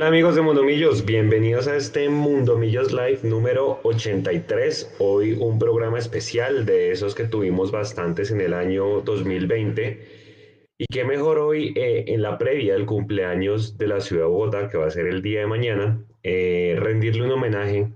[0.00, 4.96] Hola amigos de Mundomillos, bienvenidos a este Mundomillos Live número 83.
[4.98, 10.00] Hoy un programa especial de esos que tuvimos bastantes en el año 2020.
[10.78, 14.70] Y qué mejor hoy eh, en la previa del cumpleaños de la ciudad de Bogotá,
[14.70, 17.92] que va a ser el día de mañana, eh, rendirle un homenaje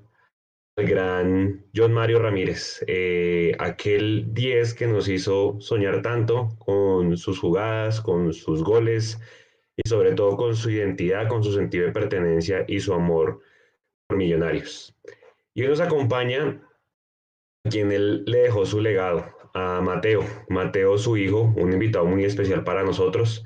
[0.76, 7.38] al gran John Mario Ramírez, eh, aquel 10 que nos hizo soñar tanto con sus
[7.38, 9.18] jugadas, con sus goles
[9.76, 13.40] y sobre todo con su identidad, con su sentido de pertenencia y su amor
[14.06, 14.94] por millonarios.
[15.54, 16.60] Y hoy nos acompaña
[17.70, 22.64] quien él le dejó su legado, a Mateo, Mateo su hijo, un invitado muy especial
[22.64, 23.44] para nosotros,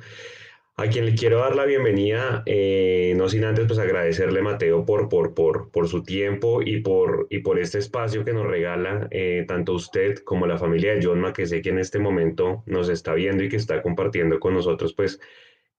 [0.77, 5.09] a quien le quiero dar la bienvenida, eh, no sin antes pues agradecerle Mateo por,
[5.09, 9.45] por, por, por su tiempo y por, y por este espacio que nos regala eh,
[9.47, 13.13] tanto usted como la familia de Johnma, que sé que en este momento nos está
[13.15, 15.21] viendo y que está compartiendo con nosotros pues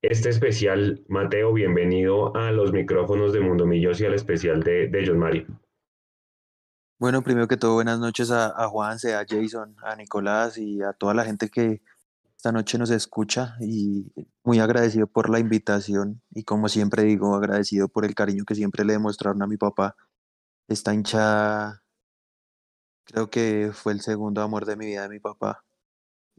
[0.01, 1.03] este especial.
[1.07, 5.47] Mateo, bienvenido a los micrófonos de Mundo Millos y al especial de, de John Mario.
[6.97, 10.93] Bueno, primero que todo, buenas noches a, a Juanse, a Jason, a Nicolás y a
[10.93, 11.81] toda la gente que
[12.35, 14.11] esta noche nos escucha y
[14.43, 18.85] muy agradecido por la invitación y como siempre digo, agradecido por el cariño que siempre
[18.85, 19.95] le demostraron a mi papá.
[20.67, 21.81] Esta hincha
[23.05, 25.63] creo que fue el segundo amor de mi vida de mi papá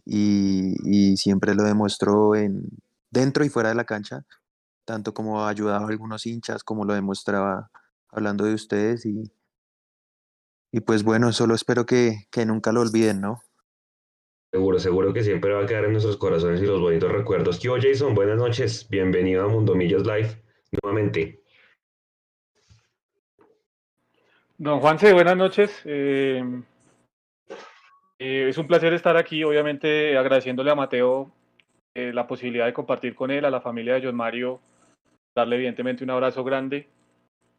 [0.04, 2.68] y, y siempre lo demostró en,
[3.10, 4.24] dentro y fuera de la cancha,
[4.84, 7.70] tanto como ha ayudado a algunos hinchas, como lo demostraba
[8.08, 9.32] hablando de ustedes y,
[10.72, 13.42] y pues bueno, solo espero que, que nunca lo olviden, ¿no?
[14.52, 17.60] Seguro, seguro que siempre va a quedar en nuestros corazones y los bonitos recuerdos.
[17.60, 18.16] ¿Qué Jason?
[18.16, 18.88] Buenas noches.
[18.88, 20.42] Bienvenido a Mundo Millos Live
[20.82, 21.40] nuevamente.
[24.58, 25.80] Don Juanse, buenas noches.
[25.84, 26.42] Eh,
[28.18, 31.32] eh, es un placer estar aquí, obviamente agradeciéndole a Mateo
[31.94, 34.60] eh, la posibilidad de compartir con él, a la familia de John Mario,
[35.34, 36.88] darle evidentemente un abrazo grande.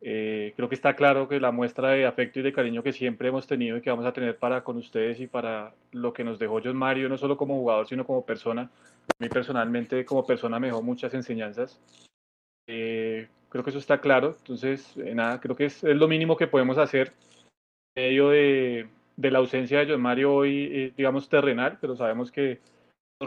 [0.03, 3.27] Eh, creo que está claro que la muestra de afecto y de cariño que siempre
[3.27, 6.39] hemos tenido y que vamos a tener para con ustedes y para lo que nos
[6.39, 8.63] dejó John Mario, no solo como jugador, sino como persona.
[8.63, 11.79] A mí personalmente como persona me dejó muchas enseñanzas.
[12.67, 14.35] Eh, creo que eso está claro.
[14.39, 17.13] Entonces, eh, nada, creo que es, es, lo mínimo que podemos hacer
[17.95, 18.87] en medio de,
[19.17, 22.59] de la ausencia de John Mario hoy, eh, digamos, terrenal, pero sabemos que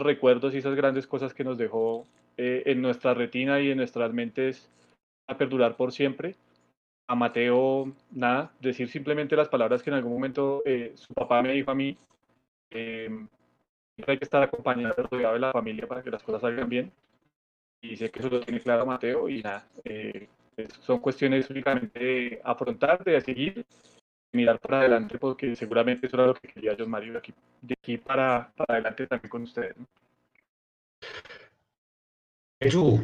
[0.03, 2.05] recuerdos y esas grandes cosas que nos dejó
[2.37, 4.69] eh, en nuestra retina y en nuestras mentes
[5.27, 6.35] a perdurar por siempre.
[7.07, 11.53] A Mateo, nada, decir simplemente las palabras que en algún momento eh, su papá me
[11.53, 11.97] dijo a mí.
[12.71, 13.09] Eh,
[14.07, 16.91] hay que estar acompañado, rodeado de la familia para que las cosas salgan bien.
[17.81, 20.27] Y sé que eso lo tiene claro Mateo y nada, eh,
[20.81, 23.65] son cuestiones únicamente de afrontar, de seguir
[24.35, 27.75] mirar para adelante porque seguramente eso era lo que quería John Mario de aquí, de
[27.81, 29.75] aquí para, para adelante también con ustedes.
[29.77, 29.85] ¿no?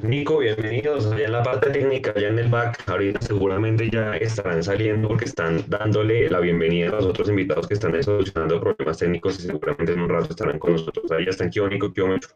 [0.02, 2.90] Nico, bienvenidos allá en la parte técnica, allá en el back.
[2.90, 7.76] Ahorita seguramente ya estarán saliendo porque están dándole la bienvenida a los otros invitados que
[7.76, 11.12] están solucionando problemas técnicos y seguramente en un rato estarán con nosotros.
[11.12, 11.94] Ahí están, ¿qué Nico?
[11.94, 12.30] ¿Qué mucho?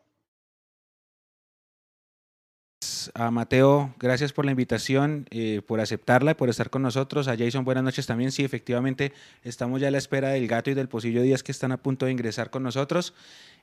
[3.13, 7.27] A Mateo, gracias por la invitación, eh, por aceptarla, por estar con nosotros.
[7.27, 8.31] A Jason, buenas noches también.
[8.31, 9.13] Sí, efectivamente,
[9.43, 12.05] estamos ya a la espera del gato y del pocillo días que están a punto
[12.05, 13.13] de ingresar con nosotros.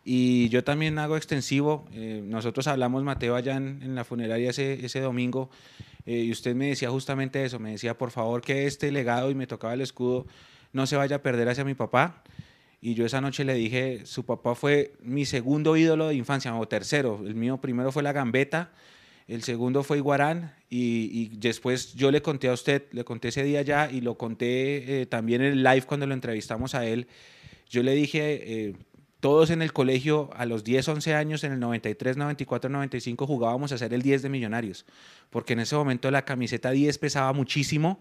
[0.05, 1.87] Y yo también hago extensivo.
[1.93, 5.51] Eh, nosotros hablamos, Mateo, allá en, en la funeraria ese, ese domingo.
[6.07, 7.59] Eh, y usted me decía justamente eso.
[7.59, 10.27] Me decía, por favor, que este legado, y me tocaba el escudo,
[10.73, 12.23] no se vaya a perder hacia mi papá.
[12.81, 16.67] Y yo esa noche le dije, su papá fue mi segundo ídolo de infancia, o
[16.67, 17.21] tercero.
[17.25, 18.73] El mío primero fue la gambeta
[19.29, 23.45] el segundo fue Iguarán y, y, después yo le conté a usted, le conté ese
[23.45, 27.07] día ya y lo conté eh, también en el live cuando lo entrevistamos a él.
[27.71, 28.75] Yo le dije, eh,
[29.21, 33.71] todos en el colegio a los 10, 11 años, en el 93, 94, 95 jugábamos
[33.73, 34.85] a ser el 10 de Millonarios,
[35.31, 38.01] porque en ese momento la camiseta 10 pesaba muchísimo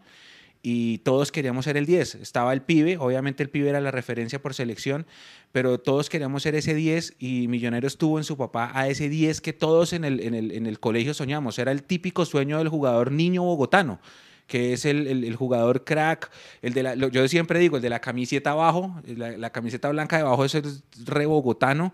[0.63, 2.15] y todos queríamos ser el 10.
[2.15, 5.05] Estaba el pibe, obviamente el pibe era la referencia por selección,
[5.51, 9.41] pero todos queríamos ser ese 10 y Millonarios tuvo en su papá a ese 10
[9.41, 11.59] que todos en el, en el, en el colegio soñamos.
[11.59, 13.99] Era el típico sueño del jugador niño bogotano
[14.51, 16.29] que es el, el, jugador crack,
[16.61, 20.23] el de la, yo siempre digo, el de la camiseta abajo, la, camiseta blanca de
[20.23, 21.93] abajo es re bogotano,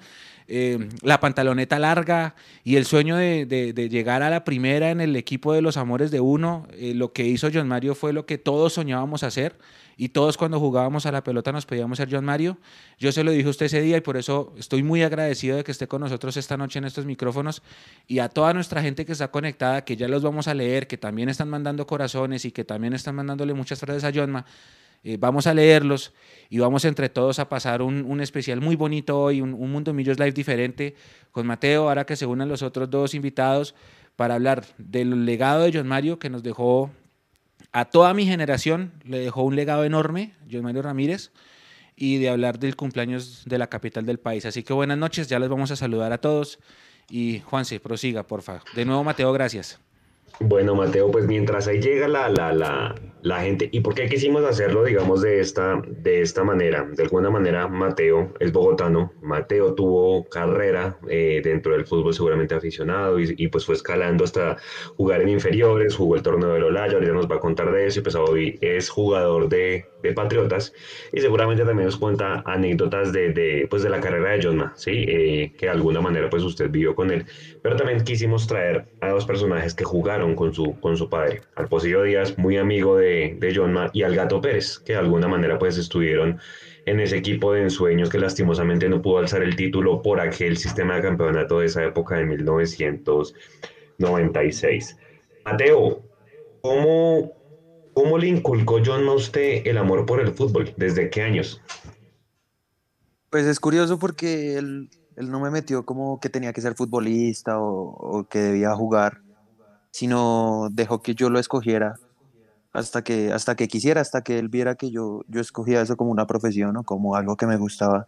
[0.50, 5.52] eh, la pantaloneta larga y el sueño de, llegar a la primera en el equipo
[5.54, 8.74] de los amores de uno, eh, lo que hizo John Mario fue lo que todos
[8.74, 9.58] soñábamos hacer
[9.98, 12.58] y todos cuando jugábamos a la pelota nos pedíamos ser John Mario.
[13.00, 15.64] Yo se lo dije a usted ese día y por eso estoy muy agradecido de
[15.64, 17.64] que esté con nosotros esta noche en estos micrófonos
[18.08, 20.98] y a toda nuestra gente que está conectada, que ya los vamos a leer, que
[20.98, 24.46] también están mandando corazones y que también están mandándole muchas frases a Johnma.
[25.04, 26.14] Eh, vamos a leerlos
[26.50, 30.18] y vamos entre todos a pasar un, especial muy bonito hoy, un, un Mundo Millos
[30.18, 30.96] Live diferente
[31.32, 33.76] con Mateo, ahora que se unan los otros dos invitados
[34.16, 36.92] para hablar del legado de John Mario que nos dejó
[37.72, 41.32] a toda mi generación, le dejó un legado enorme, John Mario Ramírez,
[41.96, 44.46] y de hablar del cumpleaños de la capital del país.
[44.46, 46.60] Así que buenas noches, ya les vamos a saludar a todos.
[47.10, 48.64] Y Juanse, prosiga, por favor.
[48.76, 49.80] De nuevo, Mateo, gracias.
[50.40, 52.94] Bueno, Mateo, pues mientras ahí llega la, la, la,
[53.24, 56.88] la, gente, ¿y por qué quisimos hacerlo, digamos, de esta, de esta manera?
[56.94, 63.20] De alguna manera, Mateo es bogotano, Mateo tuvo carrera eh, dentro del fútbol seguramente aficionado
[63.20, 64.58] y, pues fue escalando hasta
[64.96, 68.00] jugar en inferiores, jugó el torneo del Olaya, ahorita nos va a contar de eso
[68.00, 70.74] y pues hoy es jugador de, de Patriotas
[71.12, 75.06] y seguramente también nos cuenta anécdotas de, de, pues de la carrera de John ¿sí?
[75.08, 77.26] Eh, que de alguna manera pues usted vivió con él,
[77.62, 81.68] pero también quisimos traer a dos personajes que jugaron con su, con su padre, al
[81.68, 85.60] Pocillo Díaz, muy amigo de, de Jonma, y al Gato Pérez, que de alguna manera
[85.60, 86.40] pues estuvieron
[86.88, 90.96] en ese equipo de ensueños que lastimosamente no pudo alzar el título por aquel sistema
[90.96, 94.98] de campeonato de esa época de 1996.
[95.44, 96.02] Mateo,
[96.62, 97.34] ¿cómo,
[97.98, 100.72] cómo le inculcó John a usted el amor por el fútbol?
[100.78, 101.60] ¿Desde qué años?
[103.32, 107.60] Pues es curioso porque él, él no me metió como que tenía que ser futbolista
[107.60, 109.22] o, que debía jugar
[109.90, 111.96] sino dejó que yo lo escogiera
[112.72, 116.12] hasta que, hasta que quisiera, hasta que él viera que yo, yo escogía eso como
[116.12, 118.06] una profesión o como algo que me gustaba.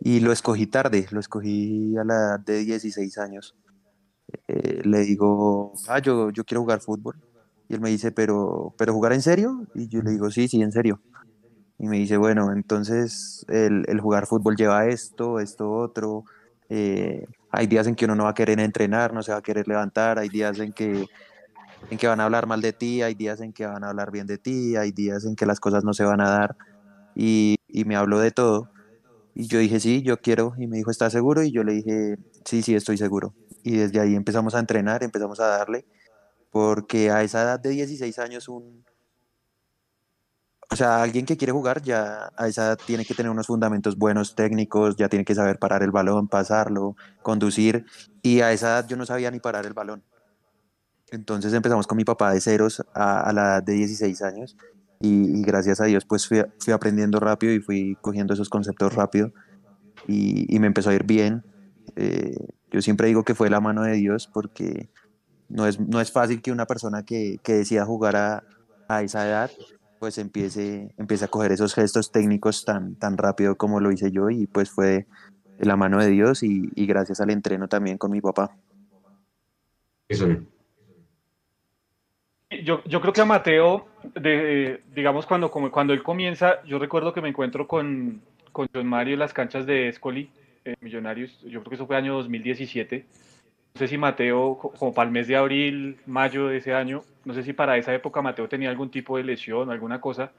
[0.00, 3.54] Y lo escogí tarde, lo escogí a la edad de 16 años.
[4.48, 7.14] Eh, le digo, ah, yo, yo quiero jugar fútbol.
[7.68, 9.66] Y él me dice, ¿pero, ¿pero jugar en serio?
[9.74, 11.00] Y yo le digo, sí, sí, en serio.
[11.78, 16.24] Y me dice, bueno, entonces el, el jugar fútbol lleva esto, esto, otro.
[16.68, 19.42] Eh, hay días en que uno no va a querer entrenar, no se va a
[19.42, 21.06] querer levantar, hay días en que,
[21.90, 24.10] en que van a hablar mal de ti, hay días en que van a hablar
[24.10, 26.56] bien de ti, hay días en que las cosas no se van a dar.
[27.14, 28.70] Y, y me habló de todo.
[29.34, 30.54] Y yo dije, sí, yo quiero.
[30.56, 31.42] Y me dijo, ¿estás seguro?
[31.42, 33.34] Y yo le dije, sí, sí, estoy seguro.
[33.62, 35.84] Y desde ahí empezamos a entrenar, empezamos a darle,
[36.56, 38.82] porque a esa edad de 16 años un,
[40.70, 43.98] o sea, alguien que quiere jugar ya a esa edad tiene que tener unos fundamentos
[43.98, 47.84] buenos técnicos, ya tiene que saber parar el balón, pasarlo, conducir.
[48.22, 50.02] Y a esa edad yo no sabía ni parar el balón.
[51.10, 54.56] Entonces empezamos con mi papá de ceros a, a la edad de 16 años.
[54.98, 58.94] Y, y gracias a Dios pues fui, fui, aprendiendo rápido y fui cogiendo esos conceptos
[58.94, 59.30] rápido.
[60.08, 61.44] Y, y me empezó a ir bien.
[61.96, 62.34] Eh,
[62.70, 64.88] yo siempre digo que fue la mano de Dios porque
[65.48, 68.44] no es, no es fácil que una persona que, que decida jugar a,
[68.88, 69.50] a esa edad
[69.98, 74.30] pues empiece, empiece a coger esos gestos técnicos tan, tan rápido como lo hice yo
[74.30, 75.06] y pues fue
[75.58, 78.54] de la mano de Dios y, y gracias al entreno también con mi papá.
[80.08, 80.28] Eso.
[82.62, 87.20] Yo, yo creo que a Mateo, de, digamos, cuando, cuando él comienza, yo recuerdo que
[87.20, 88.20] me encuentro con,
[88.52, 90.30] con John Mario en las canchas de Escoli,
[90.64, 93.04] eh, Millonarios, yo creo que eso fue año 2017.
[93.76, 97.42] Sé si Mateo, como para el mes de abril, mayo de ese año, no sé
[97.42, 100.32] si para esa época Mateo tenía algún tipo de lesión o alguna cosa.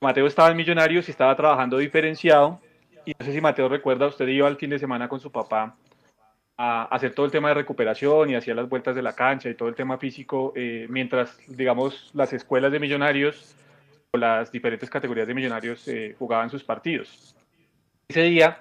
[0.00, 2.60] Mateo estaba en Millonarios y estaba trabajando diferenciado.
[3.04, 5.76] Y no sé si Mateo recuerda, usted iba al fin de semana con su papá
[6.56, 9.54] a hacer todo el tema de recuperación y hacía las vueltas de la cancha y
[9.54, 13.54] todo el tema físico, eh, mientras, digamos, las escuelas de Millonarios
[14.12, 17.34] o las diferentes categorías de Millonarios eh, jugaban sus partidos.
[18.08, 18.60] Ese día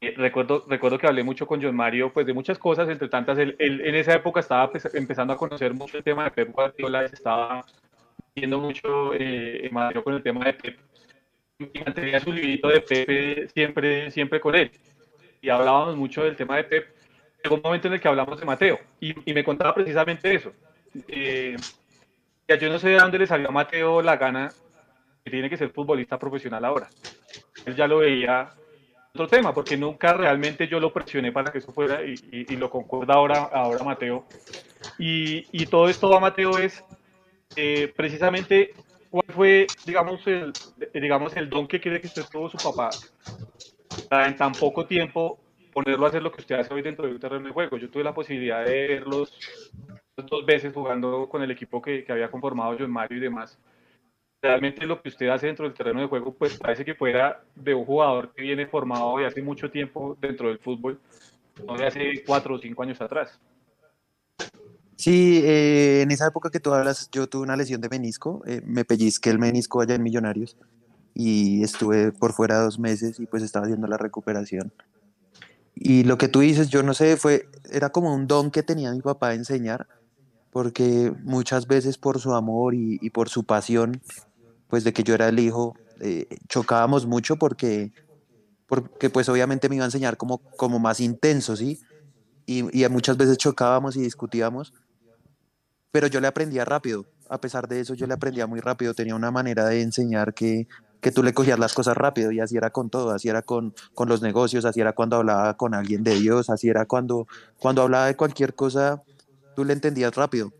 [0.00, 3.56] recuerdo, recuerdo que hablé mucho con John Mario, pues de muchas cosas, entre tantas, él,
[3.58, 7.04] él en esa época estaba pues, empezando a conocer mucho el tema de Pep Guardiola,
[7.04, 7.64] estaba
[8.34, 10.78] viendo mucho eh, Mario con el tema de Pep,
[11.58, 14.70] y mantenía su librito de Pep siempre, siempre con él,
[15.40, 16.94] y hablábamos mucho del tema de Pep,
[17.42, 20.52] llegó un momento en el que hablamos de Mateo, y, y me contaba precisamente eso,
[21.08, 21.56] eh,
[22.46, 24.50] ya yo no sé de dónde le salió a Mateo la gana
[25.24, 26.88] que tiene que ser futbolista profesional ahora,
[27.64, 28.50] él ya lo veía
[29.16, 32.56] otro tema, porque nunca realmente yo lo presioné para que eso fuera y, y, y
[32.56, 34.26] lo concuerda ahora, ahora Mateo.
[34.98, 36.84] Y, y, todo esto va Mateo es
[37.56, 38.74] eh, precisamente
[39.10, 40.52] cuál fue, digamos el,
[40.94, 42.90] digamos, el don que quiere que usted tuvo su papá
[44.08, 45.38] para en tan poco tiempo
[45.72, 47.76] ponerlo a hacer lo que usted hace hoy dentro de un terreno de juego.
[47.76, 49.38] Yo tuve la posibilidad de verlos
[50.16, 53.58] dos veces jugando con el equipo que, que había conformado John Mario y demás
[54.46, 57.74] realmente lo que usted hace dentro del terreno de juego, pues parece que fuera de
[57.74, 61.00] un jugador que viene formado de hace mucho tiempo dentro del fútbol,
[61.66, 63.38] no de hace cuatro o cinco años atrás.
[64.96, 68.62] Sí, eh, en esa época que tú hablas, yo tuve una lesión de menisco, eh,
[68.64, 70.56] me pellizqué el menisco allá en Millonarios
[71.14, 74.72] y estuve por fuera dos meses y pues estaba haciendo la recuperación.
[75.74, 78.90] Y lo que tú dices, yo no sé, fue, era como un don que tenía
[78.92, 79.86] mi papá de enseñar,
[80.50, 84.00] porque muchas veces por su amor y, y por su pasión
[84.68, 87.92] pues de que yo era el hijo, eh, chocábamos mucho porque,
[88.66, 91.80] porque pues obviamente me iba a enseñar como, como más intenso, ¿sí?
[92.46, 94.72] Y, y muchas veces chocábamos y discutíamos,
[95.90, 97.06] pero yo le aprendía rápido.
[97.28, 98.94] A pesar de eso, yo le aprendía muy rápido.
[98.94, 100.66] Tenía una manera de enseñar que,
[101.00, 103.74] que tú le cogías las cosas rápido y así era con todo, así era con,
[103.94, 107.26] con los negocios, así era cuando hablaba con alguien de Dios, así era cuando,
[107.58, 109.02] cuando hablaba de cualquier cosa,
[109.54, 110.52] tú le entendías rápido.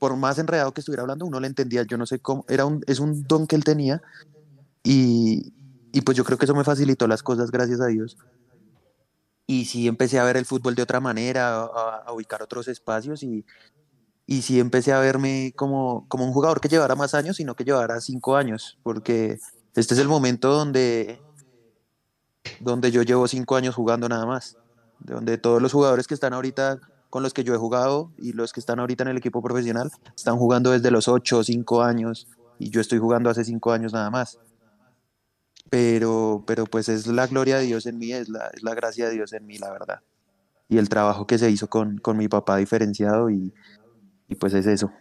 [0.00, 2.82] Por más enredado que estuviera hablando, uno le entendía, yo no sé cómo, era un,
[2.88, 4.02] es un don que él tenía
[4.82, 5.52] y,
[5.92, 8.16] y pues yo creo que eso me facilitó las cosas, gracias a Dios.
[9.46, 13.44] Y sí empecé a ver el fútbol de otra manera, a, ubicar otros espacios y,
[14.26, 17.64] y sí empecé a verme como, como un jugador que llevara más años, sino que
[17.64, 19.38] llevara cinco años, porque
[19.74, 21.20] este es el momento donde,
[22.60, 24.56] donde yo llevo cinco años jugando nada más,
[24.98, 26.78] donde todos los jugadores que están ahorita
[27.10, 29.90] con los que yo he jugado y los que están ahorita en el equipo profesional
[30.16, 33.92] están jugando desde los ocho o cinco años y yo estoy jugando hace cinco años
[33.92, 34.38] nada más.
[35.68, 39.08] Pero, pero pues es la gloria de Dios en mí, es la, es la gracia
[39.08, 40.00] de Dios en mí, la verdad.
[40.68, 43.52] Y el trabajo que se hizo con, con mi papá diferenciado y,
[44.28, 44.92] y pues es eso.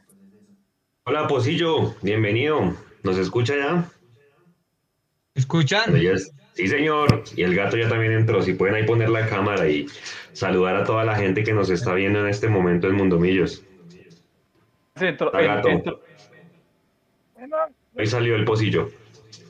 [1.06, 2.76] Hola, Pocillo, bienvenido.
[3.04, 3.92] ¿Nos escucha ya?
[5.34, 5.94] ¿Escuchan?
[6.54, 7.24] Sí, señor.
[7.36, 8.42] Y el gato ya también entró.
[8.42, 9.86] Si pueden ahí poner la cámara y
[10.34, 13.64] saludar a toda la gente que nos está viendo en este momento en Mundomillos.
[15.00, 15.70] Entró, Hola, gato.
[15.70, 16.02] entró-
[17.98, 18.90] Ahí salió el pocillo.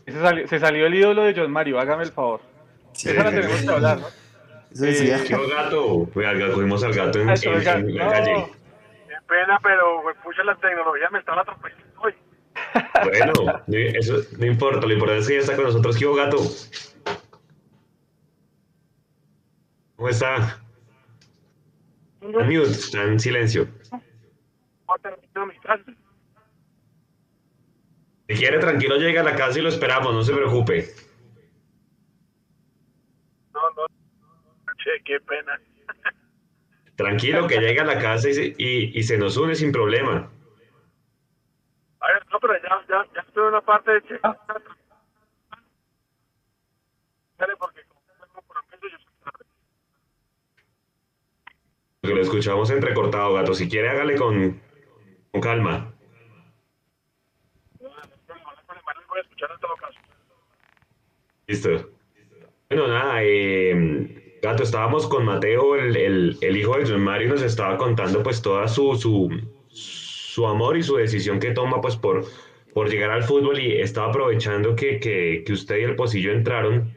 [0.06, 2.41] se, salió, se salió el ídolo de John Mario, hágame el favor.
[2.94, 3.10] Sí.
[3.10, 4.08] Esa la tenemos que hablar, ¿no?
[4.72, 5.18] Eso decía.
[5.18, 6.10] Eh, Yo, gato.
[6.13, 8.12] Oiga, al- cogimos al gato en, Eso, en- oiga, en la no.
[8.12, 8.34] calle.
[9.08, 12.13] Qué pena, pero pues, pucha la tecnología me estaba atropellando hoy.
[13.03, 13.34] Bueno,
[13.68, 14.86] no- eso no importa.
[14.86, 15.98] Lo importante es que ya está con nosotros.
[15.98, 16.38] ¿Qué gato?
[20.00, 20.58] ¿Cómo está?
[22.22, 23.68] En mute, está en silencio.
[28.29, 30.13] Si quiere, tranquilo, llega a la casa y lo esperamos.
[30.13, 30.88] No se preocupe.
[33.53, 33.88] No, no.
[34.77, 35.60] Che, qué pena.
[36.96, 40.32] Tranquilo, que llegue a la casa y se, y, y se nos une sin problema.
[42.00, 44.18] Ver, no, pero ya, ya, ya estoy en una parte de che.
[47.38, 49.46] Dale, porque como tengo compromiso, yo soy tarde.
[52.10, 53.54] Porque lo escuchamos entrecortado, gato.
[53.54, 54.60] Si quiere, hágale con,
[55.32, 55.94] con calma.
[61.48, 61.92] Listo.
[62.70, 67.32] Bueno, nada, eh, gato, estábamos con Mateo, el, el- el hijo de John Mario, y
[67.32, 69.30] nos estaba contando pues toda su, su,
[69.70, 72.25] su amor y su decisión que toma pues por,
[72.74, 76.96] por llegar al fútbol y estaba aprovechando que, que, que usted y el Pocillo entraron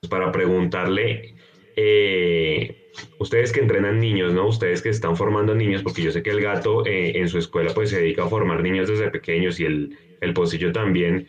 [0.00, 1.34] pues, para preguntarle,
[1.76, 2.79] eh,
[3.18, 4.46] ustedes que entrenan niños, ¿no?
[4.48, 7.72] Ustedes que están formando niños, porque yo sé que el gato eh, en su escuela
[7.74, 11.28] pues se dedica a formar niños desde pequeños y el, el Pocillo también.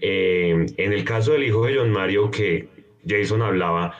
[0.00, 2.70] Eh, en el caso del hijo de John Mario, que
[3.06, 3.96] Jason hablaba,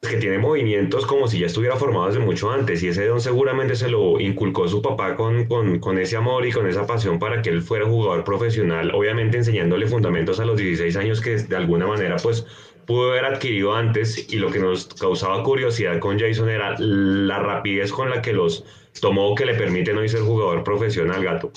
[0.00, 3.76] que tiene movimientos como si ya estuviera formado desde mucho antes, y ese don seguramente
[3.76, 7.40] se lo inculcó su papá con, con, con ese amor y con esa pasión para
[7.40, 11.86] que él fuera jugador profesional, obviamente enseñándole fundamentos a los 16 años que de alguna
[11.86, 12.44] manera pues
[12.86, 17.92] pudo haber adquirido antes, y lo que nos causaba curiosidad con Jason era la rapidez
[17.92, 18.64] con la que los
[19.00, 21.52] tomó que le permiten hoy ser jugador profesional, gato.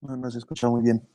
[0.00, 1.06] No, no se escucha muy bien.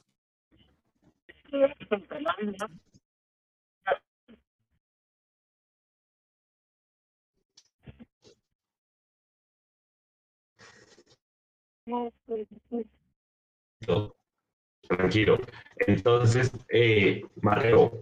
[14.88, 15.38] Tranquilo.
[15.88, 18.02] Entonces, eh, Mateo,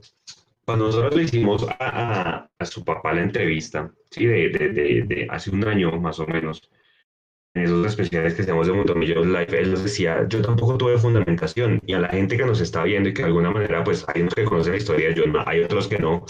[0.65, 5.01] cuando nosotros le hicimos a, a- a su papá la entrevista, sí, de, de, de,
[5.03, 6.69] de hace un año más o menos,
[7.55, 11.81] en esos especiales que hacemos de Montomillos Live, él nos decía, yo tampoco tuve fundamentación,
[11.85, 14.21] y a la gente que nos está viendo y que de alguna manera, pues hay
[14.21, 16.25] unos que conocen la historia de John, hay otros que no.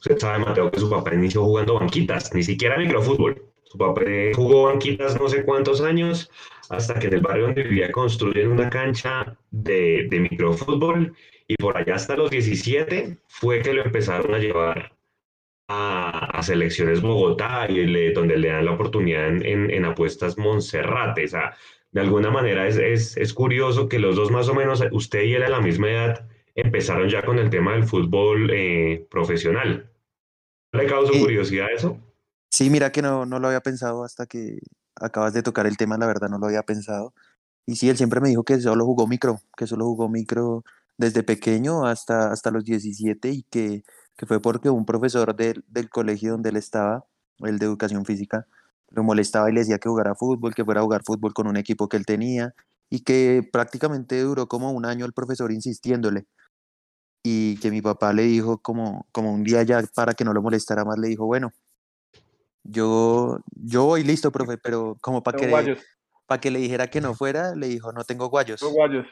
[0.00, 3.42] Usted sabe, Mateo, que su papá inició jugando banquitas, ni siquiera microfútbol.
[3.64, 4.02] Su papá
[4.34, 6.30] jugó banquitas no sé cuántos años,
[6.68, 11.14] hasta que en el barrio donde vivía construyen una cancha de, de microfútbol
[11.48, 14.92] y por allá hasta los 17 fue que lo empezaron a llevar
[15.68, 20.38] a, a selecciones Bogotá y le- donde le dan la oportunidad en, en- en apuestas
[20.38, 21.24] Monserrate.
[21.24, 21.56] O sea,
[21.92, 25.34] de alguna manera es, es, es curioso que los dos más o menos, usted y
[25.34, 29.90] él a la misma edad, empezaron ya con el tema del fútbol eh, profesional.
[30.72, 31.20] ¿No ¿Le causó Sí.
[31.20, 31.98] curiosidad eso?
[32.50, 34.58] Sí, mira que no, no lo había pensado hasta que
[34.96, 37.14] acabas de tocar el tema, la verdad no lo había pensado.
[37.66, 40.64] y sí, él siempre me dijo que solo jugó micro, que solo jugó micro
[40.98, 43.84] desde pequeño hasta, hasta los 17 y que,
[44.16, 47.06] que fue porque un profesor del, del colegio donde él estaba,
[47.38, 48.46] el de educación física,
[48.90, 51.56] lo molestaba y le decía que jugara fútbol, que fuera a jugar fútbol con un
[51.56, 52.52] equipo que él tenía
[52.90, 56.26] y que prácticamente duró como un año el profesor insistiéndole
[57.22, 60.42] y que mi papá le dijo como, como un día ya para que no lo
[60.42, 61.52] molestara más, le dijo, bueno,
[62.64, 65.76] yo, yo voy listo, profe, pero como para que,
[66.26, 68.60] para que le dijera que no fuera, le dijo, no tengo guayos.
[68.60, 69.06] tengo guayos.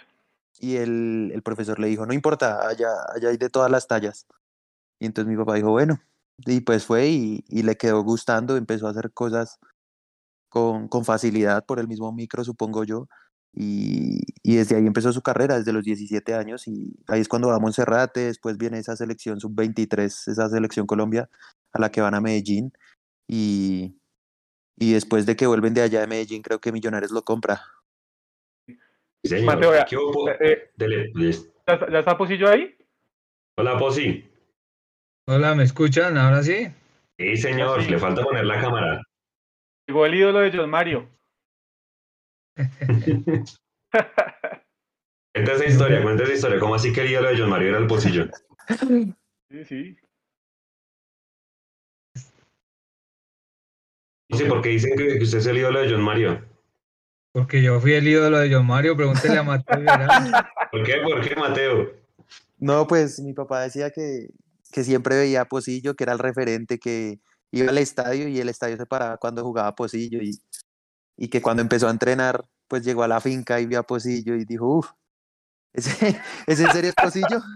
[0.61, 4.27] Y el, el profesor le dijo, no importa, allá, allá hay de todas las tallas.
[4.99, 6.01] Y entonces mi papá dijo, bueno,
[6.39, 9.59] y pues fue y, y le quedó gustando, empezó a hacer cosas
[10.49, 13.09] con, con facilidad por el mismo micro, supongo yo.
[13.55, 16.69] Y, y desde ahí empezó su carrera, desde los 17 años.
[16.69, 21.31] Y ahí es cuando va a Monserrate, después viene esa selección sub-23, esa selección Colombia,
[21.73, 22.73] a la que van a Medellín.
[23.29, 23.99] Y,
[24.77, 27.63] y después de que vuelven de allá de Medellín, creo que Millonarios lo compra.
[29.25, 29.55] Sí, señor.
[29.57, 30.31] Mateo, ya- ¿Qué hubo?
[30.31, 32.77] eh, Dele, les- ¿Ya, está- ya está Posillo ahí?
[33.59, 34.31] Hola, Posi.
[35.29, 36.17] Hola, ¿me escuchan?
[36.17, 36.69] Ahora sí.
[37.19, 37.91] Sí, señor, Sí.
[37.91, 39.03] le falta poner la cámara.
[39.89, 41.09] Llegó el ídolo de John Mario.
[45.35, 46.59] Cuenta esa historia, cuenta esa historia.
[46.59, 48.27] ¿Cómo así que el ídolo de John Mario era el pocillo?
[49.51, 49.97] Sí, sí.
[54.31, 56.45] Sí, porque dicen que usted es el ídolo de John Mario.
[57.37, 59.77] Porque yo fui el ídolo de John Mario, pregúntele a Mateo.
[60.73, 60.95] ¿Por qué?
[61.05, 61.93] ¿Por qué, Mateo?
[62.59, 64.29] No, pues mi papá decía que,
[64.73, 67.21] que siempre veía a Pocillo, que era el referente, que
[67.51, 70.41] iba al estadio y el estadio se paraba cuando jugaba Pocillo y,
[71.19, 74.35] y que cuando empezó a entrenar, pues llegó a la finca y vio a Pocillo
[74.35, 74.89] y dijo, uff,
[75.75, 77.43] ¿ese, ¿es en serio es Pocillo?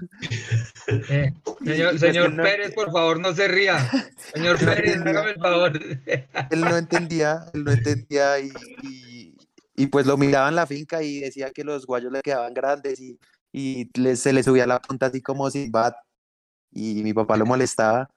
[1.08, 1.32] Eh,
[1.64, 3.78] señor pues señor él no- Pérez, por favor, no se ría.
[4.34, 5.10] Señor No Pérez, entendía.
[5.12, 5.72] hágame el favor.
[6.50, 8.50] Él no entendía, él no entendía y,
[8.82, 9.09] y,
[9.80, 13.00] y, pues lo miraba en la finca y decía que los guayos le quedaban grandes
[13.00, 13.18] y,
[13.52, 15.94] y se le subía la punta así como sin bat
[16.70, 18.10] y mi papá lo molestaba,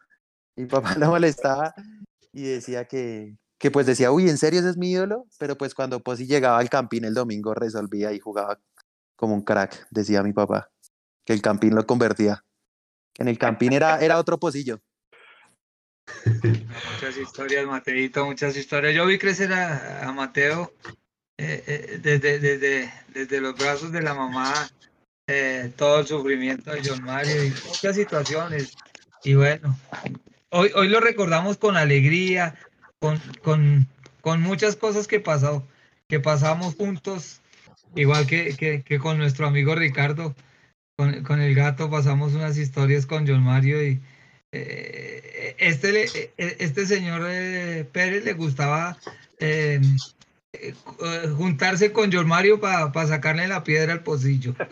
[0.56, 1.74] mi papá lo molestaba
[2.32, 5.26] y decía que, que pues decía, uy, ¿en serio ese es mi ídolo?
[5.40, 8.60] Pero pues cuando Posi llegaba al campín el domingo resolvía y jugaba
[9.16, 10.70] como un crack, decía mi papá,
[11.26, 12.44] que el campín lo convertía.
[13.18, 14.82] En el campín era, era otro pocillo.
[16.34, 18.94] Muchas historias, Mateito, muchas historias.
[18.94, 20.74] Yo vi crecer a, a Mateo
[21.44, 24.70] eh, eh, desde, desde, desde los brazos de la mamá,
[25.28, 28.74] eh, todo el sufrimiento de John Mario y muchas situaciones.
[29.26, 29.78] Y bueno,
[30.52, 32.56] hoy, hoy lo recordamos con alegría,
[33.00, 33.88] con, con,
[34.22, 35.68] con muchas cosas que pasó,
[36.08, 37.42] que pasamos juntos,
[37.94, 40.34] igual que, que, con nuestro amigo Ricardo,
[40.98, 44.00] con, con el gato pasamos unas historias con John Mario y
[45.58, 47.22] este, le- eh, este señor
[47.92, 48.98] Pérez le gustaba
[51.38, 54.54] juntarse con John Mario para sacarle la piedra al pocillo.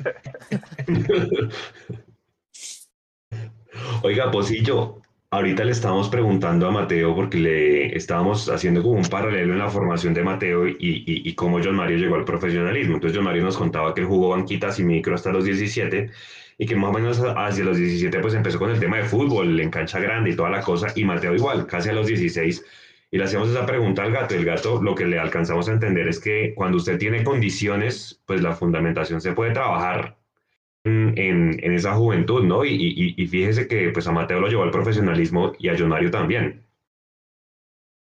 [4.04, 9.54] Oiga, Pocillo, ahorita le estábamos preguntando a Mateo porque le estábamos haciendo como un paralelo
[9.54, 12.96] en la formación de Mateo y, y, y cómo John Mario llegó al profesionalismo.
[12.96, 16.10] Entonces John Mario nos contaba que él jugó banquitas y micro hasta los 17
[16.58, 19.60] y que más o menos hacia los 17 pues empezó con el tema de fútbol,
[19.60, 22.64] en cancha grande y toda la cosa y Mateo igual, casi a los 16.
[23.12, 24.36] Y le hacíamos esa pregunta al gato.
[24.36, 28.42] El gato lo que le alcanzamos a entender es que cuando usted tiene condiciones, pues
[28.42, 30.18] la fundamentación se puede trabajar
[30.86, 32.66] en, en- esa juventud, ¿no?
[32.66, 36.12] Y, y- fíjese que pues a Mateo lo llevó al profesionalismo y a John Mario
[36.12, 36.66] también.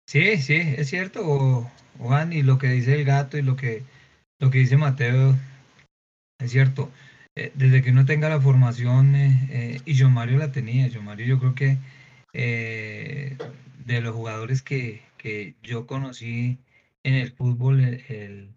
[0.07, 3.83] Sí, sí, es cierto, Juan, y lo que dice el gato y lo que,
[4.41, 5.37] lo que dice Mateo,
[6.39, 6.91] es cierto.
[7.35, 11.05] Eh, desde que uno tenga la formación, eh, eh, y John Mario la tenía, John
[11.05, 11.79] Mario yo creo que
[13.87, 16.59] de los jugadores que, que yo conocí
[17.05, 18.55] en el fútbol, el,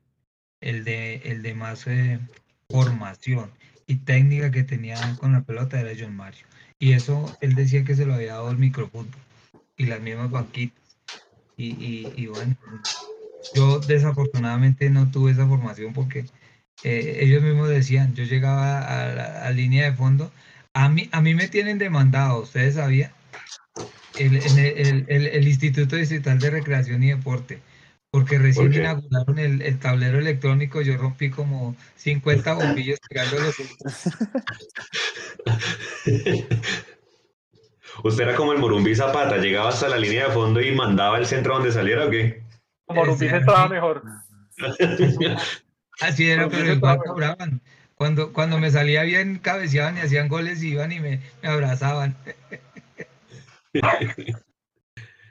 [0.61, 2.19] el- de, el de más eh,
[2.69, 3.51] formación
[3.87, 6.45] y técnica que tenía con la pelota era John Mario.
[6.79, 9.21] Y eso él decía que se lo había dado el microfútbol
[9.77, 10.99] y las mismas banquitas.
[11.57, 12.57] Y, y, y bueno,
[13.51, 16.29] yo desafortunadamente no tuve esa formación porque
[16.83, 20.31] eh, ellos mismos decían, yo llegaba a la a línea de fondo,
[20.73, 23.11] a mí, a mí me tienen demandado, ¿ustedes sabían?
[24.17, 27.59] El, en el, el- el- el Instituto Distrital de Recreación y Deporte,
[28.11, 33.55] porque recién inauguraron el, el tablero electrónico, yo rompí como 50 bombillos pegándolos.
[38.03, 41.25] ¿Usted era como el Morumbí Zapata, llegaba hasta la línea de fondo y mandaba el
[41.25, 42.43] centro donde saliera o qué?
[42.85, 44.03] Como Rumpis Ese- estaba mejor.
[46.01, 47.61] Así era, pero yo igual cobraban.
[47.95, 52.15] Cuando, cuando me salía bien, cabeceaban y hacían goles, iban y me, me abrazaban.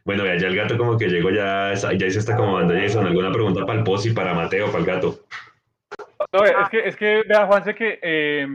[0.04, 3.06] Bueno, ya, ya el gato como que llegó, ya, ya se está acomodando Jason.
[3.06, 5.20] ¿Alguna pregunta para el post y para Mateo, para el gato?
[6.30, 8.46] No, es que, es que, vea, Juanse, que eh,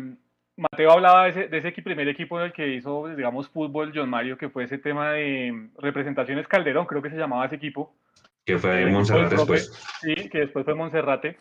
[0.55, 4.09] Mateo hablaba de ese, de ese primer equipo en el que hizo, digamos, fútbol John
[4.09, 7.95] Mario, que fue ese tema de representaciones Calderón, creo que se llamaba ese equipo.
[8.45, 9.71] Que fue Monserrate después.
[10.01, 11.37] Sí, que después fue Monserrate.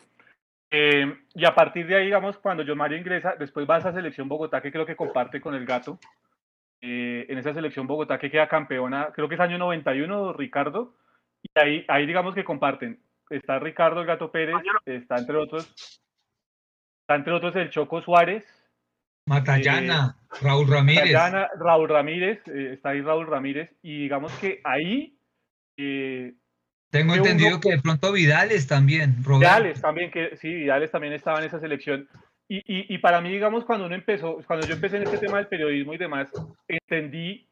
[0.71, 3.93] Eh, y a partir de ahí, digamos, cuando John Mario ingresa, después va a esa
[3.93, 5.99] selección Bogotá que creo que comparte con el gato.
[6.81, 10.95] Eh, en esa selección Bogotá que queda campeona, creo que es año 91, Ricardo.
[11.43, 13.01] Y ahí, ahí digamos que comparten.
[13.29, 15.67] Está Ricardo el Gato Pérez, está entre otros,
[17.01, 18.43] está entre otros el Choco Suárez,
[19.27, 21.13] Matallana, Raúl Ramírez.
[21.59, 25.15] Raúl Ramírez, eh, está ahí Raúl Ramírez, y digamos que ahí
[25.77, 26.33] eh,
[26.89, 29.23] Tengo entendido uno- que de pronto Vidales también.
[29.23, 29.39] Roberto.
[29.55, 32.07] Vidales también, que sí, Vidales también estaba en esa selección.
[32.49, 35.37] Y, y, y para mí, digamos, cuando uno empezó, cuando yo empecé en este tema
[35.37, 36.29] del periodismo y demás,
[36.67, 37.47] entendí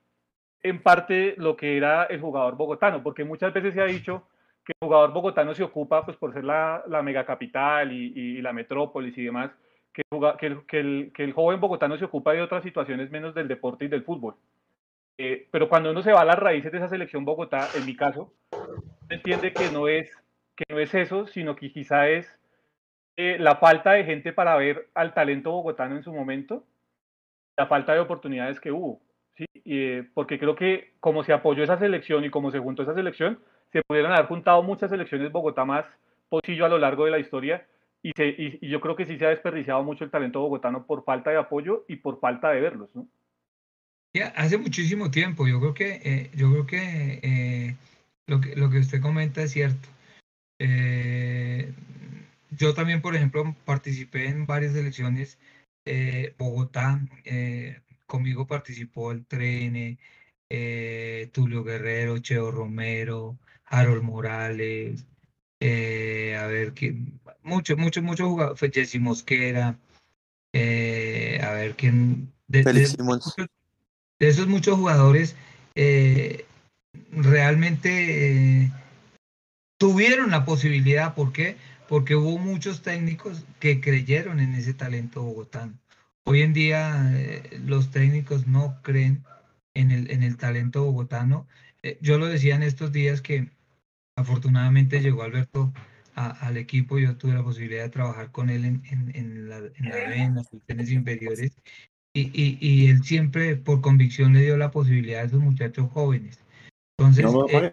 [0.63, 4.27] en parte lo que era el jugador bogotano, porque muchas veces se ha dicho
[4.65, 8.51] que el jugador bogotano se ocupa, pues por ser la, la megacapital y, y la
[8.51, 9.51] metrópolis y demás,
[9.93, 10.01] que,
[10.39, 13.47] que, el, que, el, que el joven bogotano se ocupa de otras situaciones menos del
[13.47, 14.35] deporte y del fútbol.
[15.19, 17.95] Eh, pero cuando uno se va a las raíces de esa selección Bogotá, en mi
[17.95, 18.33] caso,
[19.09, 20.11] entiende que no es,
[20.55, 22.27] que no es eso, sino que quizá es
[23.17, 26.63] eh, la falta de gente para ver al talento bogotano en su momento,
[27.57, 29.01] la falta de oportunidades que hubo.
[29.35, 29.45] ¿sí?
[29.65, 33.39] Eh, porque creo que como se apoyó esa selección y como se juntó esa selección,
[33.71, 35.85] se pudieron haber juntado muchas selecciones Bogotá más
[36.29, 37.65] Pocillo a lo largo de la historia
[38.03, 40.85] y, se, y, y yo creo que sí se ha desperdiciado mucho el talento bogotano
[40.85, 42.95] por falta de apoyo y por falta de verlos.
[42.95, 43.07] ¿no?
[44.13, 45.47] Ya, hace muchísimo tiempo.
[45.47, 47.75] Yo creo que, eh, yo creo que, eh,
[48.27, 49.87] lo que lo que usted comenta es cierto.
[50.59, 51.71] Eh,
[52.51, 55.37] yo también, por ejemplo, participé en varias elecciones.
[55.85, 59.97] eh, Bogotá, eh, conmigo participó el Tren,
[60.49, 65.05] eh, Tulio Guerrero, Cheo Romero, Harold Morales,
[65.61, 69.79] eh, a ver, quién, muchos, muchos, muchos jugadores, fue Jesse Mosquera,
[70.53, 73.47] a ver quién, de, de- de
[74.19, 75.35] de esos muchos jugadores
[77.11, 78.71] realmente
[79.77, 81.13] tuvieron la posibilidad.
[81.13, 81.55] ¿Por qué?
[81.87, 85.73] Porque hubo muchos técnicos que creyeron en ese talento bogotano.
[86.25, 89.23] Hoy en día eh, los técnicos no creen
[89.73, 91.47] en el, en el talento bogotano.
[91.83, 93.49] Eh, yo lo decía en estos días que
[94.17, 95.73] afortunadamente llegó Alberto
[96.15, 96.99] a- al equipo.
[96.99, 100.15] Yo tuve la posibilidad de trabajar con él en, en, en la, en la B,
[100.17, 101.51] en las selecciones inferiores.
[102.13, 106.39] Y, y, y él siempre, por convicción, le dio la posibilidad a esos muchachos jóvenes.
[106.97, 107.71] Entonces, No eh,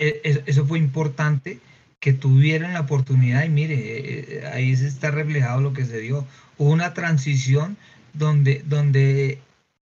[0.00, 1.60] eh, eso, eso fue importante
[2.00, 6.00] que tuvieran la oportunidad y mire, eh, eh, ahí se está reflejado lo que se
[6.00, 6.26] dio.
[6.56, 7.76] Una transición
[8.12, 9.40] donde, donde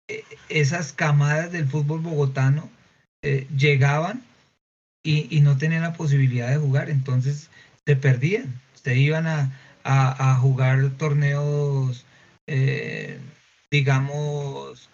[0.08, 2.70] eh, esas camadas del fútbol bogotano
[3.58, 4.24] llegaban
[5.04, 7.50] y, no tenían la posibilidad de jugar, entonces
[7.84, 9.52] se perdían, se iban a,
[9.84, 12.06] a, jugar torneos,
[13.72, 14.90] digamos,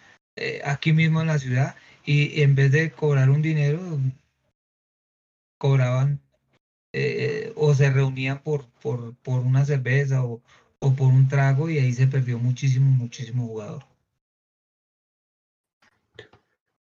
[0.64, 4.00] aquí mismo en la ciudad, y en vez de cobrar un dinero,
[5.58, 6.18] cobraban
[6.92, 10.40] eh, o se reunían por, por, por una cerveza o,
[10.78, 13.84] o por un trago y ahí se perdió muchísimo, muchísimo jugador.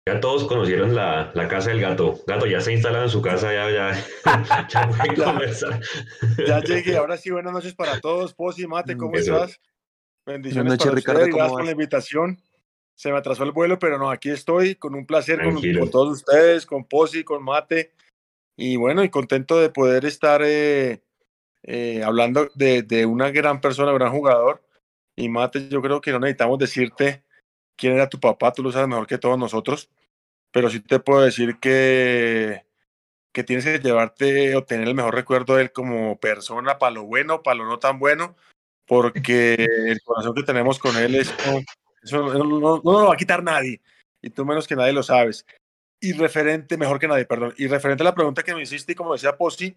[0.08, 2.20] Ya todos conocieron la, la casa del gato.
[2.26, 5.26] Gato ya se instalado en su casa, ya, ya, ya puede Ya.
[5.26, 5.80] conversar.
[6.48, 8.34] Ya llegué, ahora sí, buenas noches para todos.
[8.34, 9.36] Posi, Mate, ¿cómo Eso.
[9.36, 9.60] estás?
[10.26, 12.42] Bendiciones noches, para Ricardo, ustedes, ¿cómo gracias por la invitación.
[12.96, 16.66] Se me atrasó el vuelo, pero no, aquí estoy con un placer con todos ustedes,
[16.66, 17.92] con Posi, con Mate.
[18.62, 21.02] Y bueno, y contento de poder estar eh,
[21.64, 24.62] eh, hablando de, una gran persona, gran jugador.
[25.16, 27.24] Y Mate, yo creo que no necesitamos decirte
[27.78, 29.90] quién era tu papá, tú lo sabes mejor que todos nosotros.
[30.52, 32.66] Pero sí te puedo decir que,
[33.32, 37.04] que tienes que llevarte o tener el mejor recuerdo de él como persona, para lo
[37.06, 38.36] bueno, para lo no tan bueno,
[38.86, 41.34] porque el corazón que tenemos con él es,
[42.04, 43.80] eso no- no lo va a quitar nadie,
[44.22, 45.46] y tú menos que nadie lo sabes.
[46.00, 48.96] Y referente, mejor que nadie, perdón, y referente a la pregunta que me hiciste, y
[48.96, 49.76] como decía Posi,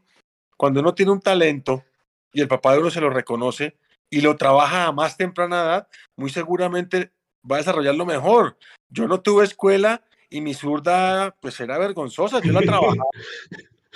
[0.56, 1.84] cuando uno tiene un talento
[2.32, 3.76] y el papá de uno se lo reconoce
[4.08, 7.10] y lo trabaja a más temprana edad, muy seguramente
[7.50, 8.56] va a desarrollarlo mejor.
[8.88, 13.08] Yo no tuve escuela y mi zurda pues era vergonzosa, yo la trabajaba,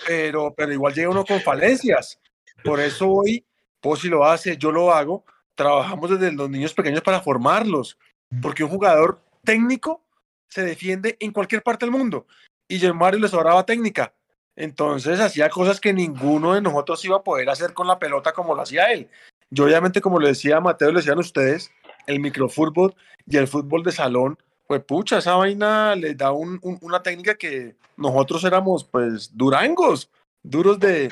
[0.07, 2.19] pero, pero igual llega uno con falencias.
[2.65, 3.45] Por eso hoy,
[3.81, 7.99] Posi lo hace, yo lo hago, trabajamos desde los niños pequeños para formarlos,
[8.43, 10.03] porque un jugador técnico
[10.49, 12.27] se defiende en cualquier parte del mundo
[12.69, 14.13] y Jean Mario le sobraba técnica.
[14.57, 18.55] Entonces hacía cosas que ninguno de nosotros iba a poder hacer con la pelota como
[18.55, 19.09] lo hacía él.
[19.51, 21.71] Yo obviamente, como le decía a Mateo, le decían ustedes,
[22.07, 22.95] el microfútbol
[23.27, 27.77] y el fútbol de salón, pues pucha, esa vaina le da un- una técnica que
[27.97, 30.11] nosotros éramos pues durangos,
[30.51, 31.11] duros de,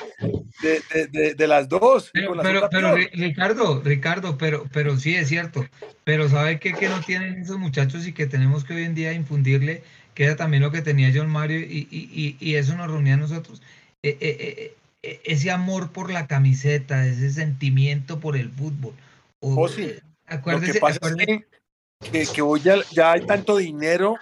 [0.61, 2.09] de, de, de las dos.
[2.13, 5.65] Pero, pero, pero, Ricardo, Ricardo, pero, pero sí es cierto.
[6.03, 9.13] Pero ¿sabe qué que no tienen esos muchachos y que tenemos que hoy en día
[9.13, 9.83] infundirle?
[10.13, 13.17] Que era también lo que tenía John Mario y, y, y eso nos reunía a
[13.17, 13.61] nosotros.
[14.01, 18.93] Eh, eh, eh, ese amor por la camiseta, ese sentimiento por el fútbol.
[19.39, 19.93] O, oh, sí.
[20.27, 24.15] Acuérdese, lo que pasa es que, que, hoy ya, ya hay tanto dinero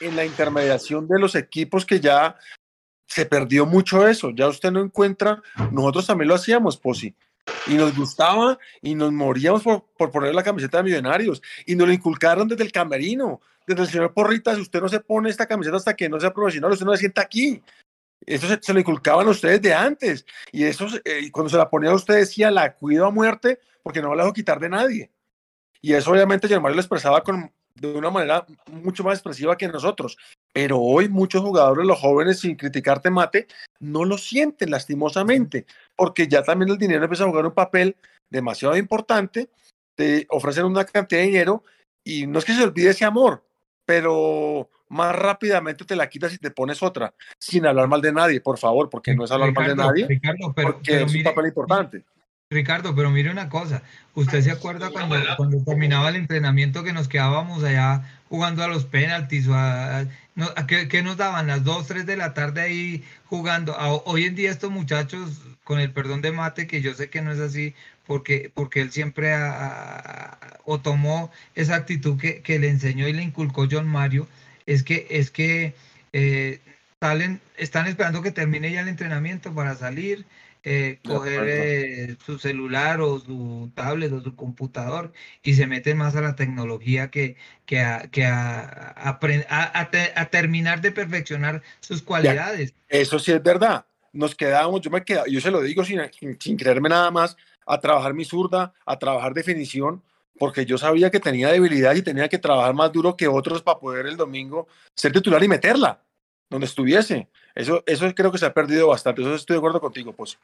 [0.00, 2.36] en la intermediación de los equipos que ya
[3.06, 4.30] se perdió mucho eso.
[4.30, 7.14] Ya usted no encuentra, nosotros también lo hacíamos, Posi.
[7.68, 11.40] Y nos gustaba y nos moríamos por, por poner la camiseta de millonarios.
[11.64, 14.54] Y nos lo inculcaron desde el camerino, desde el señor Porrita.
[14.54, 16.98] Si usted no se pone esta camiseta hasta que no sea profesional, usted no se
[16.98, 17.62] sienta aquí.
[18.24, 20.26] Eso se, lo inculcaban a ustedes de antes.
[20.50, 24.14] Y eso, eh, cuando se la ponía usted, decía la cuido a muerte porque no
[24.14, 25.10] la dejo quitar de nadie.
[25.80, 30.16] Y eso, obviamente, Germán lo expresaba con, de una manera mucho más expresiva que nosotros.
[30.52, 33.46] Pero hoy muchos jugadores, los jóvenes, sin criticarte mate,
[33.80, 37.96] no lo sienten lastimosamente, porque ya también el dinero empieza a jugar un papel
[38.30, 39.50] demasiado importante,
[39.94, 41.64] te ofrecen una cantidad de dinero
[42.04, 43.44] y no es que se olvide ese amor,
[43.84, 48.40] pero más rápidamente te la quitas y te pones otra, sin hablar mal de nadie,
[48.40, 51.46] por favor, porque no es hablar mal de nadie, Ricardo, pero, porque es un papel
[51.46, 52.04] importante.
[52.48, 53.82] Ricardo, pero mire una cosa,
[54.14, 58.84] ¿usted se acuerda cuando, cuando terminaba el entrenamiento que nos quedábamos allá jugando a los
[58.84, 60.06] penaltis a,
[60.68, 61.48] ¿qué, nos daban?
[61.48, 63.76] Las 2, 3 de la tarde ahí jugando.
[64.04, 67.32] hoy en día estos muchachos, con el perdón de Mate, que yo sé que no
[67.32, 67.74] es así,
[68.06, 69.34] porque, porque él siempre
[70.64, 74.28] o tomó esa actitud que, que, le enseñó y le inculcó John Mario,
[74.66, 75.74] es que, es que
[76.12, 76.60] eh,
[77.00, 80.24] salen, están esperando que termine ya el entrenamiento para salir,
[80.68, 85.12] eh, coger eh, su celular o su tablet o su computador
[85.44, 90.90] y se meten más a la tecnología que, que, a, que a, a, terminar de
[90.90, 92.74] perfeccionar sus cualidades.
[92.88, 93.86] eso sí es verdad.
[94.12, 96.00] Nos quedamos, yo me quedo, yo se lo digo sin,
[96.40, 100.02] sin creerme nada más, a trabajar mi zurda, a trabajar definición,
[100.36, 103.78] porque yo sabía que tenía debilidad y tenía que trabajar más duro que otros para
[103.78, 106.02] poder el domingo ser titular y meterla
[106.48, 107.28] donde estuviese.
[107.56, 109.22] Eso, eso creo que se ha perdido bastante.
[109.22, 110.38] Eso estoy de acuerdo contigo, pues.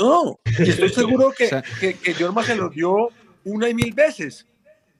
[0.00, 3.08] No, y estoy seguro que, que, que se lo dio
[3.44, 4.46] una y mil veces.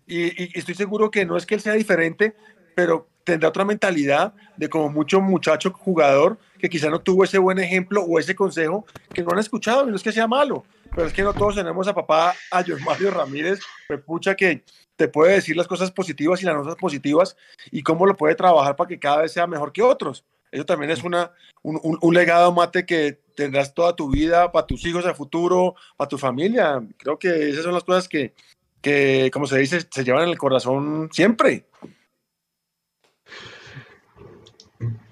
[0.07, 2.35] Y, estoy seguro que no es que él sea diferente,
[2.74, 7.59] pero tendrá otra mentalidad de como mucho muchacho jugador que quizá no tuvo ese buen
[7.59, 9.87] ejemplo o ese consejo que no han escuchado.
[9.87, 12.65] Y no es que sea malo, pero es que no todos tenemos a papá, a
[12.85, 14.63] Mario Ramírez, pues pucha que
[14.97, 17.37] te puede decir las cosas positivas y las cosas positivas
[17.71, 20.25] y cómo lo puede trabajar para que cada vez sea mejor que otros.
[20.53, 21.33] Eso también es una,
[21.63, 26.17] un, legado, Mate, que tendrás toda tu vida, para tus hijos a futuro, para tu
[26.17, 26.81] familia.
[26.97, 28.35] Creo que esas son las cosas que,
[28.81, 31.67] que, como se dice, se llevan en el corazón siempre.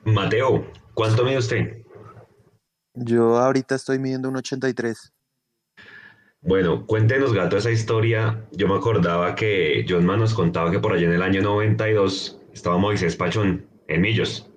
[0.04, 1.82] Mateo, ¿cuánto mide usted?
[2.94, 5.12] Yo ahorita estoy midiendo un 83.
[6.40, 8.44] Bueno, cuéntenos, gato, esa historia.
[8.50, 12.40] Yo me acordaba que John Man nos contaba que por allá en el año 92
[12.52, 14.50] estaba Moisés Pachón en Millos.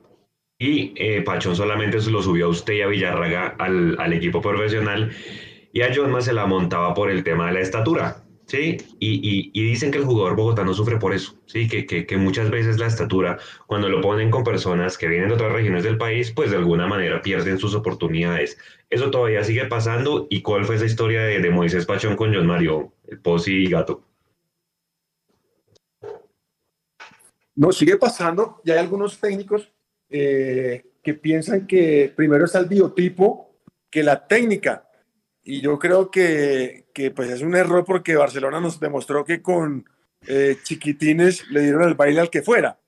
[0.58, 4.42] Y eh, Pachón solamente se lo subió a usted y a Villarraga al, al equipo
[4.42, 5.12] profesional.
[5.72, 8.25] Y a John Man se la montaba por el tema de la estatura.
[8.46, 8.78] ¿Sí?
[9.00, 11.68] Y, y, dicen que el jugador bogotano sufre por eso, ¿sí?
[11.68, 15.52] Que, que, muchas veces la estatura, cuando lo ponen con personas que vienen de otras
[15.52, 18.58] regiones del país, pues de alguna manera pierden sus oportunidades.
[18.90, 20.28] Eso todavía sigue pasando.
[20.30, 24.04] ¿Y cuál fue esa historia de, Moisés Pachón con John Mario, el Posi y Gato?
[27.56, 28.62] No, sigue pasando.
[28.64, 29.72] Ya hay algunos técnicos
[30.10, 33.56] eh, que piensan que primero está el biotipo
[33.90, 34.90] que la técnica
[35.48, 39.88] y yo creo que, que, pues es un error porque Barcelona nos demostró que con
[40.26, 42.80] eh, chiquitines le dieron el baile al que fuera.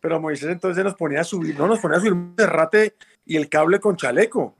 [0.00, 3.36] Pero Moisés entonces nos ponía a subir, no nos ponía a subir un derrate y
[3.36, 4.54] el cable con chaleco.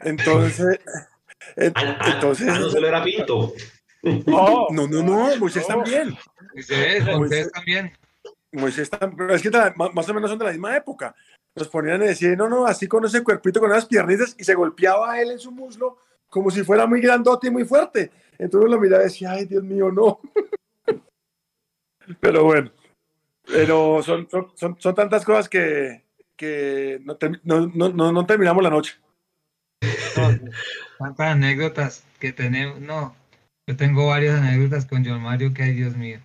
[0.00, 0.80] Entonces,
[1.56, 2.46] entonces.
[2.46, 3.54] no se lo era Pinto.
[4.02, 6.14] No, no, no, no Moisés también.
[6.52, 7.92] Moisés, Moisés también.
[8.52, 9.30] Moisés también.
[9.30, 11.14] Es que más o menos son de la misma época.
[11.54, 14.54] Nos ponían a decir, no, no, así con ese cuerpito, con esas piernitas, y se
[14.54, 15.96] golpeaba a él en su muslo
[16.30, 18.10] como si fuera muy grandote y muy fuerte.
[18.38, 20.20] Entonces lo miraba y decía, ay, Dios mío, no.
[22.20, 22.70] pero bueno,
[23.44, 26.04] pero son, son, son, tantas cosas que,
[26.36, 28.94] que no, no, no, no, terminamos la noche.
[30.98, 33.14] tantas anécdotas que tenemos, no,
[33.66, 36.20] yo tengo varias anécdotas con John Mario que, ay, Dios mío.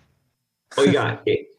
[0.76, 1.50] Oiga, eh,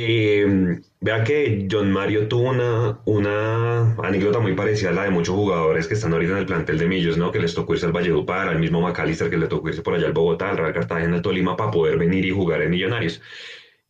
[0.00, 5.34] eh, vea que John Mario tuvo una, una anécdota muy parecida a la de muchos
[5.34, 7.32] jugadores que están ahorita en el plantel de Millos, ¿no?
[7.32, 10.06] Que les tocó irse al Valledupar, al mismo McAllister que le tocó irse por allá
[10.06, 13.20] al Bogotá, al Real Cartagena, al Tolima para poder venir y jugar en Millonarios.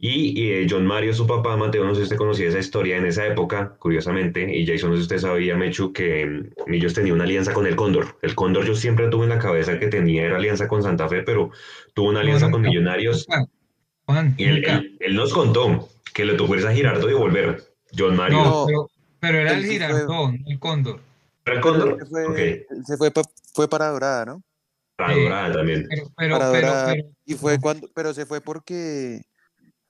[0.01, 3.05] Y, eh, John Mario, su papá, Mateo, no sé si usted conocía esa historia en
[3.05, 7.13] esa época, curiosamente, y Jason, no sé si usted sabía, Mechu, que mm, Millos tenía
[7.13, 8.17] una alianza con el Cóndor.
[8.23, 11.23] El Cóndor yo siempre tuve en la cabeza que tenía era alianza con Santa Fe,
[11.23, 11.51] pero
[11.95, 13.27] tuvo una alianza con Millonarios.
[14.09, 17.63] Juan, y él, él, nos contó que le tocó irse a Girardot y volver.
[17.97, 18.43] John Mario.
[18.43, 18.91] No, pero,
[19.21, 21.01] pero era el Girardot, el Cóndor.
[21.45, 21.99] ¿Era el Cóndor?
[21.99, 23.13] Se fue, se fue,
[23.53, 24.43] fue para Dorada, ¿no?
[24.97, 25.23] Para Sí.
[25.23, 25.87] Dorada también.
[25.91, 26.93] Pero, pero, para pero, Dorada.
[26.95, 29.21] pero- y fue cuando, pero se fue porque,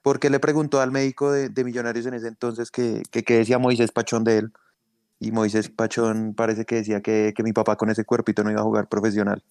[0.02, 3.58] porque le preguntó al médico de, de Millonarios en ese entonces que, que qué decía
[3.58, 4.52] Moisés Pachón de él.
[5.20, 8.60] Y Moisés Pachón parece que decía que, que mi papá con ese cuerpito no iba
[8.60, 9.44] a jugar profesional.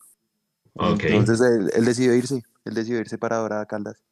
[0.76, 4.04] Entonces él, él decidió irse, él decidió irse para Dorada Caldas.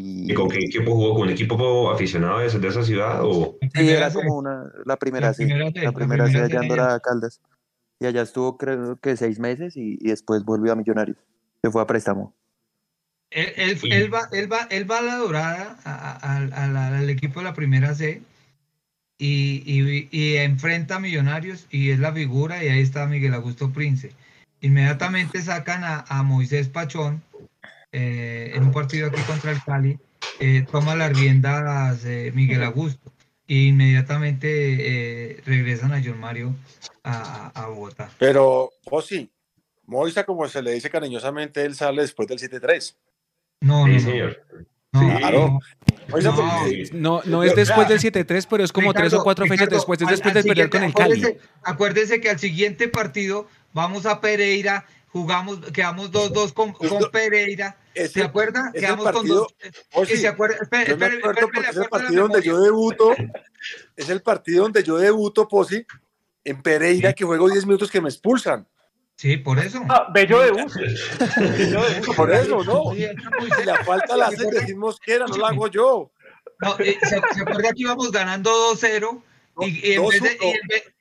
[0.00, 1.14] Y ¿Y con qué equipo jugó?
[1.14, 3.20] ¿Con un equipo aficionado de, de esa ciudad?
[3.24, 3.58] O...
[3.60, 6.68] sí, era como una, la primera La C, primera C, la primera allá en.
[6.68, 7.40] Dorada Caldas.
[7.98, 11.16] Y allá estuvo creo que seis meses y, y después volvió a Millonarios.
[11.64, 12.32] Se fue a préstamo.
[13.30, 16.98] Él, él- va, él, va, él va a la dorada, a- a- al- a la-
[16.98, 18.22] al equipo de la primera C,
[19.18, 23.72] y, y- y enfrenta a Millonarios, y es la figura, y ahí está Miguel Augusto
[23.72, 24.12] Prince.
[24.60, 27.20] Inmediatamente sacan a, a Moisés Pachón
[27.92, 29.98] eh, en un partido aquí contra el Cali,
[30.40, 33.12] eh, toma las riendas eh, Miguel Augusto,
[33.46, 36.54] e inmediatamente eh, regresan a John Mario
[37.02, 38.10] a, a- Bogotá.
[38.18, 39.30] Pero, Josi,
[39.86, 42.94] Moisa, como se le dice cariñosamente, él sale después del 7-3.
[43.62, 44.44] No, Sí, no, no, señor.
[44.92, 45.16] no, Sí.
[45.18, 45.58] Claro.
[46.10, 46.68] Moisa, No.
[46.92, 50.00] No, no es después del 7-3, pero es como tres o Ricardo, cuatro fechas después,
[50.00, 51.14] es al- después al de pelear con el Cali.
[51.22, 54.86] acuérdese- Acuérdese que al siguiente partido vamos a Pereira,
[55.18, 57.76] jugamos, quedamos 2-2 con, con Pereira.
[57.94, 58.70] ¿Se acuerda?
[58.72, 59.54] es el Quedamos con partido- dos.
[59.92, 63.14] Josi, y se acuerda, espere, espere, espere, le es el partido donde yo debuto,
[63.96, 65.84] es el partido donde yo debuto, Posi,
[66.44, 68.66] en Pereira, que juego 10 minutos que me expulsan.
[69.16, 69.82] Sí, por eso.
[69.88, 70.38] Ah, bello.
[70.38, 72.14] Bello debut.
[72.16, 72.92] Por eso, ¿no?
[72.94, 73.04] Sí,
[73.62, 76.12] Y la falta la hace ¿Se Jesús Mosquera, no la hago yo.
[76.60, 79.22] No, eh, ¿se, se acuerda que íbamos ganando 2-0?
[79.60, 80.92] Y, y en vez de, y en vez-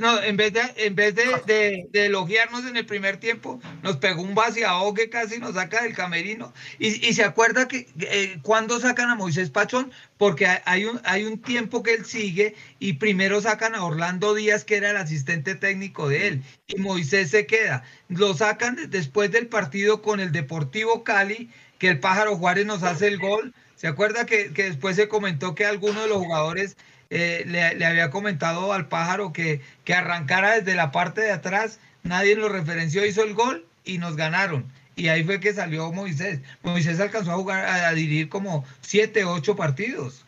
[0.00, 3.96] no, en vez de, en vez de, de- de elogiarnos en el primer tiempo, nos
[3.98, 6.52] pegó un vaciado que casi nos saca del camerino.
[6.78, 11.24] Y, y se acuerda que eh, cuando sacan a Moisés Pachón, porque hay- un, hay
[11.24, 15.54] un tiempo que él sigue y primero sacan a Orlando Díaz, que era el asistente
[15.54, 17.84] técnico de él, y Moisés se queda.
[18.08, 23.06] Lo sacan después del partido con el Deportivo Cali, que el Pájaro Juárez nos hace
[23.08, 23.54] el gol.
[23.76, 26.76] ¿Se acuerda que, que después se comentó que alguno de los jugadores
[27.14, 31.78] eh, le, le había comentado al pájaro que, que arrancara desde la parte de atrás?
[32.02, 34.64] Nadie lo referenció, hizo el gol y nos ganaron.
[34.96, 36.40] Y ahí fue que salió Moisés.
[36.62, 40.24] Moisés alcanzó a jugar, a, dirigir como siete, ocho partidos.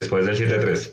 [0.00, 0.92] Después del 7-3.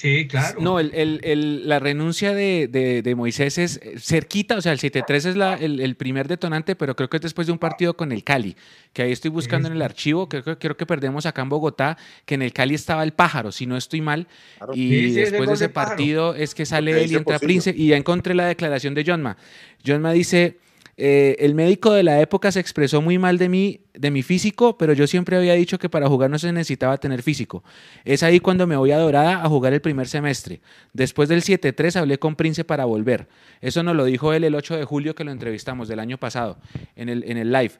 [0.00, 0.60] Sí, claro.
[0.60, 4.78] No, el, el- el- la renuncia de, de- de Moisés es cerquita, o sea, el
[4.78, 7.96] 7-3 es la- el, el primer detonante, pero creo que es después de un partido
[7.96, 8.54] con el Cali,
[8.92, 11.98] que ahí estoy buscando en el archivo, creo que, creo que perdemos acá en Bogotá,
[12.24, 14.72] que en el Cali estaba el pájaro, si no estoy mal, Claro.
[14.74, 15.90] y Sí, sí, es el después de ese Pájaro.
[15.96, 17.40] partido es que sale él y entra.
[17.40, 19.36] Prince, y ya encontré la declaración de Jonma.
[19.84, 20.58] Jonma dice...
[21.00, 24.76] eh, el médico de la época se expresó muy mal de mí, de mi físico,
[24.76, 27.62] pero yo siempre había dicho que para jugar no se necesitaba tener físico.
[28.04, 30.60] Es ahí cuando me voy a Dorada a jugar el primer semestre.
[30.92, 33.28] Después del 7-3 hablé con Prince para volver.
[33.60, 36.58] Eso nos lo dijo él el 8 de julio que lo entrevistamos del año pasado
[36.96, 37.74] en el, en el live.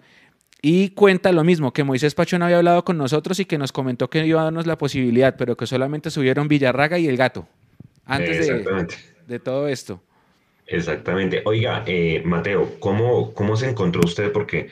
[0.63, 4.09] Y cuenta lo mismo, que Moisés Pachón había hablado con nosotros y que nos comentó
[4.09, 7.49] que iba a darnos la posibilidad, pero que solamente subieron Villarraga y el gato.
[8.05, 8.87] Antes de,
[9.27, 10.05] de todo esto.
[10.69, 11.43] Exactamente.
[11.47, 14.31] Oiga, eh, Mateo, ¿cómo, ¿cómo se encontró usted?
[14.31, 14.69] Porque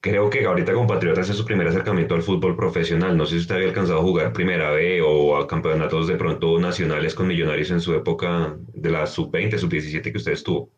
[0.00, 3.14] creo que ahorita con Patriotas es su primer acercamiento al fútbol profesional.
[3.14, 6.58] No sé si usted había alcanzado a jugar Primera B o a campeonatos de pronto
[6.58, 10.70] nacionales con Millonarios en su época de la sub-20, sub-17 que usted estuvo.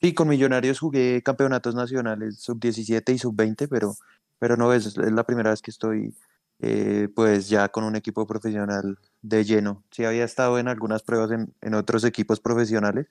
[0.00, 3.94] Sí, con Millonarios jugué campeonatos nacionales sub-17 y sub-20, pero,
[4.38, 6.14] pero no es, es la primera vez que estoy
[6.60, 9.84] eh, pues ya con un equipo profesional de lleno.
[9.90, 13.08] Sí había estado en algunas pruebas en, en otros equipos profesionales,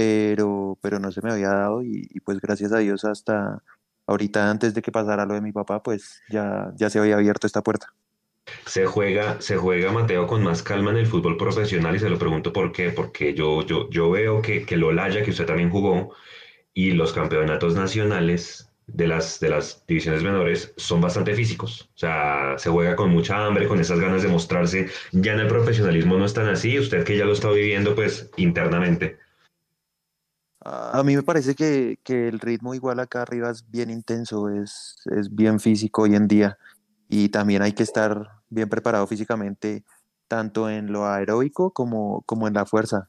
[0.00, 3.62] pero, pero no se me había dado y, y pues gracias a Dios hasta
[4.06, 7.46] ahorita antes de que pasara lo de mi papá, pues ya, ya se había abierto
[7.46, 7.92] esta puerta.
[8.64, 12.18] Se juega, se juega Mateo con más calma en el fútbol profesional y se lo
[12.18, 15.68] pregunto por qué, porque yo, yo, yo veo que, que el Olaya, que usted también
[15.70, 16.14] jugó,
[16.72, 21.90] y los campeonatos nacionales de las, de las divisiones menores son bastante físicos.
[21.94, 24.88] O sea, se juega con mucha hambre, con esas ganas de mostrarse.
[25.12, 28.30] Ya en el profesionalismo no es tan así, usted que ya lo está viviendo pues
[28.36, 29.18] internamente.
[30.62, 34.96] A mí me parece que, que el ritmo igual acá arriba es bien intenso, es,
[35.06, 36.58] es bien físico hoy en día
[37.08, 39.84] y también hay que estar bien preparado físicamente,
[40.28, 43.08] tanto en lo aeróbico como, como en la fuerza.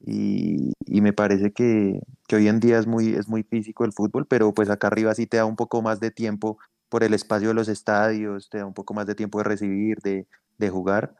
[0.00, 3.92] Y, y me parece que, que hoy en día es muy, es muy físico el
[3.92, 7.14] fútbol, pero pues acá arriba sí te da un poco más de tiempo por el
[7.14, 10.26] espacio de los estadios, te da un poco más de tiempo de recibir, de,
[10.58, 11.16] de jugar.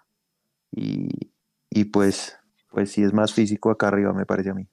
[0.73, 1.09] Y,
[1.71, 2.39] y, pues,
[2.71, 4.69] pues sí es más físico acá arriba, me parece a mí.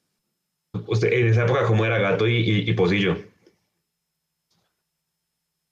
[0.87, 3.15] Usted, en esa época, ¿cómo era Gato y, y, y Pocillo?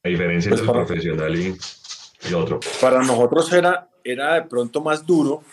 [0.03, 1.57] La diferencia Pues entre el profesional y
[2.27, 2.59] el otro.
[2.79, 5.43] Para nosotros era, era de pronto más duro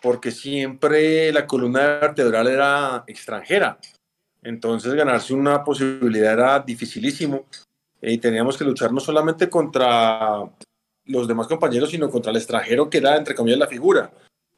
[0.00, 3.78] porque siempre la columna vertebral era extranjera.
[4.42, 7.46] Entonces ganarse una posibilidad era dificilísimo
[8.00, 10.44] y teníamos que luchar no solamente contra
[11.06, 14.10] los demás compañeros, sino contra el extranjero que era, entre comillas, la figura.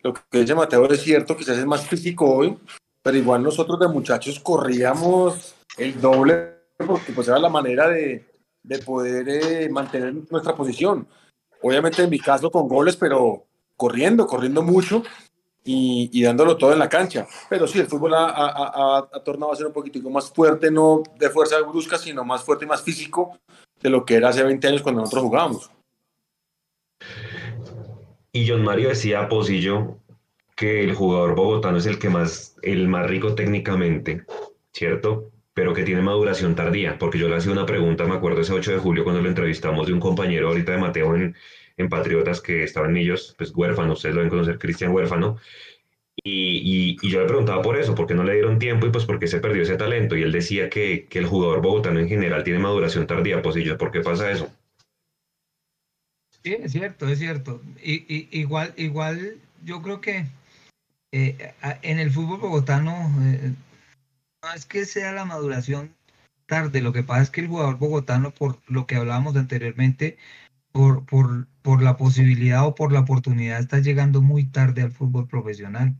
[0.02, 2.56] Lo que dice Mateo es cierto, quizás es más físico hoy,
[3.02, 6.54] pero igual nosotros de muchachos corríamos el doble
[6.86, 8.26] porque pues era la manera de,
[8.62, 11.06] de poder eh, mantener nuestra posición.
[11.62, 13.46] Obviamente en mi caso con goles, pero
[13.76, 15.02] corriendo, corriendo mucho
[15.62, 17.26] y, y dándolo todo en la cancha.
[17.50, 20.70] Pero sí, el fútbol ha, ha- ha- ha tornado a ser un poquitico más fuerte,
[20.70, 23.38] no de fuerza brusca, sino más fuerte y más físico
[23.82, 25.70] de lo que era hace 20 años cuando nosotros jugábamos.
[28.32, 29.98] Y John Mario decía a Pocillo
[30.60, 34.24] que el jugador bogotano es el que más, el más rico técnicamente,
[34.74, 35.32] ¿cierto?
[35.54, 38.72] Pero que tiene maduración tardía, porque yo le hacía una pregunta, me acuerdo ese 8
[38.72, 41.36] de julio cuando lo entrevistamos de un compañero ahorita de Mateo en,
[41.78, 45.38] en Patriotas que estaban ellos, pues huérfanos, ustedes lo deben conocer, Cristian Huérfano,
[46.24, 48.90] y, y- y yo le preguntaba por eso, por qué no le dieron tiempo y
[48.92, 52.00] pues por qué se perdió ese talento, y él decía que, que el jugador bogotano
[52.00, 54.50] en general tiene maduración tardía, Pocillo, ¿por qué pasa eso?
[56.42, 57.62] Sí, es cierto, es cierto.
[57.82, 60.26] Y, y- igual, igual, yo creo que
[61.12, 62.92] eh, en el fútbol bogotano
[63.22, 63.52] eh,
[64.42, 65.94] no es que sea la maduración
[66.46, 70.18] tarde, lo que pasa es que el jugador bogotano, por lo que hablábamos anteriormente,
[70.72, 75.28] por, por, por la posibilidad o por la oportunidad, está llegando muy tarde al fútbol
[75.28, 75.96] profesional.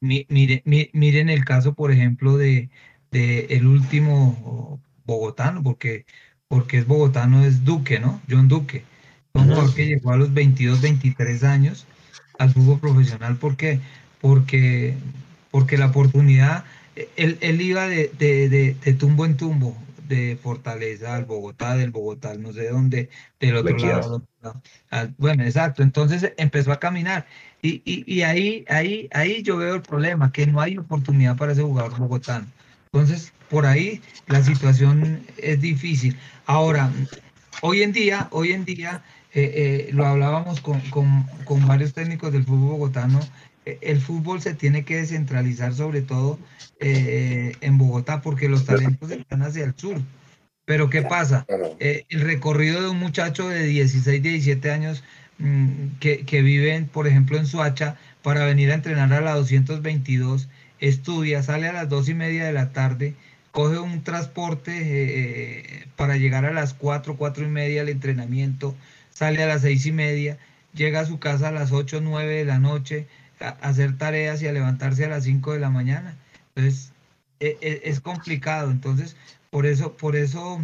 [0.00, 2.70] Mi- mire, mi- miren el caso, por ejemplo, de,
[3.10, 6.06] de el último bogotano, porque,
[6.48, 8.20] porque es bogotano, es Duque, ¿no?
[8.30, 8.84] John Duque.
[9.34, 11.86] Un jugador que llegó a los 22, 23 años
[12.38, 13.36] al fútbol profesional.
[13.36, 13.80] ¿Por qué?
[14.20, 14.94] Porque,
[15.50, 16.64] porque la oportunidad,
[17.16, 19.76] él, él iba de, de, de, de tumbo en tumbo,
[20.08, 23.10] de Fortaleza al Bogotá, del Bogotá, al no sé dónde,
[23.40, 24.62] del otro lado, al otro lado.
[24.90, 25.82] Al- bueno, exacto.
[25.82, 27.26] Entonces empezó a caminar.
[27.60, 31.52] Y, y, y ahí, ahí, ahí yo veo el problema, que no hay oportunidad para
[31.52, 32.46] ese jugador bogotano.
[32.92, 36.16] Entonces, por ahí la situación es difícil.
[36.46, 36.90] Ahora,
[37.60, 39.02] hoy en día, hoy en día,
[39.44, 43.20] eh, eh, lo hablábamos con, con, con varios técnicos del fútbol bogotano,
[43.68, 46.38] eh, el fútbol se tiene que descentralizar sobre todo
[46.80, 50.00] eh, en Bogotá porque los talentos están hacia el sur.
[50.64, 51.46] Pero ¿qué pasa?
[51.78, 55.02] El recorrido de un muchacho de 16, 17 años
[55.38, 60.48] mm, que, que vive, por ejemplo, en Suacha para venir a entrenar a la 222,
[60.80, 63.14] estudia, sale a las dos y media de la tarde,
[63.50, 68.74] coge un transporte eh, para llegar a las 4, 4 y media al entrenamiento,
[69.18, 70.38] sale a las seis y media,
[70.74, 73.08] llega a su casa a las 8, 9 de la noche
[73.40, 76.16] a, hacer tareas y a levantarse a las 5 de la mañana.
[76.54, 76.92] Entonces,
[77.40, 78.70] e- e- es complicado.
[78.70, 79.16] Entonces,
[79.50, 80.60] por eso, por eso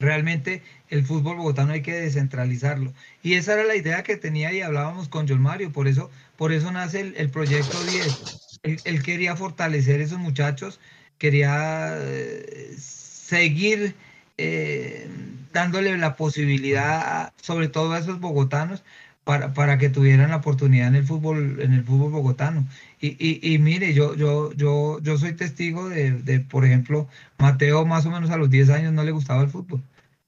[0.00, 2.92] realmente el fútbol bogotano hay que descentralizarlo.
[3.22, 6.52] Y esa era la idea que tenía y hablábamos con John Mario, por eso, por
[6.52, 8.20] eso nace el, el proyecto 10.
[8.64, 10.80] Él, él quería fortalecer esos muchachos,
[11.18, 13.94] quería eh, seguir
[14.42, 15.06] eh,
[15.52, 18.82] dándole la posibilidad, sobre todo a esos bogotanos,
[19.24, 22.66] para, para que tuvieran la oportunidad en el fútbol, en el fútbol bogotano.
[23.00, 27.06] Y, y, mire, yo, yo, yo, yo soy testigo de, de, por ejemplo,
[27.38, 29.82] Mateo más o menos a los 10 años no le gustaba el fútbol.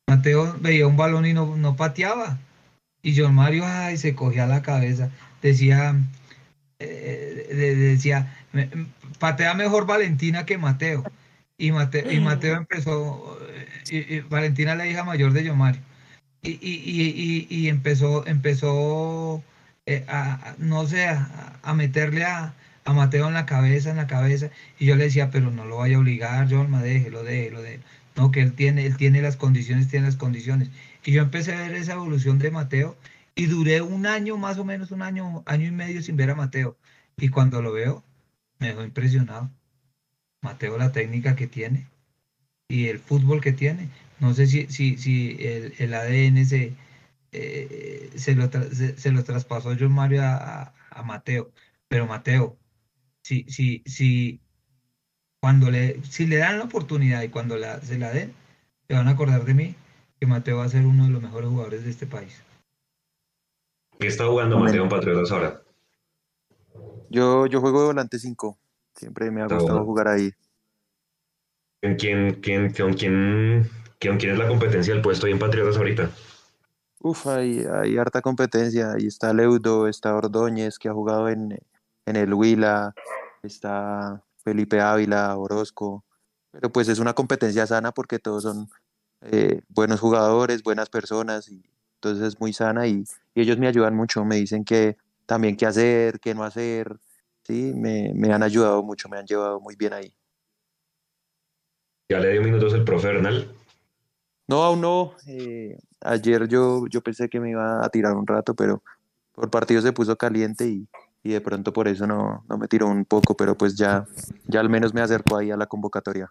[0.07, 2.39] Mateo veía un balón y no, no pateaba.
[3.03, 5.11] Y John Mario, ay, se cogía la cabeza.
[5.43, 5.97] Decía,
[6.79, 8.69] eh, de- decía, "Me-
[9.19, 11.05] patea mejor Valentina que Mateo.
[11.59, 13.39] Y Mateo, y Mateo empezó,
[13.91, 15.83] eh, y Valentina la hija mayor de John Mario.
[16.43, 19.43] Y, y, y, y, empezó, empezó
[19.87, 22.55] eh, a, no sé, a, meterle a,
[22.85, 24.51] a Mateo en la cabeza, en la cabeza.
[24.78, 27.85] Y yo le decía, pero no lo vaya a obligar, John, déjelo, déjelo, déjelo.
[28.16, 30.70] No, que él tiene, él tiene las condiciones, tiene las condiciones.
[31.05, 32.97] Y yo empecé a ver esa evolución de Mateo
[33.35, 36.35] y duré un año, más o menos un año, año y medio sin ver a
[36.35, 36.76] Mateo.
[37.16, 38.05] Y cuando lo veo,
[38.59, 39.51] me dejó impresionado.
[40.43, 41.89] Mateo, la técnica que tiene
[42.73, 43.89] y el fútbol que tiene.
[44.20, 46.75] No sé si, si, si el, el ADN se,
[47.33, 51.53] eh, se, lo tra- se, se lo traspasó John Mario a, a- a Mateo.
[51.89, 52.57] Pero Mateo,
[53.23, 54.41] si, si, si,
[55.41, 58.33] cuando le, si le dan la oportunidad y cuando la, se la den,
[58.89, 59.75] se van a acordar de mí
[60.20, 62.43] que Mateo va a ser uno de los mejores jugadores de este país.
[63.99, 64.59] ¿Qué está jugando.
[64.59, 65.62] Mateo en Patriotas ahora?
[67.11, 68.59] Yo, yo juego de volante 5.
[68.95, 70.33] Siempre me ha gustado jugar ahí.
[71.83, 73.68] ¿Con quién, quién, con quién,
[73.99, 76.11] ¿Quién, ¿Quién es la competencia del puesto ahí en Patriotas ahorita?
[77.01, 77.66] Uf, hay,
[77.99, 78.93] harta competencia.
[78.93, 81.59] Ahí está Leudo, está Ordóñez, que ha jugado en,
[82.07, 82.95] en el Huila,
[83.43, 86.05] está Felipe Ávila, Orozco.
[86.53, 88.68] Pero pues es una competencia sana porque todos son
[89.22, 91.64] eh, buenos jugadores, buenas personas, y
[91.97, 93.05] entonces es muy sana y,
[93.35, 96.97] y, ellos me ayudan mucho, me dicen que también qué hacer, qué no hacer,
[97.45, 100.14] sí, me, me han ayudado mucho, me han llevado muy bien ahí.
[102.09, 103.50] ¿Ya le dio minutos el profe Hernal?
[104.48, 105.14] No, aún no.
[105.26, 108.82] Eh, ayer yo, yo pensé que me iba a tirar un rato, pero
[109.32, 110.86] por partido se puso caliente y,
[111.22, 114.05] y de pronto por eso no, no, me tiró un poco, pero pues ya,
[114.46, 116.30] ya al menos me acerco ahí a la convocatoria.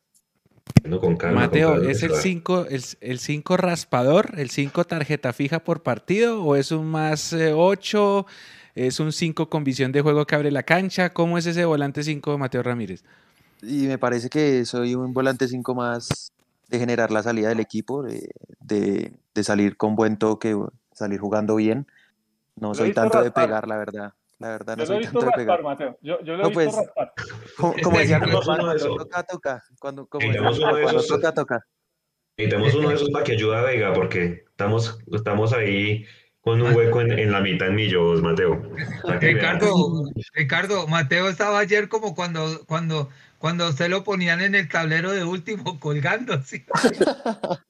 [0.83, 2.23] No, con calma, Mateo, con calma, ¿es el suave.
[2.23, 7.33] 5 el, el cinco raspador, el 5 tarjeta fija por partido o es un más
[7.33, 8.25] 8?
[8.73, 11.11] ¿Es un 5 con visión de juego que abre la cancha?
[11.13, 13.03] ¿Cómo es ese volante 5 Mateo Ramírez?
[13.61, 16.33] Y me parece que soy un volante 5 más
[16.67, 20.55] de generar la salida del equipo, de, de, de, salir con buen toque,
[20.93, 21.85] salir jugando bien.
[22.55, 23.23] No soy tanto raspar.
[23.23, 24.13] de pegar, la verdad.
[24.39, 25.63] La verdad, no yo soy lo he visto tanto raspar, de pegar.
[25.63, 25.97] Mateo.
[26.01, 27.13] Yo, yo lo he No, visto pues, raspar.
[27.57, 29.63] Como, como decía mi cuando toca, toca.
[29.79, 31.07] Cuando, como decía cuando esos.
[31.07, 31.67] toca, toca.
[32.37, 36.05] Necesitamos uno de esos para que ayude a Vega, porque estamos, estamos ahí
[36.41, 38.61] con un hueco en, en la mitad en millos, Mateo.
[39.19, 43.09] Ricardo, Ricardo, Mateo estaba ayer como cuando, cuando,
[43.41, 46.39] cuando usted lo ponían en el tablero de último colgando.
[46.43, 46.63] ¿sí?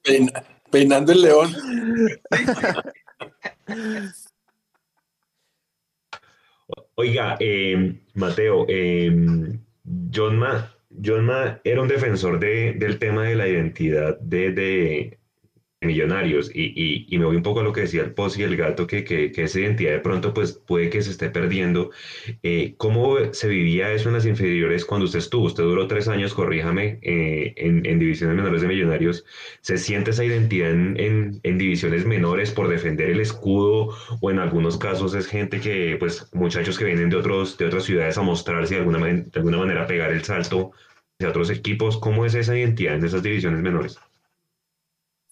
[0.02, 1.50] Peina- peinando el león.
[6.94, 9.10] Oiga, eh, Mateo, eh,
[10.14, 15.18] Johnma, Johnma era un defensor de, del tema de la identidad de, de
[15.86, 18.56] Millonarios y, y- me voy un poco a lo que decía el Poz y el
[18.56, 21.90] Gato, que, que, esa identidad de pronto pues puede que se esté perdiendo.
[22.42, 25.44] Eh, ¿cómo se vivía eso en las inferiores cuando usted estuvo?
[25.46, 29.24] Usted duró tres años, corríjame, eh, en, divisiones menores de Millonarios.
[29.60, 33.88] ¿Se siente esa identidad en, en- en divisiones menores por defender el escudo
[34.20, 37.84] o en algunos casos es gente que, pues, muchachos que vienen de, otros, de otras
[37.84, 40.72] ciudades a mostrarse de alguna, de alguna manera pegar el salto
[41.18, 41.98] hacia otros equipos?
[41.98, 43.98] ¿Cómo es esa identidad en esas divisiones menores?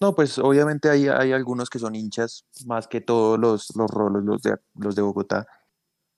[0.01, 4.25] No, pues obviamente hay, hay algunos que son hinchas, más que todos los, los rolos,
[4.25, 5.47] los de, los de Bogotá.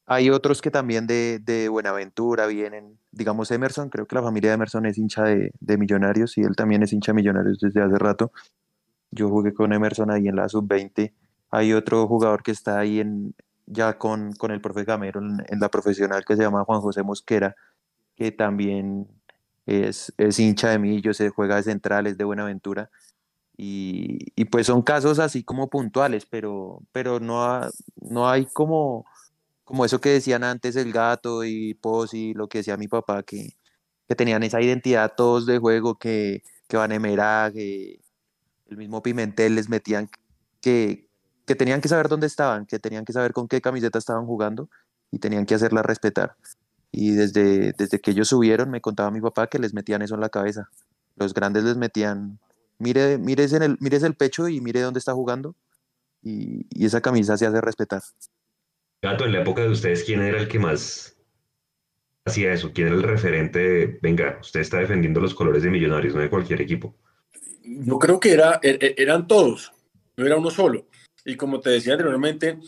[0.07, 4.55] Hay otros que también de, de Buenaventura vienen, digamos Emerson, creo que la familia de
[4.55, 7.99] Emerson es hincha de, de Millonarios y él también es hincha de Millonarios desde hace
[7.99, 8.33] rato.
[9.11, 11.13] Yo jugué con Emerson ahí en la sub-20.
[11.51, 13.35] Hay otro jugador que está ahí en,
[13.67, 17.57] ya con, con el profe Gamero en, la profesional que se llama Juan José Mosquera,
[18.17, 19.09] que también
[19.67, 22.91] es, es hincha de Millos, se juega de centrales de Buenaventura.
[23.57, 27.61] Y, pues son casos así como puntuales, pero, pero no,
[27.97, 29.05] no hay como,
[29.65, 33.57] como eso que decían antes el gato y Posi, lo que decía mi papá, que,
[34.09, 38.01] que tenían esa identidad todos de juego, que, que Vanemera, que
[38.67, 40.09] el mismo Pimentel les metían
[40.61, 41.09] que,
[41.47, 44.69] que tenían que saber dónde estaban, que tenían que saber con qué camiseta estaban jugando
[45.11, 46.37] y tenían que hacerla respetar.
[46.91, 50.21] Y desde, desde que ellos subieron, me contaba mi papá que les metían eso en
[50.21, 50.69] la cabeza.
[51.17, 52.39] Los grandes les metían,
[52.83, 55.55] mire, mires en el, mires el pecho y mire dónde está jugando.
[56.23, 58.03] Y, y esa camisa se hace respetar.
[59.03, 61.17] Gato, en la época de ustedes, ¿quién era el que más
[62.25, 62.73] hacía eso?
[62.73, 66.31] ¿Quién era el referente de, venga, usted está defendiendo los colores de Millonarios, no de
[66.31, 66.95] cualquier equipo?
[67.65, 69.73] Yo creo que era, er- er- eran todos,
[70.17, 70.87] no era uno solo.
[71.25, 72.59] Y como te decía anteriormente,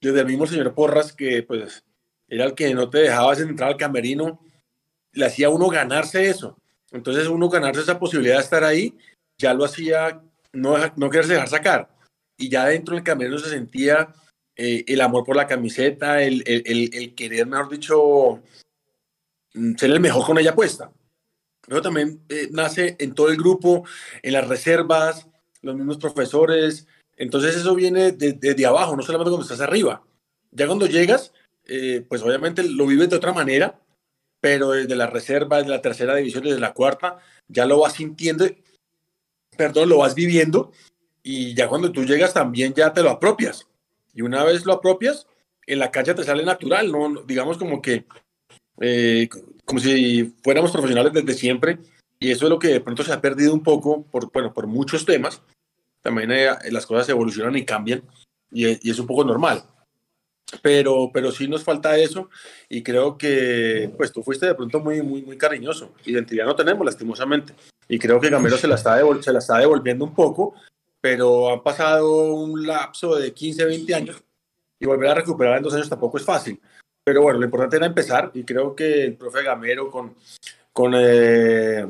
[0.00, 1.82] desde el mismo señor Porras, que pues
[2.28, 4.40] era el que no te dejaba entrar al camerino,
[5.12, 6.56] le hacía a uno ganarse eso.
[6.92, 8.96] Entonces uno ganarse esa posibilidad de estar ahí,
[9.40, 10.22] ya lo hacía
[10.52, 11.96] no, no quererse dejar sacar.
[12.36, 14.12] Y ya dentro del camerino se sentía
[14.56, 18.42] eh, el amor por la camiseta, el, el- el- el querer, mejor dicho,
[19.54, 20.92] mm, ser el mejor con ella puesta.
[21.66, 23.84] Eso también eh, nace en todo el grupo,
[24.22, 25.28] en las reservas,
[25.62, 26.86] los mismos profesores.
[27.16, 30.02] Entonces eso viene de- desde abajo, no solamente cuando estás arriba.
[30.50, 31.32] Ya cuando llegas,
[31.66, 33.80] eh, pues obviamente lo vives de otra manera,
[34.40, 37.18] pero desde la reserva, desde la tercera división, desde la cuarta,
[37.48, 38.46] ya lo vas sintiendo,
[39.60, 40.72] perdón, lo vas viviendo
[41.22, 43.66] y ya cuando tú llegas también ya te lo apropias.
[44.14, 45.26] Y una vez lo apropias,
[45.66, 47.20] en la cancha te sale natural, ¿no?
[47.26, 48.06] Digamos como que,
[48.80, 49.28] eh,
[49.66, 51.78] como si fuéramos profesionales desde siempre.
[52.18, 54.66] Y eso es lo que de pronto se ha perdido un poco por, bueno, por
[54.66, 55.42] muchos temas.
[56.00, 58.02] También eh, las cosas evolucionan y cambian
[58.50, 59.62] y es un poco normal.
[60.62, 62.30] Pero, pero sí nos falta eso
[62.66, 65.92] y creo que pues tú fuiste de pronto muy, muy, muy cariñoso.
[66.06, 67.52] Identidad no tenemos lastimosamente
[67.90, 70.54] y creo que Gamero se la está, se la está devolviendo un poco,
[71.00, 74.22] pero han pasado un lapso de 15, 20 años
[74.78, 76.60] y volver a recuperar en dos años tampoco es fácil.
[77.02, 80.14] Pero bueno, lo importante era empezar y creo que el profe Gamero con,
[80.72, 81.84] con, eh,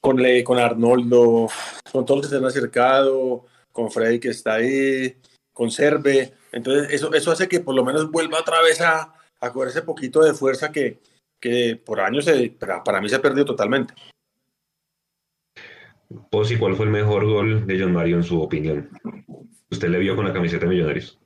[0.00, 1.48] con, Le, con Arnoldo,
[1.90, 5.16] con todos los que se han acercado, con Freddy que está ahí,
[5.52, 6.32] con Serve.
[6.52, 9.82] Entonces, eso, eso hace que por lo menos vuelva otra vez a, a coger ese
[9.82, 11.00] poquito de fuerza que,
[11.40, 13.94] que por años se, para, para mí se ha perdido totalmente.
[16.30, 18.90] Posi, ¿cuál fue el mejor gol de John Mario en su opinión?
[19.70, 21.18] ¿Usted le vio con la camiseta de Millonarios?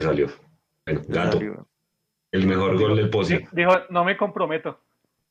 [0.00, 0.28] Salió.
[0.86, 1.40] Bueno, gato.
[2.32, 3.40] El mejor gol del Posi.
[3.52, 4.80] Dijo, no me comprometo.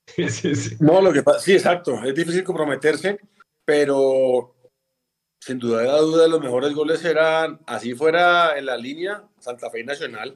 [0.10, 0.76] Sí, sí, sí.
[0.80, 2.04] No, lo que pasa, sí, exacto.
[2.04, 3.20] Es difícil comprometerse,
[3.64, 4.56] pero
[5.40, 9.70] sin duda de la duda los mejores goles eran, así fuera en la línea, Santa
[9.70, 10.36] Fe y Nacional.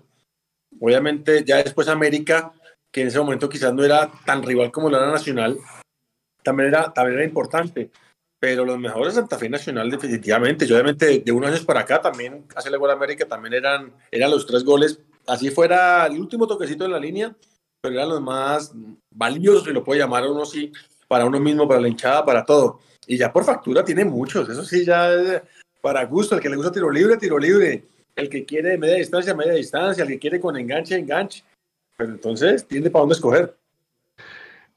[0.80, 2.54] Obviamente, ya después América,
[2.92, 5.58] que en ese momento quizás no era tan rival como lo era Nacional,
[6.44, 7.92] también era, también era importante.
[8.40, 10.68] Pero los mejores Santa Fe Nacional, definitivamente.
[10.68, 14.32] Yo, obviamente, de unos años para acá, también hacerle gol a América, también eran, eran
[14.32, 15.00] los tres goles.
[15.26, 17.34] Así fuera el último toquecito en la línea,
[17.80, 18.74] pero eran los más
[19.10, 20.74] valiosos, si lo puede llamar uno así,
[21.08, 22.80] para uno mismo, para la hinchada, para todo.
[23.08, 25.42] Y ya por factura tiene muchos, eso sí, ya es
[25.82, 26.36] para gusto.
[26.36, 27.86] El que le gusta tiro libre, tiro libre.
[28.16, 30.04] El que quiere media distancia, media distancia.
[30.04, 31.44] El que quiere con enganche, enganche.
[31.98, 33.58] Pero entonces tiene para dónde escoger.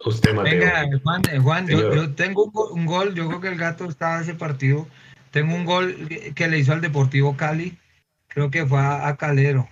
[0.04, 0.60] Usted, Mateo.
[0.60, 3.56] Venga, Juan, eh, Juan yo, yo, tengo un gol, un gol, yo creo que el
[3.56, 4.86] gato estaba ese partido.
[5.30, 7.76] Tengo un gol que le hizo al Deportivo Cali,
[8.28, 9.68] creo que fue a, a Calero.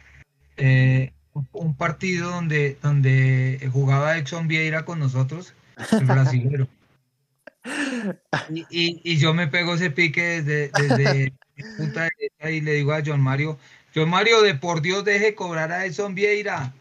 [0.56, 1.12] Eh,
[1.52, 5.54] un partido donde, donde jugaba Exxon Vieira con nosotros,
[5.92, 6.68] el brasilero.
[8.50, 11.32] Y, y, y, yo me pego ese pique desde, desde
[11.78, 13.58] punta derecha y le digo a John Mario,
[13.94, 16.74] John Mario, de por Dios deje cobrar a Edson Vieira.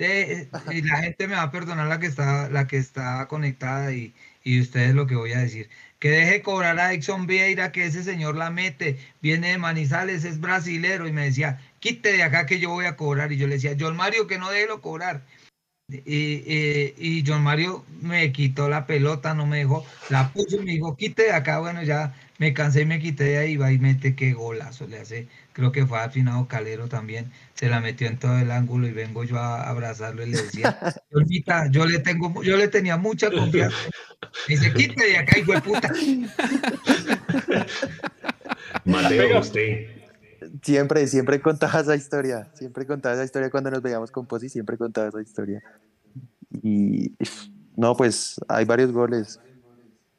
[0.00, 3.92] De, y la gente me va a perdonar la que está, la que está conectada
[3.92, 5.68] y, y ustedes lo que voy a decir.
[5.98, 10.40] Que deje cobrar a Exxon Vieira, que ese señor la mete, viene de Manizales, es
[10.40, 11.06] brasilero.
[11.06, 13.32] Y me decía, quite de acá que yo voy a cobrar.
[13.32, 15.22] Y yo le decía, John Mario, que no déjelo cobrar.
[15.88, 20.64] Y, y, y, John Mario me quitó la pelota, no me dejó, la puso y
[20.64, 23.72] me dijo, quite de acá, bueno, ya me cansé y me quité de ahí, va
[23.72, 28.06] y mete qué golazo le hace, creo que fue afinado Calero también, se la metió
[28.06, 30.78] en todo el ángulo y vengo yo a abrazarlo y le decía,
[31.70, 33.76] yo le tengo, yo le tenía mucha confianza,
[34.48, 35.92] me dice, quite de acá, hijo de puta.
[38.84, 39.88] Mateo, usted.
[40.62, 44.78] Siempre, siempre contaba esa historia, siempre contaba esa historia cuando nos veíamos con Posi, siempre
[44.78, 45.62] contaba esa historia.
[46.62, 47.12] Y
[47.76, 49.38] no, pues hay varios goles.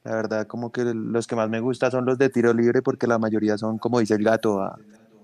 [0.03, 3.07] La verdad, como que los que más me gustan son los de tiro libre porque
[3.07, 4.79] la mayoría son, como dice el gato, a,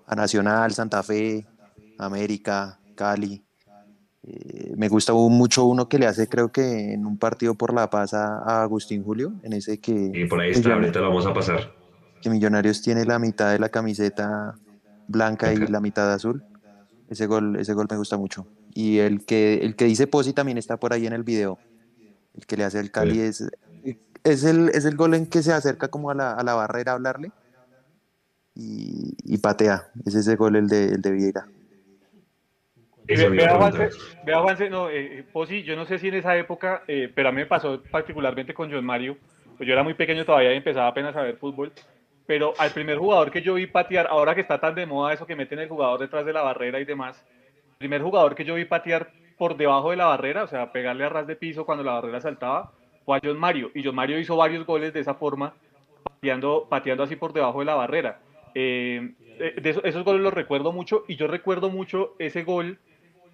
[0.07, 1.45] a Nacional, Santa Fe,
[1.99, 3.43] América, Cali.
[4.23, 7.89] Eh, me gusta mucho uno que le hace, creo que en un partido por La
[7.89, 10.11] Paz a, Agustín Julio, en ese que...
[10.13, 11.73] Y por ahí está, ahorita lo vamos a pasar.
[12.21, 14.55] Que Millonarios tiene la mitad de la camiseta
[15.07, 16.43] blanca y la mitad azul.
[17.09, 18.47] Ese gol, ese gol me gusta mucho.
[18.73, 21.59] Y el que, el que dice Posi también está por ahí en el video.
[22.33, 23.21] El que le hace el Cali sí.
[23.21, 23.51] es,
[24.23, 26.93] es, el, es el gol en que se acerca como a la, a la barrera
[26.93, 27.31] a hablarle
[28.57, 29.87] y, y, patea.
[30.05, 31.45] Es ese gol el de, el de Vieira.
[33.05, 33.89] Ve, vea, Juanse,
[34.25, 37.31] vea Juanse, no, eh, Posi, yo no sé si en esa época, eh, pero a
[37.31, 39.15] mí me pasó particularmente con John Mario,
[39.55, 41.71] pues yo era muy pequeño todavía y empezaba apenas a ver fútbol,
[42.25, 45.25] pero al primer jugador que yo vi patear, ahora que está tan de moda eso
[45.25, 47.23] que meten el jugador detrás de la barrera y demás,
[47.71, 51.05] el primer jugador que yo vi patear por debajo de la barrera, o sea, pegarle
[51.05, 52.73] a ras de piso cuando la barrera saltaba,
[53.05, 53.71] fue a John Mario.
[53.73, 55.53] Y John Mario hizo varios goles de esa forma,
[56.03, 58.19] pateando, pateando así por debajo de la barrera.
[58.59, 59.13] Eh,
[59.61, 62.79] de esos, esos, goles los recuerdo mucho y yo recuerdo mucho ese gol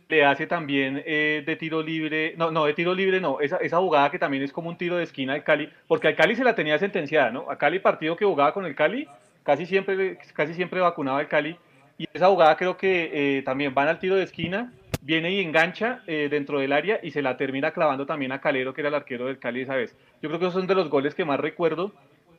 [0.09, 3.77] le hace también eh, de tiro libre, no, no, de tiro libre no, esa, esa
[3.77, 6.43] jugada que también es como un tiro de esquina al Cali, porque al Cali se
[6.43, 7.49] la tenía sentenciada, ¿no?
[7.49, 9.07] A Cali partido que jugaba con el Cali,
[9.43, 11.57] casi siempre, casi siempre vacunaba el Cali,
[11.97, 16.01] y esa jugada creo que eh, también van al tiro de esquina, viene y engancha
[16.07, 18.95] eh, dentro del área y se la termina clavando también a Calero, que era el
[18.95, 19.95] arquero del Cali esa vez.
[20.21, 21.93] Yo creo que esos son de los goles que más recuerdo.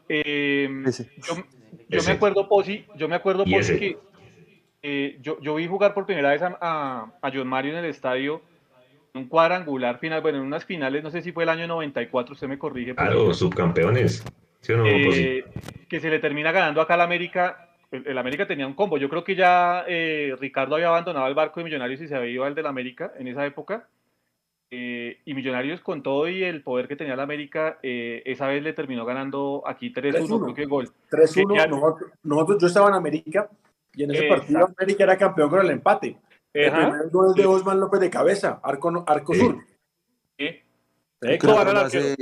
[0.09, 0.69] Eh,
[1.27, 1.35] yo,
[1.89, 3.99] yo me acuerdo, Posi, yo me acuerdo, Posi, que
[4.83, 7.87] eh, yo, yo, vi jugar por primera vez a, a, a, John Mario en el
[7.87, 8.43] estadio,
[9.15, 12.49] un cuadrangular final, bueno, en unas finales, no sé si fue el año 94, usted
[12.49, 12.95] me corrige.
[12.95, 14.23] Claro, subcampeones.
[14.61, 15.45] ¿Sí o no, eh,
[15.89, 17.71] que se le termina ganando acá al América.
[17.91, 18.99] El, el, América tenía un combo.
[18.99, 22.31] Yo creo que ya eh, Ricardo había abandonado el barco de Millonarios y se había
[22.31, 23.89] ido al del América en esa época.
[24.77, 28.73] Eh, y Millonarios con todo y el poder que tenía el América, esa vez le
[28.73, 30.91] terminó ganando aquí 3-1, creo que el gol.
[31.11, 33.49] 3-1, nosotros, nosotros, yo estaba en América
[33.95, 34.69] y en ese partido.
[34.77, 36.19] América era campeón con el empate.
[36.53, 36.89] El Ajá.
[36.89, 39.41] primer gol de Osman López de cabeza, arco, arco sí.
[39.41, 39.59] sur.
[40.39, 40.49] Sí.
[41.21, 42.17] Creo, que hace,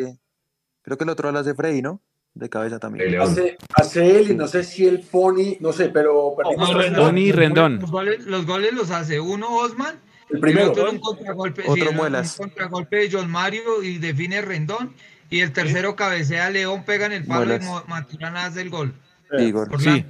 [0.83, 2.01] creo, que el otro lo hace Freddy, ¿no?
[2.35, 3.19] De cabeza también.
[3.21, 6.71] Hace, hace, él y no sé si él Pony, no sé, pero perdimos.
[6.71, 7.79] No, Rendón, Pony Rendón.
[7.81, 9.97] Los goles, los goles, los hace uno Osman.
[10.33, 10.71] El primero.
[10.71, 12.39] otro un contragolpe, otro sí, muelas.
[12.39, 14.95] Un contragolpe de John Mario y define Rendón.
[15.31, 18.95] y el tercero cabecea León, pega en el palo y Maturana hace el gol.
[19.39, 20.05] Sí,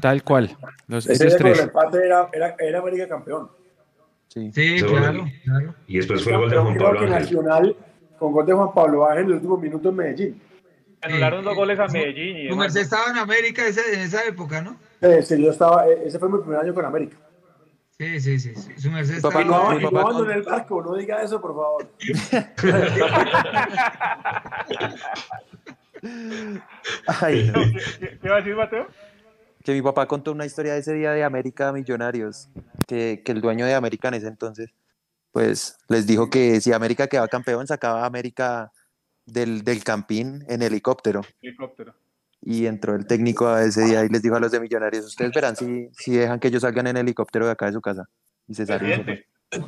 [0.00, 0.56] tal cual.
[0.86, 1.60] Los, Ese esos tres.
[1.60, 3.50] empate era, era, era, América campeón.
[4.28, 7.10] Sí, claro, claro, Y después fue el gol de Juan Pablo Ángel.
[7.10, 7.76] Nacional,
[8.18, 10.42] con gol de Juan Pablo Ángel en el último minuto en Medellín.
[11.00, 12.36] Anularon dos goles a Medellín.
[12.36, 14.76] Y tu Merced estaba en América ese, en esa época, ¿no?
[15.22, 17.16] sí, yo estaba, e, ese fue mi primer año con América.
[17.98, 18.54] Sí, sí, sí.
[18.76, 21.90] Su merced está papá, no, no en el barco, no diga eso, por favor.
[27.20, 27.52] Ay,
[27.98, 28.86] ¿Qué, ¿Qué, va a decir, Mateo?
[29.64, 32.48] Que mi papá contó una historia de ese día de América Millonarios,
[32.86, 34.70] que, que el dueño de América en ese entonces,
[35.32, 38.70] pues les dijo que si América quedaba campeón, sacaba a América
[39.26, 41.22] del, del campín en helicóptero.
[41.42, 41.94] Helicóptero
[42.40, 45.32] y entró el técnico a ese día y les dijo a los de Millonarios, ustedes
[45.32, 48.08] verán si, si dejan que ellos salgan en helicóptero de acá de su casa.
[48.46, 49.04] Y se salió.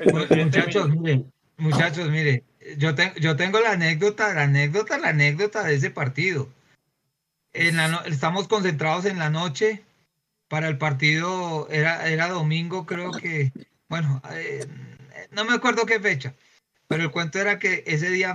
[0.09, 1.25] Muchachos, mire,
[1.57, 2.45] muchachos, mire,
[2.77, 2.91] yo,
[3.21, 6.49] yo tengo la anécdota, la anécdota, la anécdota de ese partido.
[7.53, 9.83] En la estamos concentrados en la noche
[10.49, 13.53] para el partido, era, era domingo, creo que,
[13.89, 14.67] bueno, eh,
[15.33, 16.35] no me acuerdo qué fecha,
[16.87, 18.35] pero el cuento era que ese día,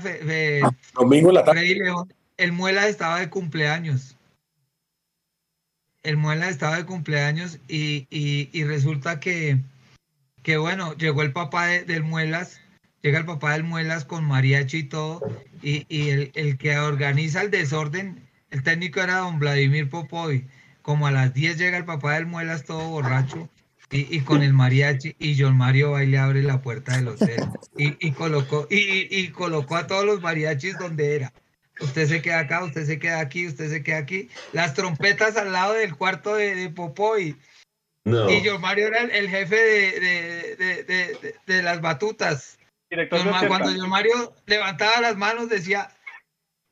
[0.94, 1.76] domingo la tarde.
[1.76, 4.15] León, el Muela estaba de cumpleaños
[6.06, 9.58] el Muela estaba de cumpleaños y, resulta que,
[10.44, 12.62] que, bueno, llegó el papá del Muelas,
[13.02, 15.22] llega el papá del Muelas con mariachi y todo,
[15.62, 20.48] y, el, que organiza el desorden, el técnico era don Vladimir Popoy,
[20.82, 23.50] como a las 10 llega el papá del Muelas todo borracho,
[23.92, 27.42] y, con el mariachi, y John Mario va y le abre la puerta del hotel,
[27.78, 31.34] y, colocó, y colocó a todos los mariachis donde era
[31.80, 34.30] usted se queda acá, usted se queda aquí, usted se queda aquí.
[34.54, 37.36] Las trompetas al lado del cuarto de, de Popoy.
[38.06, 39.56] Y yo, Mario era el, jefe
[41.48, 42.60] de, las batutas.
[43.48, 45.90] cuando yo Mario levantaba las manos decía,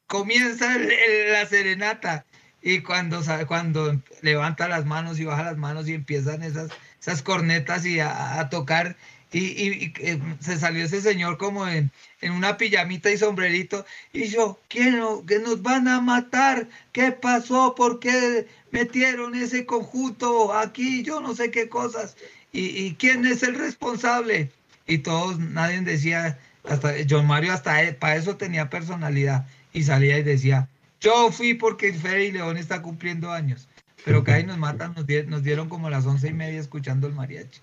[0.08, 2.26] comienza la serenata.
[2.62, 6.70] Y cuando, cuando levanta las manos y baja las manos y empiezan esas,
[7.01, 8.95] esas cornetas y a tocar,
[9.34, 15.01] y, eh, se salió ese señor como en, una pijamita y sombrerito y yo, ¿quién
[15.27, 16.69] que nos van a matar?
[16.91, 17.73] ¿Qué pasó?
[17.75, 21.03] ¿Por qué metieron ese conjunto aquí?
[21.03, 22.15] Yo no sé qué cosas.
[22.53, 24.51] ¿Y, quién es el responsable?
[24.86, 30.23] Y todos, nadie decía, hasta John Mario hasta para eso tenía personalidad y salía y
[30.23, 30.69] decía,
[31.01, 33.67] yo fui porque Freddy León está cumpliendo años.
[34.05, 37.13] Pero que ahí nos matan, nos, nos dieron como las once y media escuchando el
[37.13, 37.59] mariachi.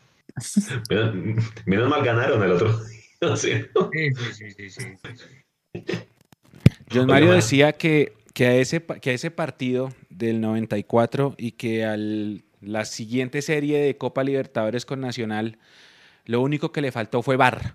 [1.66, 2.78] Menos, mal ganaron el otro.
[3.36, 3.52] Sí,
[4.32, 4.84] sí, sí, sí,
[6.90, 11.84] John Mario decía que, que, a ese, que a ese partido del 94 y que
[11.84, 15.58] a la siguiente serie de Copa Libertadores con Nacional,
[16.24, 17.74] lo único que le faltó fue bar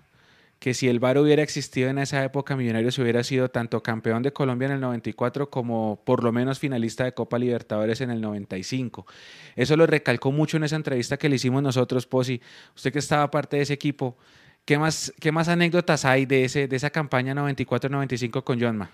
[0.58, 4.32] que si el VAR hubiera existido en esa época, Millonarios hubiera sido tanto campeón de
[4.32, 9.06] Colombia en el 94 como por lo menos finalista de Copa Libertadores en el 95.
[9.54, 12.40] Eso lo recalcó mucho en esa entrevista que le hicimos nosotros, Posi.
[12.74, 14.16] Usted que estaba parte de ese equipo,
[14.64, 18.90] ¿qué más, qué más anécdotas hay de, ese, de esa campaña 94-95 con Johnma?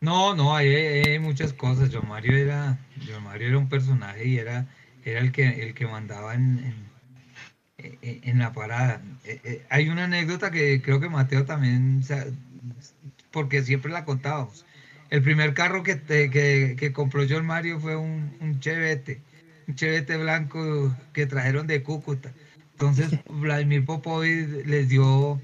[0.00, 1.90] No, no, hay, muchas cosas.
[1.92, 2.78] John Mario era,
[3.22, 4.66] Mario era un personaje y era,
[5.04, 6.91] era el, que, el que mandaba en
[8.02, 9.02] en la parada.
[9.24, 12.02] Eh, hay una anécdota que creo que Mateo también,
[13.30, 14.64] porque siempre la contábamos.
[15.10, 19.20] El primer carro que, que, compró John Mario fue un, un chevete,
[19.68, 22.32] un chevete blanco que trajeron de Cúcuta.
[22.72, 25.40] Entonces Vladimir Popovic les dio,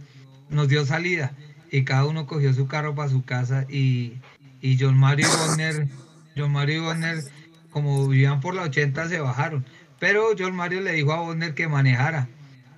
[0.49, 1.33] nos dio salida
[1.71, 4.15] y cada uno cogió su carro para su casa y,
[4.61, 5.89] y John Mario y Bonner,
[6.37, 7.25] John Mario y Bonner,
[7.71, 9.65] como vivían por la 80, se bajaron
[9.99, 12.29] pero John Mario le dijo a Bonner que manejara.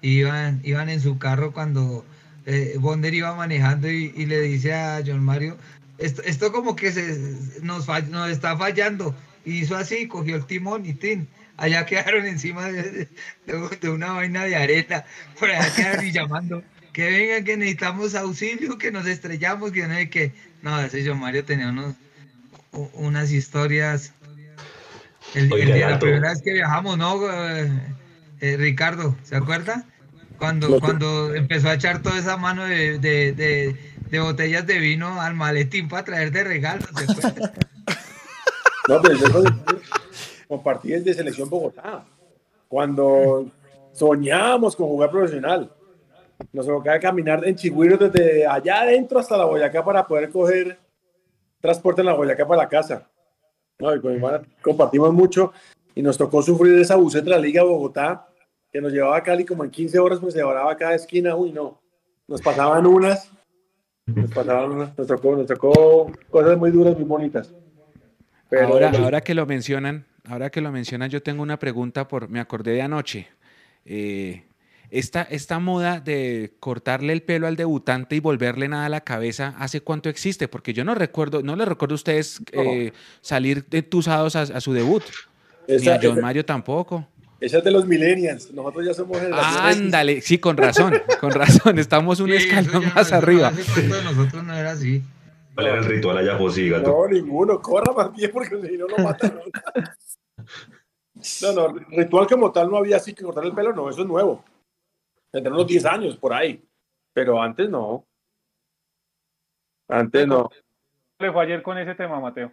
[0.03, 2.05] Iban, iban en su carro cuando
[2.47, 5.59] eh, Bonner iba manejando y, le dice a John Mario,
[5.99, 9.15] esto, esto como que se, nos, nos está fallando.
[9.45, 11.29] Y hizo así, cogió el timón y tin.
[11.57, 13.09] Allá quedaron encima de,
[13.83, 15.05] una vaina de arena.
[15.39, 16.63] Por allá quedaron y llamando.
[16.93, 20.33] Que vengan, que necesitamos auxilio, que nos estrellamos, que no hay que.
[20.63, 21.95] No, ese John Mario tenía unos,
[22.95, 24.15] unas historias
[25.35, 25.49] el,
[25.81, 27.19] la primera vez que viajamos, ¿no?
[27.31, 27.71] Eh,
[28.41, 29.85] eh, Ricardo, ¿se acuerda?
[30.39, 33.77] Cuando, cuando empezó a echar toda esa mano de, de,
[34.11, 37.53] de, botellas de vino al maletín para traer de regalo, ¿se acuerda?
[38.89, 39.45] No, pero yo
[40.49, 42.05] compartí de Selección Bogotá.
[42.67, 43.53] Cuando
[43.93, 45.71] soñábamos con jugar profesional.
[46.53, 50.79] Nos tocaba caminar en Chigüiro desde allá adentro hasta la Boyacá para poder coger
[51.61, 53.10] transporte en la Boyacá para la casa.
[53.81, 55.53] No, y con mi hermana compartimos mucho
[55.95, 58.27] y nos tocó sufrir esa buceta de la Liga Bogotá
[58.73, 61.35] que nos llevaba a Cali como en 15 horas, pues se llevaba cada esquina.
[61.35, 61.81] Uy, no,
[62.29, 63.31] nos pasaban unas.
[64.07, 67.53] Nos pasaron, nos tocó, nos tocó cosas muy duras, muy bonitas.
[68.51, 72.41] ahora, ahora que lo mencionan, ahora que lo mencionan, yo tengo una pregunta por, me
[72.41, 73.29] acordé de anoche.
[73.85, 74.45] Eh,
[74.91, 79.55] esta, esta moda de cortarle el pelo al debutante y volverle nada a la cabeza,
[79.59, 80.49] ¿hace cuánto existe?
[80.49, 84.73] Porque yo no recuerdo, no le recuerdo a ustedes eh, salir entusados a, a, su
[84.73, 85.03] debut.
[85.69, 87.07] ni a John Mario tampoco.
[87.41, 88.53] Esa es de los millennials.
[88.53, 91.79] Nosotros ya somos Ándale, sí, con razón, con razón.
[91.79, 93.51] Estamos un escalón más arriba.
[93.51, 95.03] nosotros no era así.
[95.55, 96.91] ¿Cuál era el ritual allá, José gato?
[96.91, 97.61] No, ninguno.
[97.63, 99.41] Corra más bien porque si no lo matan.
[101.43, 104.07] no, no, ritual como tal no había así que cortar el pelo, no, eso es
[104.09, 104.45] nuevo.
[105.33, 106.63] Entre unos 10 años por ahí.
[107.13, 108.07] Pero antes no.
[109.89, 110.51] Antes no.
[111.19, 112.53] ¿Le fue ayer con ese tema, Mateo?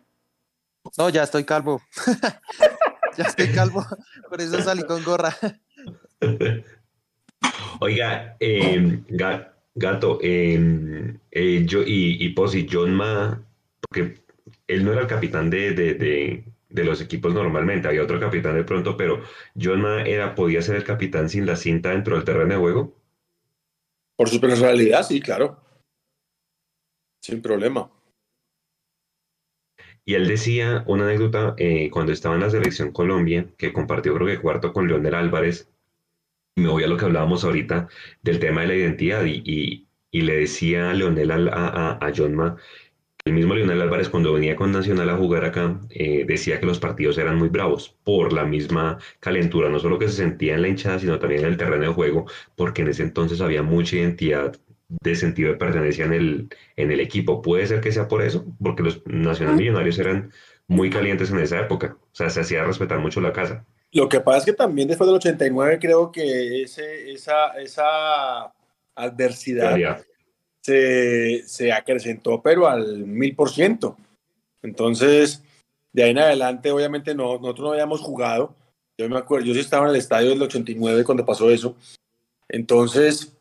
[0.98, 1.82] No, ya estoy calvo.
[3.18, 3.84] ya estoy calvo,
[4.30, 5.36] por eso salí con gorra.
[7.80, 9.04] Oiga, eh,
[9.76, 13.40] Gato, em, eh, yo y, y Posi, John Ma,
[13.82, 14.22] porque
[14.68, 18.64] él no era el capitán de, de, de, los equipos normalmente, había otro capitán de
[18.64, 19.22] pronto, pero
[19.60, 22.96] John Ma era, podía ser el capitán sin la cinta dentro del terreno de juego.
[24.16, 25.60] Por su personalidad, sí, claro.
[27.22, 27.92] Sin problema.
[30.06, 34.28] Y él decía una anécdota eh, cuando estaba en la selección Colombia, que compartió creo
[34.28, 35.70] que cuarto con Leonel Álvarez,
[36.56, 37.90] me voy a lo que hablábamos ahorita
[38.24, 42.58] del tema de la identidad y, y, le decía a Leonel a, a, a John
[43.28, 46.80] el mismo Leonel Álvarez cuando venía con Nacional a jugar acá eh, decía que los
[46.80, 50.70] partidos eran muy bravos por la misma calentura, no solo que se sentía en la
[50.70, 52.26] hinchada, sino también en el terreno de juego,
[52.56, 54.58] porque en ese entonces había mucha identidad
[54.88, 57.42] de sentido de pertenencia en el, en el equipo.
[57.42, 60.32] Puede ser que sea por eso, porque los Nacional Millonarios eran
[60.68, 61.98] muy calientes en esa época.
[62.02, 63.66] O sea, se hacía respetar mucho la casa.
[63.92, 68.54] Lo que pasa es que también después del 89 creo que ese, esa, esa
[68.96, 69.78] adversidad
[70.68, 73.96] se, se, acrecentó, pero al mil por ciento.
[74.62, 75.42] Entonces,
[75.94, 78.54] de ahí en adelante, obviamente no, nosotros no habíamos jugado.
[78.98, 81.78] Yo me acuerdo, yo sí estaba en el estadio del 89 cuando pasó eso.
[82.50, 83.34] Entonces,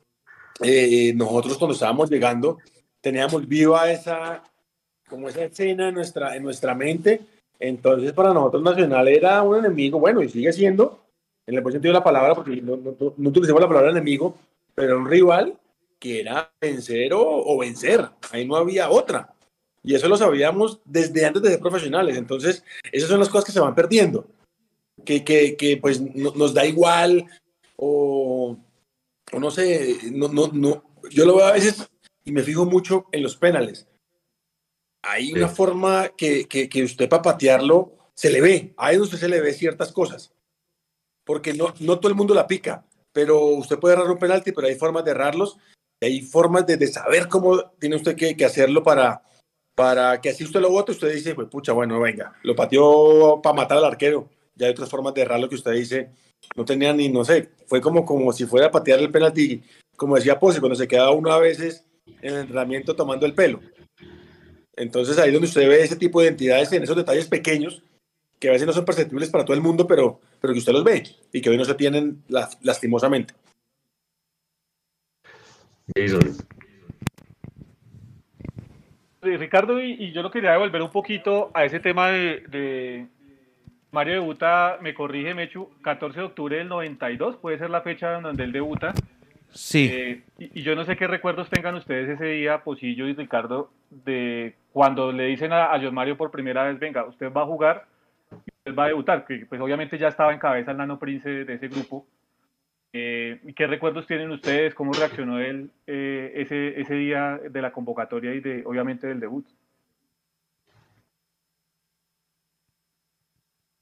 [0.62, 2.58] eh, nosotros cuando estábamos llegando
[3.00, 4.44] teníamos viva esa,
[5.08, 7.22] como esa escena en nuestra, en nuestra mente.
[7.58, 11.00] Entonces para nosotros Nacional era un enemigo, bueno, y sigue siendo,
[11.44, 14.36] en el buen sentido de la palabra, porque no, no, no utilizamos la palabra enemigo,
[14.74, 15.58] pero un rival
[15.98, 18.08] que era vencer o, o, vencer.
[18.30, 19.34] Ahí no había otra.
[19.82, 22.16] Y eso lo sabíamos desde antes de ser profesionales.
[22.16, 24.26] Entonces, esas son las cosas que se van perdiendo.
[25.04, 27.26] Que, que, que pues nos da igual
[27.76, 28.58] o
[29.32, 31.88] o no sé, no, no, no, yo lo veo a veces
[32.24, 33.88] y me fijo mucho en los penales.
[35.02, 39.18] Hay una forma que, que, que, usted para patearlo se le ve, a él usted
[39.18, 40.32] se le ve ciertas cosas,
[41.24, 44.66] porque no, no todo el mundo la pica, pero usted puede errar un penalti, pero
[44.66, 45.58] hay formas de errarlos,
[46.02, 49.22] hay formas de, de saber cómo tiene usted que, que, hacerlo para,
[49.74, 53.54] para que así usted lo vote, usted dice, pues pucha, bueno, venga, lo pateó para
[53.54, 56.10] matar al arquero, ya hay otras formas de errarlo que usted dice,
[56.54, 59.62] no tenía ni, no sé, fue como, como si fuera a patear el penalti,
[59.96, 61.84] como decía Pose, cuando se quedaba uno a veces
[62.20, 63.60] en el entrenamiento tomando el pelo.
[64.76, 67.82] Entonces ahí es donde usted ve ese tipo de identidades en esos detalles pequeños
[68.38, 70.84] que a veces no son perceptibles para todo el mundo, pero, pero que usted los
[70.84, 73.32] ve y que hoy no se tienen lastimosamente.
[75.94, 76.46] Jason.
[79.22, 83.08] Ricardo, y, yo lo quería devolver un poquito a ese tema de
[83.96, 88.44] Mario debuta, me corrige Mechu, 14 de octubre del 92, puede ser la fecha donde
[88.44, 88.92] él debuta.
[89.48, 89.88] Sí.
[89.90, 94.54] Eh, y, yo no sé qué recuerdos tengan ustedes ese día, Posillo y Ricardo, de
[94.70, 97.86] cuando le dicen a, a John Mario por primera vez, venga, usted va a jugar,
[98.30, 101.54] usted va a debutar, que pues obviamente ya estaba en cabeza el Nano Prince de,
[101.54, 102.06] ese grupo.
[102.98, 104.74] Eh, ¿Qué recuerdos tienen ustedes?
[104.74, 109.46] ¿Cómo reaccionó él eh, ese, ese día de la convocatoria y de obviamente del debut?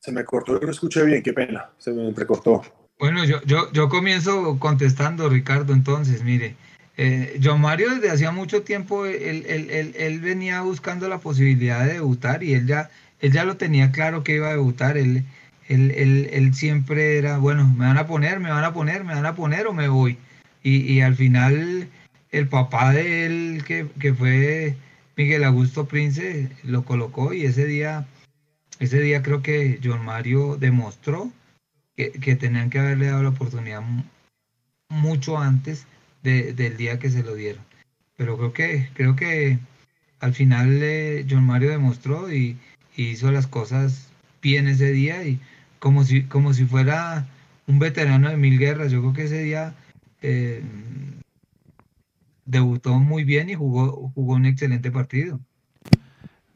[0.00, 2.62] Se me cortó, no escuché bien, qué pena, se me entrecortó.
[2.98, 6.56] Bueno, yo, yo, yo comienzo contestando, Ricardo, entonces, mire,
[6.96, 11.86] eh, John Mario desde hacía mucho tiempo, él, él, él, él, venía buscando la posibilidad
[11.86, 12.90] de debutar y él ya,
[13.20, 15.24] él ya lo tenía claro que iba a debutar, él,
[15.68, 19.34] él, siempre era, bueno, me van a poner, me van a poner, me van a
[19.34, 20.18] poner o me voy.
[20.62, 21.88] Y, y al final
[22.30, 24.76] el papá de él, que, que fue
[25.16, 28.06] Miguel Augusto Prince, lo colocó y ese día
[28.80, 31.30] ese día creo que John Mario demostró
[31.96, 33.82] que, tenían que haberle dado la oportunidad
[34.88, 35.86] mucho antes
[36.22, 37.64] del día que se lo dieron.
[38.16, 39.58] Pero creo que, creo que
[40.20, 42.58] al final eh, John Mario demostró y,
[42.96, 44.08] hizo las cosas
[44.40, 45.40] bien ese día y
[45.84, 47.26] como si, como si fuera
[47.66, 48.90] un veterano de mil guerras.
[48.90, 49.74] Yo creo que ese día
[50.22, 50.62] eh,
[52.46, 55.40] debutó muy bien y jugó, jugó un excelente partido.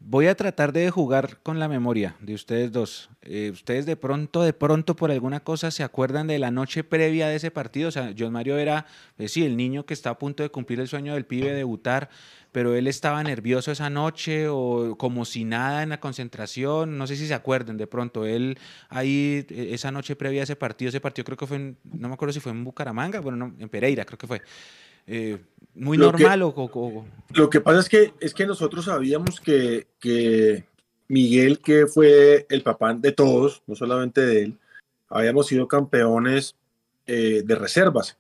[0.01, 3.11] Voy a tratar de jugar con la memoria de ustedes dos.
[3.21, 7.29] Eh, ustedes de pronto, de pronto, por alguna cosa, se acuerdan de la noche previa
[7.29, 7.89] de ese partido.
[7.89, 8.87] O sea, John Mario era,
[9.19, 12.09] pues sí, el niño que está a punto de cumplir el sueño del pibe, debutar,
[12.53, 16.99] pero él estaba nervioso esa noche o como si nada en la concentración.
[16.99, 18.25] No sé si se acuerdan de pronto.
[18.25, 21.77] Él ahí, e, esa noche previa a ese partido, ese partido creo que fue, en,
[21.85, 24.43] no me acuerdo si fue en Bucaramanga, bueno, no, en Pereira, creo que fue.
[25.07, 25.39] Eh,
[25.75, 30.65] muy normal o, Lo que pasa es que, es que nosotros sabíamos que, que
[31.09, 34.59] Miguel, que fue el papá de todos, no solamente de él,
[35.09, 36.57] habíamos sido campeones
[37.07, 38.19] eh, de reservas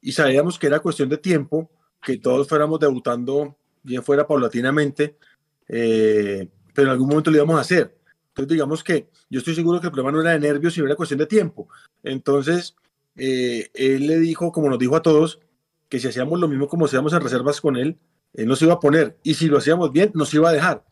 [0.00, 1.68] y sabíamos que era cuestión de tiempo
[2.02, 5.16] que todos fuéramos debutando bien fuera paulatinamente,
[5.68, 7.96] eh, pero en algún momento lo íbamos a hacer.
[8.28, 10.96] Entonces digamos que yo estoy seguro que el problema no era de nervios, sino era
[10.96, 11.68] cuestión de tiempo.
[12.02, 12.74] Entonces
[13.14, 15.40] él le dijo, como nos dijo a todos,
[15.92, 17.98] que si hacíamos lo mismo como hacíamos en reservas con él,
[18.32, 19.18] él nos iba a poner.
[19.22, 20.84] Y si lo hacíamos bien, nos iba a dejar.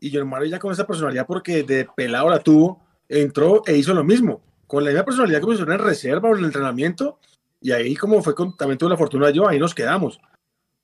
[0.00, 3.92] Y yo Mario ya con esa personalidad, porque de pelado la tuvo, entró e hizo
[3.92, 4.42] lo mismo.
[4.66, 7.18] Con la misma personalidad que hizo en reserva o en el entrenamiento.
[7.64, 10.20] Y ahí, como fue con, también tuve la fortuna yo, ahí nos quedamos.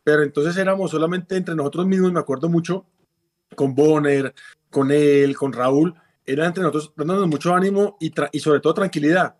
[0.02, 2.86] Pero entonces éramos solamente entre nosotros mismos, me acuerdo mucho,
[3.54, 4.34] con Bonner,
[4.70, 9.36] con él, con Raúl, era entre nosotros dándonos mucho ánimo y, y sobre todo tranquilidad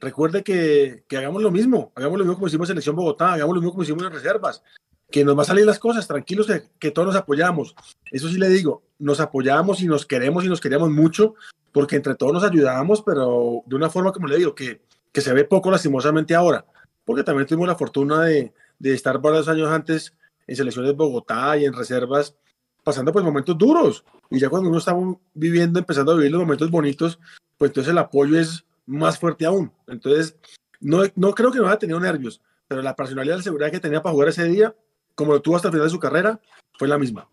[0.00, 3.54] recuerde que, que, hagamos lo mismo, hagamos lo mismo como hicimos en Selección Bogotá, hagamos
[3.54, 4.62] lo mismo como hicimos en Reservas,
[5.10, 7.74] que nos va a salir las cosas, tranquilos que, que, todos nos apoyamos.
[8.10, 11.34] Eso sí le digo, nos apoyamos y nos queremos y nos queríamos mucho,
[11.72, 14.82] porque entre todos nos ayudábamos, pero de una forma, como le digo, que,
[15.12, 16.64] que se ve poco lastimosamente ahora,
[17.06, 20.12] porque también tuvimos la fortuna de, de estar varios años antes
[20.46, 22.36] en selecciones de Bogotá y en reservas,
[22.84, 24.04] pasando pues momentos duros.
[24.30, 24.94] Y ya cuando uno está
[25.32, 27.18] viviendo, empezando a vivir los momentos bonitos,
[27.56, 29.72] pues entonces el apoyo es más fuerte aún.
[29.86, 30.36] Entonces,
[30.80, 34.02] no, no creo que no haya tenido nervios, pero la personalidad de seguridad que tenía
[34.02, 34.74] para jugar ese día,
[35.14, 36.40] como lo tuvo hasta el final de su carrera,
[36.78, 37.28] fue la misma.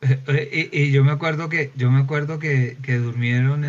[0.52, 3.64] Y, yo me acuerdo que yo me acuerdo que, que durmieron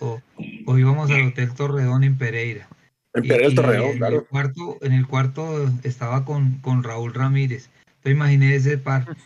[0.00, 0.20] o,
[0.66, 2.68] o, íbamos al hotel Torreón en Pereira.
[3.16, 4.16] En Pereira Torreón, en claro.
[4.18, 7.70] El cuarto, en el cuarto estaba con, con Raúl Ramírez.
[7.86, 9.16] Entonces imaginé ese par.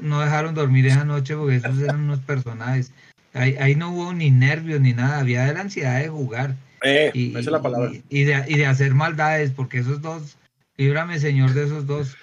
[0.00, 2.92] No dejaron dormir esa noche porque esos eran unos personajes.
[3.34, 6.54] Ahí, no hubo ni nervios ni nada, había la ansiedad de jugar.
[6.82, 7.90] Eh, y, esa es la palabra.
[8.08, 10.36] Y, de, y, de, hacer maldades, porque esos dos,
[10.76, 12.16] líbrame señor de esos dos.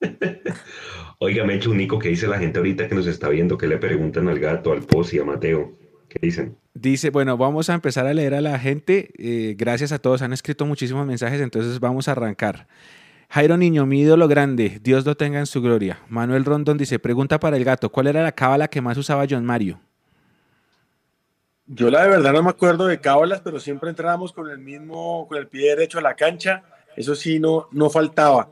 [1.20, 4.28] Oiga, Mecho, único que dice la gente ahorita que nos está viendo, que le preguntan
[4.28, 5.78] al gato, al Posi, a Mateo.
[6.12, 6.58] ¿Qué dicen?
[6.74, 9.12] Dice, bueno, vamos a empezar a leer a la gente.
[9.16, 12.66] Eh, gracias a todos, han escrito muchísimos mensajes, entonces vamos a arrancar.
[13.30, 16.00] Jairo Niño, mi ídolo grande, Dios lo tenga en su gloria.
[16.10, 19.46] Manuel Rondón dice, pregunta para el gato, ¿cuál era la cábala que más usaba John
[19.46, 19.80] Mario?
[21.64, 25.26] Yo la de verdad no me acuerdo de cábalas, pero siempre entrábamos con el mismo,
[25.28, 26.62] con el pie derecho a la cancha.
[26.94, 28.50] Eso sí, no, no faltaba.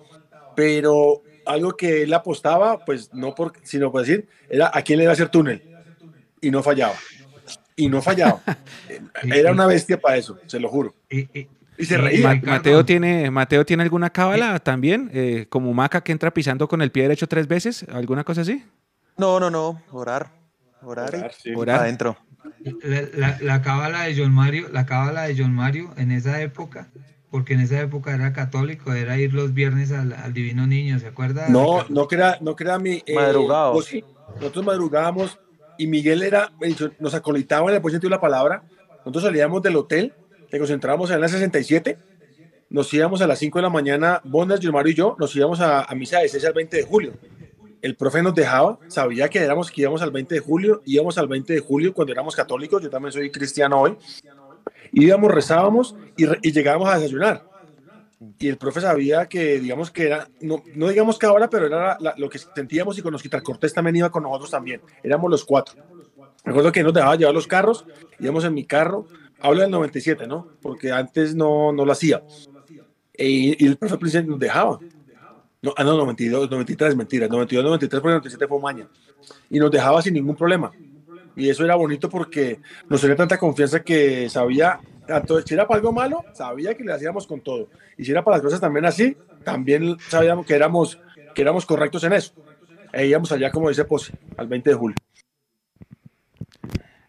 [0.56, 5.04] Pero algo que él apostaba, pues no por, sino por decir, era a quién le
[5.04, 5.62] iba a hacer túnel.
[6.40, 6.94] Y no fallaba.
[7.80, 8.40] Y no fallaba.
[9.24, 10.94] era una bestia para eso, se lo juro.
[11.08, 11.48] Y,
[11.84, 12.38] se reía.
[12.42, 16.92] Mateo tiene, Mateo tiene alguna cábala también, eh, como Maca que entra pisando con el
[16.92, 18.62] pie derecho tres veces, alguna cosa así.
[19.16, 20.30] No, no, no, orar,
[20.82, 22.18] orar, orar, adentro.
[23.14, 26.88] La, la, cábala de John Mario, la cábala de John Mario en esa época,
[27.30, 31.48] porque en esa época era católico, era ir los viernes al, Divino Niño, ¿se acuerda?
[31.48, 33.74] No, no crea, no crea mi eh, madrugado.
[34.36, 35.38] nosotros madrugábamos
[35.82, 36.52] y Miguel era,
[36.98, 38.62] nos acolitaba en el de la palabra.
[38.98, 40.12] Nosotros salíamos del hotel,
[40.50, 41.98] que concentrábamos en la 67,
[42.70, 45.60] nos íbamos a las 5 de la mañana, Bondas, John Mario y yo, nos íbamos
[45.60, 47.12] a, a misa de 6 al 20 de julio
[47.82, 51.28] el profe nos dejaba, sabía que éramos que íbamos al 20 de julio, íbamos al
[51.28, 53.96] 20 de julio cuando éramos católicos, yo también soy cristiano hoy,
[54.92, 57.49] íbamos, rezábamos y, llegábamos a desayunar.
[58.38, 61.96] Y el profe sabía que, digamos que era, no, no digamos que ahora, pero era
[62.16, 65.82] lo que sentíamos y con los Cortés también iba con nosotros también, éramos los cuatro.
[66.44, 67.86] Recuerdo que nos dejaba llevar los carros,
[68.18, 69.06] íbamos en mi carro,
[69.40, 70.48] hablo del 97, ¿no?
[70.60, 72.22] Porque antes no, no lo hacía.
[73.16, 74.78] Y, y el profe nos dejaba
[75.62, 77.28] no, ah, no, 92, 93, mentira.
[77.28, 78.88] 92, 93, porque 97 fue maña.
[79.50, 80.72] Y nos dejaba sin ningún problema.
[81.36, 85.78] Y eso era bonito porque nos tenía tanta confianza que sabía, tanto si era para
[85.78, 87.68] algo malo, sabía que le hacíamos con todo.
[87.96, 90.98] Y si era para las cosas también así, también sabíamos que éramos,
[91.34, 92.32] que éramos correctos en eso.
[92.92, 94.96] E íbamos allá, como dice Pose, al 20 de julio.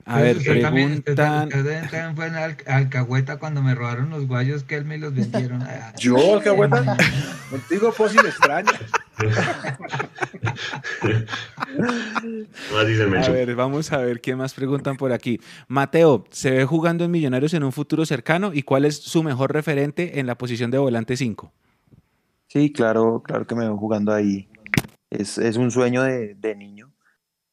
[0.05, 1.49] A ver, preguntan...
[1.49, 5.63] También, fue en Alcahueta cuando me robaron los guayos que él me los vendieron.
[5.97, 6.97] ¿Yo, Alcahueta?
[7.49, 8.71] Contigo, pues, me extraña.
[13.25, 15.39] A ver, vamos a ver qué más preguntan por aquí.
[15.67, 18.53] Mateo, ¿se ve jugando en Millonarios en un futuro cercano?
[18.53, 21.51] ¿Y cuál es su mejor referente en la posición de volante 5?
[22.47, 24.49] Sí, claro, claro que me veo jugando ahí.
[25.09, 26.91] Es, es un sueño de, de niño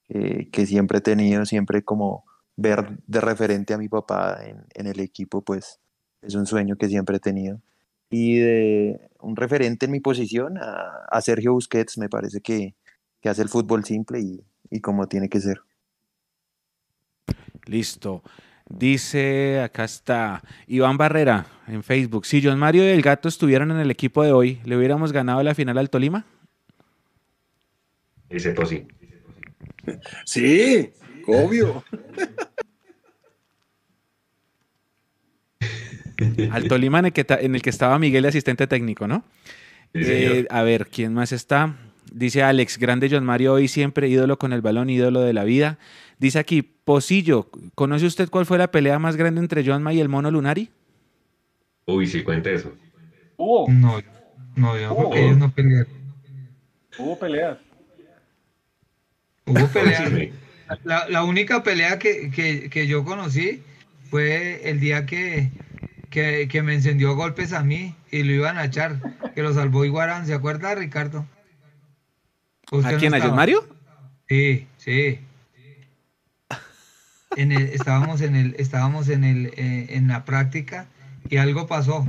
[0.08, 2.24] eh, que siempre he tenido, siempre como
[2.56, 5.80] ver de referente a mi papá en, en, el equipo, pues
[6.22, 7.60] es un sueño que siempre he tenido.
[8.10, 12.74] Y de un referente en mi posición, a, a Sergio Busquets, me parece que,
[13.20, 15.60] que hace el fútbol simple y, y como tiene que ser.
[17.66, 18.22] Listo.
[18.68, 22.26] Dice, acá está Iván Barrera en Facebook.
[22.26, 25.42] Si John Mario y el Gato estuvieran en el equipo de hoy, ¿le hubiéramos ganado
[25.42, 26.26] la final al Tolima?
[28.28, 28.86] Dice Tosi.
[30.26, 30.92] Sí,
[31.26, 31.82] obvio.
[36.50, 39.24] Al Tolima en el, que, en el que estaba Miguel, asistente técnico, ¿no?
[39.94, 41.76] Sí, eh, a ver, ¿quién más está?
[42.12, 45.78] Dice Alex, grande John Mario, hoy siempre ídolo con el balón, ídolo de la vida.
[46.18, 50.08] Dice aquí, Posillo, ¿conoce usted cuál fue la pelea más grande entre Johnma y el
[50.08, 50.70] mono Lunari?
[51.86, 52.72] Uy, sí, cuente eso.
[53.36, 53.70] ¿Hubo?
[53.70, 54.00] No,
[54.56, 55.14] no, yo ¿Hubo?
[55.14, 55.86] ellos no pelean.
[56.98, 57.58] Hubo peleas.
[59.46, 60.12] Hubo peleas.
[60.84, 63.62] La, la única pelea que, que, que yo conocí
[64.10, 65.50] fue el día que,
[66.10, 69.00] que, que me encendió golpes a mí y lo iban a echar,
[69.34, 70.26] que lo salvó Iguarán.
[70.26, 71.26] ¿Se acuerda, Ricardo?
[72.70, 73.14] ¿A no quién?
[73.14, 73.30] ¿A estaba.
[73.30, 73.66] John Mario?
[74.28, 75.20] Sí, sí.
[77.36, 80.86] En el, estábamos en el, estábamos en el, eh, en la práctica
[81.28, 82.06] y algo pasó.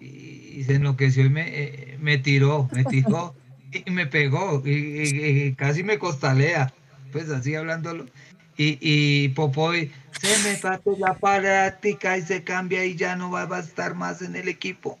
[0.00, 3.34] Y, y se enloqueció y me, eh, me tiró, me tiró
[3.72, 6.72] y me pegó y, y- y casi me costalea.
[7.12, 8.06] Pues así hablándolo.
[8.56, 9.90] Y, y Popoy
[10.20, 14.22] se me parte la práctica y se cambia y ya no va, a estar más
[14.22, 14.98] en el equipo.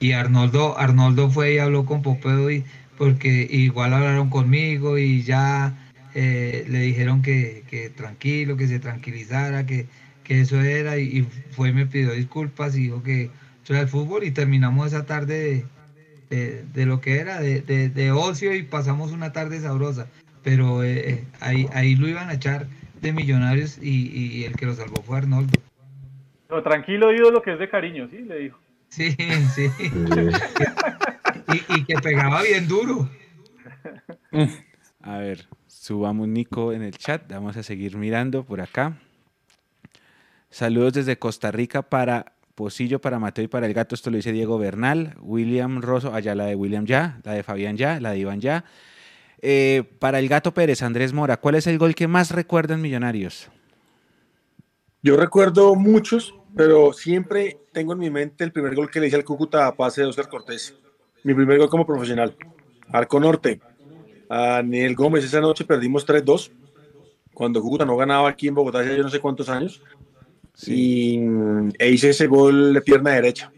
[0.00, 2.64] Y Arnoldo, Arnoldo fue y habló con Popoy
[2.96, 5.74] porque igual hablaron conmigo y ya
[6.14, 9.86] eh, le dijeron que, que tranquilo, que se tranquilizara, que,
[10.24, 13.24] que eso era, y, y fue me pidió disculpas y dijo que
[13.64, 15.64] eso era el fútbol y terminamos esa tarde
[16.30, 20.06] de, de- de lo que era, de- de ocio y pasamos una tarde sabrosa,
[20.42, 22.66] pero eh, eh, ahí, ahí lo iban a echar
[23.00, 24.08] de millonarios y,
[24.40, 25.58] y el que lo salvó fue Arnoldo.
[26.48, 28.18] Pero tranquilo, ídolo, que es de cariño, ¿sí?
[28.18, 28.58] Le dijo.
[28.88, 29.14] Sí,
[29.54, 29.70] sí,
[31.52, 33.08] y, y que pegaba bien duro.
[35.02, 37.30] A ver, subamos Nico en el chat.
[37.30, 38.96] Vamos a seguir mirando por acá.
[40.50, 43.94] Saludos desde Costa Rica para Posillo, para Mateo y para el gato.
[43.94, 45.14] Esto lo dice Diego Bernal.
[45.20, 48.64] William Rosso, allá la de William ya, la de Fabián ya, la de Iván ya.
[49.40, 53.48] Eh, para el gato Pérez, Andrés Mora, ¿cuál es el gol que más recuerdan Millonarios?
[55.02, 59.16] Yo recuerdo muchos, pero siempre tengo en mi mente el primer gol que le hice
[59.16, 60.74] al Cúcuta a pase de Oscar Cortés.
[61.22, 62.34] Mi primer gol como profesional.
[62.90, 63.60] Arco Norte.
[64.28, 66.50] A Daniel Gómez esa noche perdimos 3-2.
[67.32, 69.80] Cuando Cúcuta no ganaba aquí en Bogotá hace yo no sé cuántos años.
[70.66, 73.52] Y mm, e hice ese gol de pierna derecha.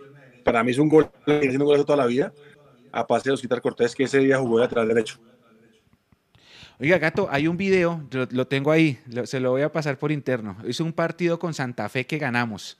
[0.44, 2.34] Para mí es un gol, haciendo un golazo toda la vida.
[2.92, 5.18] A pase de Oscar Cortés, que ese día jugó de atrás derecho.
[6.80, 9.98] Oiga, gato, hay un video, lo, lo tengo ahí, lo- se lo voy a pasar
[9.98, 10.56] por interno.
[10.66, 12.78] Hizo un partido con Santa Fe que ganamos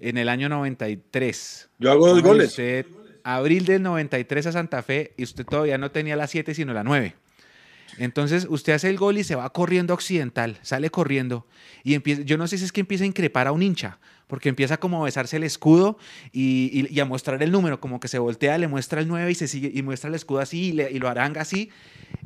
[0.00, 1.68] en el año 93.
[1.78, 2.48] Yo hago dos goles.
[2.48, 2.86] Usted,
[3.22, 6.82] abril del 93 a Santa Fe y usted todavía no tenía la 7 sino la
[6.82, 7.14] 9.
[7.98, 11.46] Entonces usted hace el gol y se va corriendo a Occidental, sale corriendo
[11.82, 14.48] y empieza, yo no sé si es que empieza a increpar a un hincha, porque
[14.48, 15.98] empieza como a besarse el escudo
[16.32, 19.30] y, y- y a mostrar el número, como que se voltea, le muestra el 9
[19.30, 21.70] y se sigue y muestra el escudo así y, le- y lo aranga así.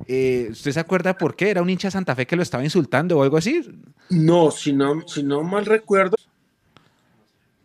[0.06, 1.50] Eh, ¿Usted se acuerda por qué?
[1.50, 3.62] ¿Era un hincha de Santa Fe que lo estaba insultando o algo así?
[4.10, 6.16] No, si no, si no mal recuerdo,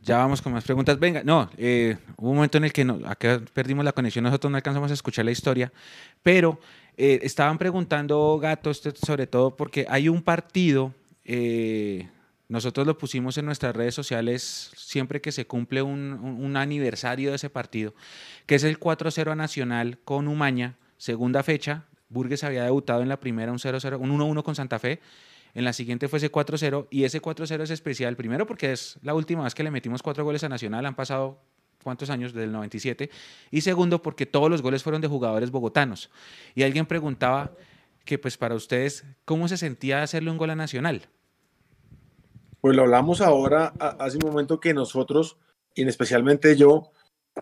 [0.02, 0.98] Ya vamos con más preguntas.
[0.98, 4.50] Venga, no, eh, hubo un momento en el que no, acá perdimos la conexión, nosotros
[4.50, 5.72] no alcanzamos a escuchar la historia,
[6.24, 6.60] pero
[7.02, 10.94] eh, estaban preguntando, Gato, usted sobre todo porque hay un partido,
[11.24, 12.10] eh,
[12.50, 17.50] nosotros lo pusimos en nuestras redes sociales siempre que se cumple un aniversario de ese
[17.50, 17.94] partido,
[18.46, 21.86] que es el 4-0 a Nacional con Umaña, segunda fecha.
[22.10, 25.00] Burgues había debutado en la primera un 0-0, un 1-1 con Santa Fe.
[25.54, 29.14] En la siguiente fue ese 4-0 y ese 4-0 es especial, primero porque es la
[29.14, 31.40] última vez que le metimos cuatro goles a Nacional, han pasado
[31.84, 33.10] cuántos años, desde el 97,
[33.52, 36.10] y segundo porque todos los goles fueron de jugadores bogotanos.
[36.56, 37.52] Y alguien preguntaba
[38.06, 41.08] que pues para ustedes, ¿cómo se sentía hacerle un gol a Nacional?
[42.62, 45.38] Pues lo hablamos ahora, hace un momento que nosotros,
[45.76, 46.92] y especialmente yo,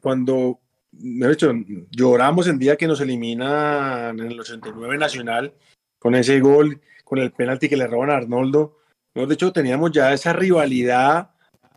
[0.02, 0.60] cuando,
[0.92, 1.52] de hecho,
[1.90, 5.54] lloramos el día que nos eliminan en el 89 Nacional,
[5.98, 8.78] con ese gol, con el penalti que le roban a Arnoldo.
[9.14, 11.32] De hecho, teníamos ya esa rivalidad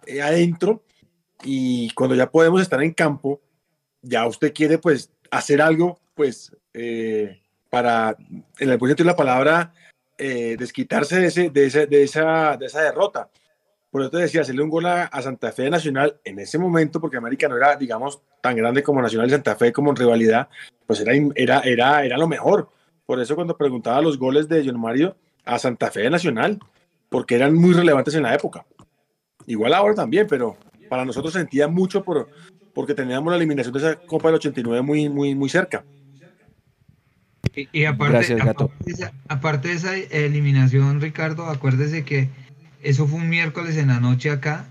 [0.06, 0.82] eh, adentro,
[1.42, 3.40] y cuando ya podemos estar en campo,
[4.02, 8.16] ya usted quiere, pues, hacer algo, pues, eh, para,
[8.58, 9.72] en el sentido de la palabra,
[10.18, 13.30] eh, desquitarse de, ese, de, ese- de esa, de esa derrota.
[13.90, 17.16] Por eso te decía, hacerle un gol a, Santa Fe Nacional en ese momento, porque
[17.16, 20.48] América no era, digamos, tan grande como Nacional y Santa Fe como en rivalidad,
[20.86, 22.70] pues era, era, era, era lo mejor.
[23.04, 26.60] Por eso cuando preguntaba los goles de John Mario a Santa Fe Nacional,
[27.08, 28.64] porque eran muy relevantes en la época.
[29.46, 30.56] Igual ahora también, pero
[30.90, 32.28] para nosotros sentía mucho por,
[32.74, 35.84] porque teníamos la eliminación de esa Copa del 89 muy, muy, muy cerca.
[37.54, 38.36] Y, aparte,
[39.28, 42.28] aparte, de esa, eliminación, Ricardo, acuérdese que
[42.82, 44.66] eso fue un miércoles en la noche acá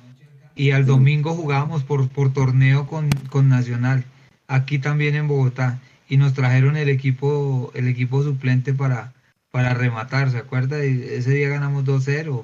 [0.56, 4.06] y al domingo jugábamos por, por torneo con, con Nacional,
[4.48, 9.14] aquí también en Bogotá, y nos trajeron el equipo, el equipo suplente para,
[9.52, 10.84] para rematar, ¿se acuerda?
[10.86, 12.44] Y ese día ganamos 2-0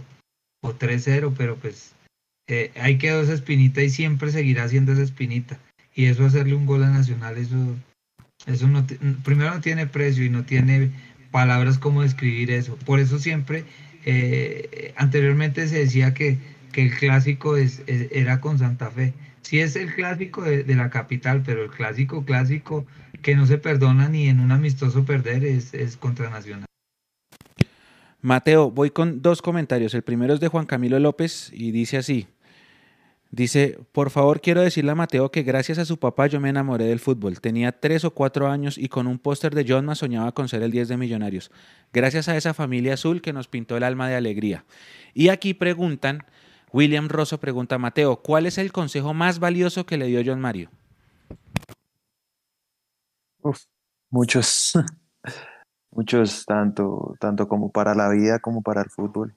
[0.62, 1.95] o 3-0, pero pues
[2.48, 5.58] eh, ahí quedó esa espinita y siempre seguirá siendo esa espinita.
[5.94, 7.56] Y eso hacerle un gol a Nacional, eso,
[8.46, 8.86] eso no,
[9.24, 10.92] primero no tiene precio y no tiene
[11.32, 12.78] palabras como describir eso.
[12.86, 13.64] Por eso siempre,
[14.06, 16.38] eh, anteriormente se decía que,
[16.72, 19.14] que el clásico es, era con Santa Fe.
[19.42, 22.86] Sí es el clásico de, de, la capital, pero el clásico clásico
[23.22, 26.66] que no se perdona ni en un amistoso perder es, es contra Nacional.
[28.22, 29.94] Mateo, voy con dos comentarios.
[29.94, 32.28] El primero es de Juan Camilo López y dice así.
[33.36, 36.86] Dice, por favor quiero decirle a Mateo que gracias a su papá yo me enamoré
[36.86, 37.42] del fútbol.
[37.42, 40.64] Tenía tres o cuatro años y con un póster de John más soñaba con ser
[40.64, 41.52] el 10 de Millonarios.
[41.92, 44.64] Gracias a esa familia azul que nos pintó el alma de alegría.
[45.14, 46.24] Y aquí preguntan,
[46.72, 50.40] William Rosso pregunta a Mateo, ¿cuál es el consejo más valioso que le dio John
[50.40, 50.70] Mario?
[54.10, 54.76] muchos.
[55.92, 59.36] muchos, tanto, tanto como para la vida como para el fútbol.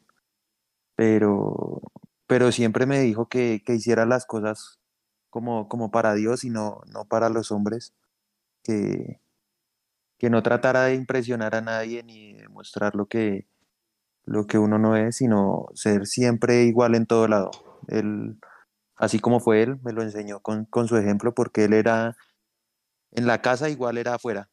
[0.95, 1.83] Pero,
[2.29, 4.79] pero siempre me dijo que, que hiciera las cosas
[5.31, 7.95] como, como para Dios y no, no para los hombres,
[8.63, 9.21] que,
[10.19, 13.49] que no tratara de impresionar a nadie ni de mostrar lo que,
[14.25, 17.51] lo que uno no es, sino ser siempre igual en todo lado.
[17.89, 18.39] Él,
[18.97, 22.17] así como fue él, me lo enseñó con, con su ejemplo, porque él era
[23.13, 24.51] en la casa igual era afuera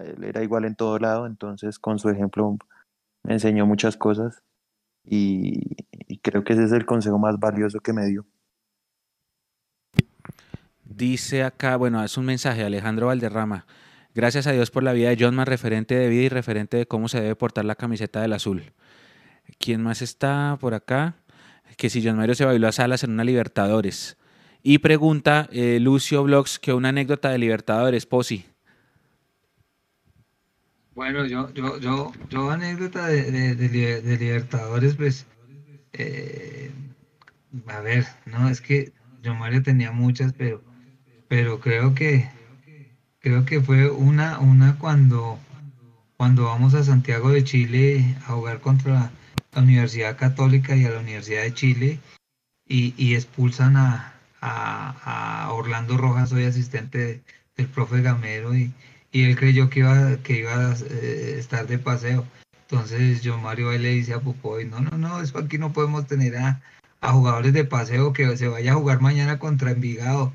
[0.00, 2.56] él era igual en todo lado, entonces con su ejemplo
[3.22, 4.42] me enseñó muchas cosas
[5.04, 5.76] y,
[6.22, 8.24] creo que ese es el consejo más valioso que me dio.
[10.84, 13.66] Dice acá, bueno, es un mensaje, Alejandro Valderrama.
[14.14, 16.86] Gracias a Dios por la vida de John, más referente de vida y referente de
[16.86, 18.72] cómo se debe portar la camiseta del azul.
[19.58, 21.16] ¿Quién más está por acá?
[21.76, 24.18] Que si John Mario se bailó a Salas en una Libertadores.
[24.62, 28.44] Y pregunta eh, Lucio Blogs que una anécdota de Libertadores, Posi.
[30.94, 35.26] Bueno, yo, yo, yo, yo anécdota de, de, Libertadores, pues,
[35.94, 36.70] eh,
[37.66, 38.92] a ver, no, es que
[39.22, 40.62] yo Mario tenía muchas, pero,
[41.28, 42.28] pero creo que,
[43.20, 45.38] creo que fue una, una cuando,
[46.18, 49.10] cuando vamos a Santiago de Chile a jugar contra
[49.52, 52.00] la Universidad Católica y a la Universidad de Chile
[52.68, 54.12] y, y expulsan a,
[54.42, 57.22] a, a Orlando Rojas, soy asistente
[57.56, 58.72] del profe Gamero y
[59.12, 62.24] y él creyó que iba, que iba a eh, estar de paseo.
[62.62, 66.36] Entonces yo Mario le dice a Pupoy, no, no, no, es aquí no podemos tener
[66.36, 66.60] a,
[67.02, 70.32] jugadores de paseo que se vaya a jugar mañana contra Envigado.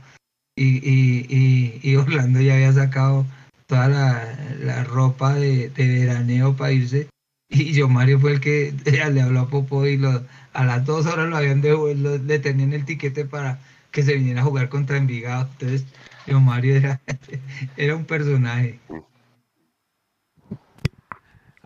[0.56, 3.26] Y, y, y, Orlando ya había sacado
[3.68, 7.10] toda la, ropa de, veraneo para irse.
[7.50, 10.24] Y yo Mario fue el que le habló a Popoy y lo,
[10.54, 13.60] a las dos horas lo habían devuelto, le tenían el tiquete para
[13.92, 15.50] que se viniera a jugar contra Envigado.
[15.54, 15.86] Entonces
[16.28, 17.02] yo Mario era,
[17.78, 18.80] era un personaje.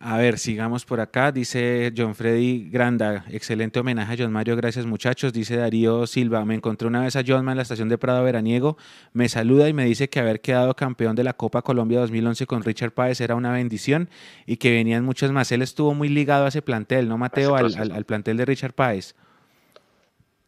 [0.04, 1.32] A ver, sigamos por acá.
[1.32, 5.32] Dice John Freddy Granda, excelente homenaje a John Mario, gracias muchachos.
[5.32, 8.78] Dice Darío Silva, me encontré una vez a John en la estación de Prado Veraniego,
[9.14, 12.64] me saluda y me dice que haber quedado campeón de la Copa Colombia 2011 con
[12.64, 14.10] Richard Páez era una bendición
[14.48, 15.52] y que venían muchos más.
[15.52, 17.56] Él estuvo muy ligado a ese plantel, ¿no, Mateo?
[17.56, 19.14] Al, plantel de Richard Páez.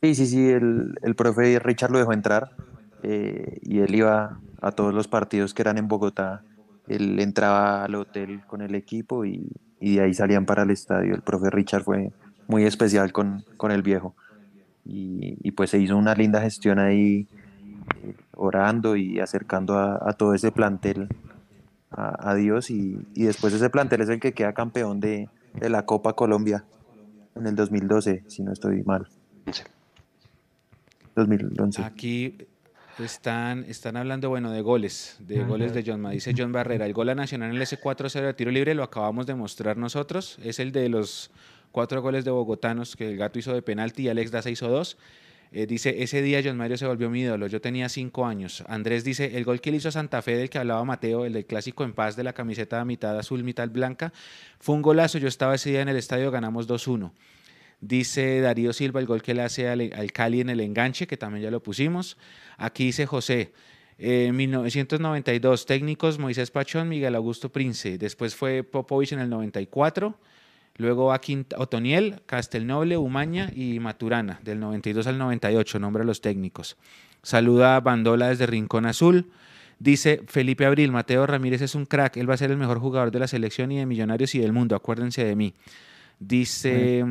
[0.02, 2.56] Sí, sí, sí, el, el profe Richard lo dejó entrar
[3.04, 6.44] eh, y él iba a todos los partidos que eran en Bogotá.
[6.88, 11.14] Él entraba al hotel con el equipo y, y de ahí salían para el estadio.
[11.14, 12.12] El profe Richard fue
[12.48, 14.16] muy especial con, con el viejo.
[14.86, 17.28] Y, y, pues se hizo una linda gestión ahí,
[18.04, 21.10] eh, orando y acercando a, a, todo ese plantel
[21.92, 22.70] a, a Dios.
[22.70, 26.64] Y, y, después ese plantel es el que queda campeón de, de la Copa Colombia
[27.36, 29.08] en el 2012, si no estoy mal.
[31.16, 31.84] 2011.
[31.84, 32.38] Aquí
[32.99, 36.11] están, están hablando, bueno, de goles, de goles de John Ma.
[36.11, 39.26] Dice John Barrera, el gol a Nacional en el S4-0 de tiro libre lo acabamos
[39.26, 40.38] de mostrar nosotros.
[40.44, 41.32] Es el de los
[41.72, 44.98] cuatro goles de bogotanos que el gato hizo de penalti y Alex Daza hizo dos.
[45.56, 48.64] Eh, dice, ese día John Mario se volvió mi ídolo, yo tenía cinco años.
[48.68, 51.34] Andrés dice, el gol que le hizo a Santa Fe del que hablaba Mateo, el
[51.34, 54.11] del clásico en paz de la camiseta mitad azul, mitad blanca,
[54.60, 57.11] fue un golazo, yo estaba ese día en el estadio, ganamos 2-1.
[57.84, 61.43] Dice Darío Silva el gol que le hace al, Cali en el enganche, que también
[61.43, 62.18] ya lo pusimos.
[62.57, 63.51] Aquí dice José,
[63.97, 67.97] eh, 1992, técnicos Moisés Pachón, Miguel Augusto Prince.
[67.97, 70.18] Después fue Popovich en el 94.
[70.77, 76.77] Luego aquí Otoniel, Castelnoble, Umaña y Maturana, del 92 al 98, nombre a los técnicos.
[77.22, 79.30] Saluda a Bandola desde Rincón Azul.
[79.77, 83.11] Dice Felipe Abril, Mateo Ramírez es un crack, él va a ser el mejor jugador
[83.11, 85.53] de la selección y de Millonarios y del mundo, acuérdense de mí.
[86.18, 87.03] Dice...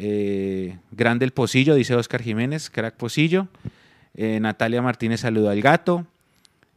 [0.00, 3.48] Eh, grande el Pocillo, dice Oscar Jiménez, crack Pocillo.
[4.14, 6.06] Eh, Natalia Martínez saluda al gato.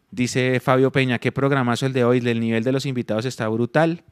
[0.10, 4.04] Dice Fabio Peña, qué programazo el de hoy, el nivel de los invitados está brutal.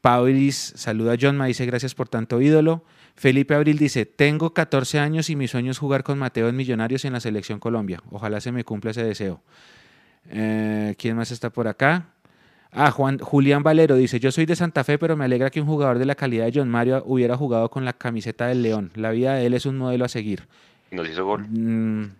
[0.00, 2.84] Paulis saluda a John, me dice gracias por tanto ídolo.
[3.16, 7.04] Felipe Abril dice, tengo 14 años y mi sueño es jugar con Mateo en Millonarios
[7.04, 8.00] en la Selección Colombia.
[8.10, 9.42] Ojalá se me cumpla ese deseo.
[10.28, 12.10] Eh, ¿Quién más está por acá?
[12.72, 15.66] Ah, Juan, Julián Valero dice, yo soy de Santa Fe, pero me alegra que un
[15.66, 18.90] jugador de la calidad de John Mario hubiera jugado con la camiseta del León.
[18.94, 20.46] La vida de él es un modelo a seguir.
[20.90, 21.46] Nos hizo gol.
[21.48, 22.10] Mm,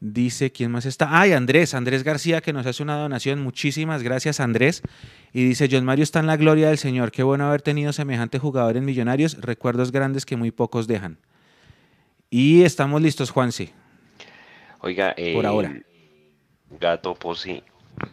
[0.00, 1.18] dice, ¿quién más está?
[1.18, 3.40] Ay, Andrés, Andrés García, que nos hace una donación.
[3.42, 4.82] Muchísimas gracias, Andrés.
[5.32, 7.10] Y dice, John Mario está en la gloria del Señor.
[7.10, 9.40] Qué bueno haber tenido semejante jugador en Millonarios.
[9.40, 11.18] Recuerdos grandes que muy pocos dejan.
[12.28, 13.72] Y estamos listos, Juanse.
[14.80, 15.74] Oiga, por ahora.
[16.78, 17.62] Gato Posi,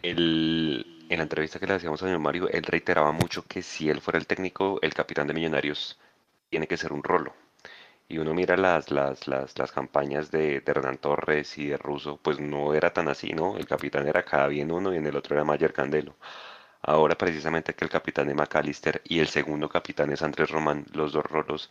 [0.02, 3.88] el, en la entrevista que le hacíamos a señor Mario, él reiteraba mucho que si
[3.90, 5.98] él fuera el técnico, el capitán de Millonarios
[6.50, 7.34] tiene que ser un rolo.
[8.08, 12.18] Y uno mira las, las, las, las campañas de, de, Hernán Torres y de Russo,
[12.22, 13.56] pues no era tan así, ¿no?
[13.56, 16.14] El capitán era cada bien uno y en el otro era Mayer Candelo.
[16.82, 21.12] Ahora precisamente que el capitán es McAllister y el segundo capitán es Andrés Román, los
[21.12, 21.70] dos rolos,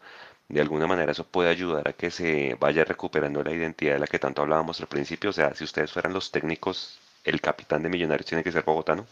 [0.50, 4.08] de alguna manera eso puede ayudar a que se vaya recuperando la identidad de la
[4.08, 5.30] que tanto hablábamos al principio.
[5.30, 9.06] O sea, si ustedes fueran los técnicos, el capitán de Millonarios tiene que ser bogotano.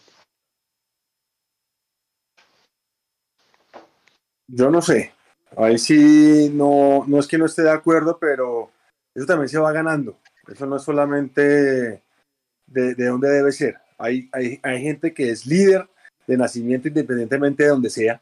[4.47, 5.13] Yo no sé.
[5.57, 8.69] Ahí sí, no, no es que no esté de acuerdo, pero
[9.13, 10.17] eso también se va ganando.
[10.47, 12.01] Eso no es solamente
[12.67, 13.77] de, de dónde debe ser.
[13.97, 15.87] Hay, hay, hay, gente que es líder
[16.25, 18.21] de nacimiento independientemente de donde sea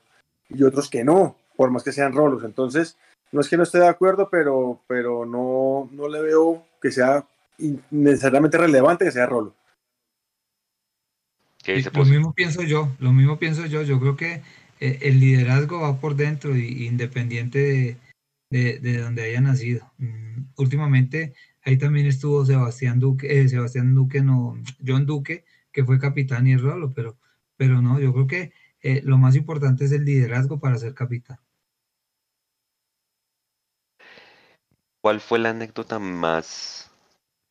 [0.49, 2.43] y otros que no, por más que sean rolos.
[2.43, 2.97] Entonces,
[3.31, 7.25] no es que no esté de acuerdo, pero, pero no, no le veo que sea
[7.91, 9.53] necesariamente relevante que sea rolo.
[11.65, 13.83] Lo mismo pienso yo, lo mismo pienso yo.
[13.83, 14.41] Yo creo que
[14.79, 17.97] eh, el liderazgo va por dentro, y, independiente
[18.49, 19.91] de, de, donde haya nacido.
[19.97, 21.33] Mm, últimamente
[21.63, 26.57] ahí también estuvo Sebastián Duque, eh, Sebastián Duque, no, John Duque, que fue capitán y
[26.57, 27.17] rolo, pero,
[27.57, 31.39] pero no, yo creo que eh, lo más importante es el liderazgo para ser capitán.
[35.01, 36.91] ¿Cuál fue la anécdota más,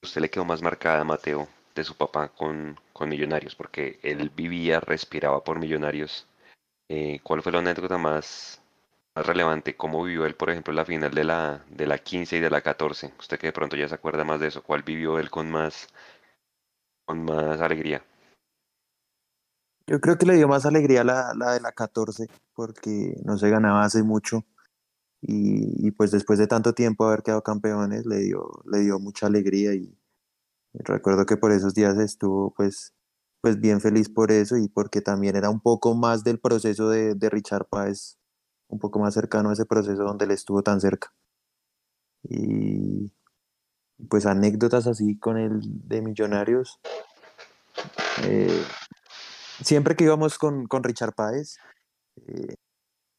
[0.03, 3.55] usted le quedó más marcada, Mateo, de su papá con, con Millonarios?
[3.55, 6.29] Porque él vivía, respiraba por Millonarios
[6.91, 8.63] eh, ¿cuál fue la anécdota más,
[9.15, 9.77] más relevante?
[9.77, 12.63] ¿Cómo vivió él, por ejemplo, la final de la, de la 15 y de la
[12.63, 13.13] 14?
[13.19, 15.89] Usted que de pronto ya se acuerda más de eso, ¿cuál vivió él con más,
[17.05, 18.03] con más alegría?
[19.87, 23.51] Yo creo que le dio más alegría la, la de la 14, porque no se
[23.51, 24.45] ganaba hace mucho.
[25.21, 29.27] Y, y, pues después de tanto tiempo haber quedado campeones, le dio, le dio mucha
[29.27, 29.75] alegría.
[29.75, 29.98] Y
[30.75, 32.95] recuerdo que por esos días estuvo pues
[33.41, 37.15] pues bien feliz por eso y porque también era un poco más del proceso de,
[37.15, 38.19] de Richard Páez,
[38.69, 41.13] un poco más cercano a ese proceso donde él estuvo tan cerca.
[42.25, 43.13] Y
[44.09, 46.81] pues anécdotas así con el de Millonarios.
[48.25, 48.65] Eh,
[49.63, 51.59] siempre que íbamos con, con Richard Páez
[52.27, 52.57] eh,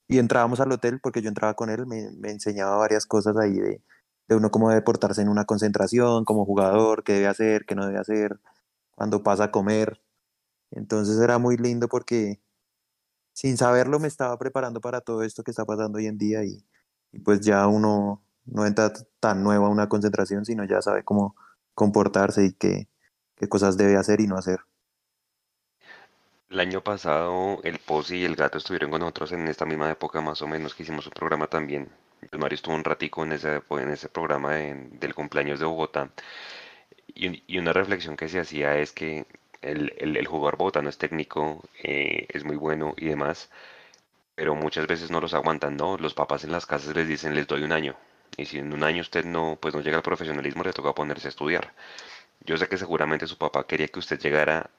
[0.08, 3.54] y entrábamos al hotel, porque yo entraba con él, me, me enseñaba varias cosas ahí
[3.54, 3.82] de,
[4.30, 7.88] de uno cómo debe portarse en una concentración, como jugador, qué debe hacer, qué no
[7.88, 8.40] debe hacer,
[8.92, 10.02] cuando pasa a comer.
[10.72, 12.40] Entonces era muy lindo porque
[13.34, 16.64] sin saberlo me estaba preparando para todo esto que está pasando hoy en día y,
[17.24, 21.36] pues ya uno no entra tan nuevo a una concentración, sino ya sabe cómo
[21.74, 22.88] comportarse y qué,
[23.50, 24.60] cosas debe hacer y no hacer.
[26.50, 30.22] El año pasado el Posi y el gato estuvieron con nosotros en esta misma época
[30.22, 31.90] más o menos que hicimos un programa también.
[32.32, 36.10] El Mario estuvo un ratico en ese, ese programa del cumpleaños de Bogotá
[37.16, 39.26] y, una reflexión que se hacía es que
[39.62, 43.50] el, el, jugador no es técnico, eh, es muy bueno y demás,
[44.36, 45.98] pero muchas veces no los aguantan, ¿no?
[45.98, 47.96] Los papás en las casas les dicen, les doy un año,
[48.38, 51.28] y si en un año usted no, pues no llega al profesionalismo, le toca ponerse
[51.28, 51.74] a estudiar.
[52.46, 54.70] Yo sé que seguramente su papá quería que usted llegara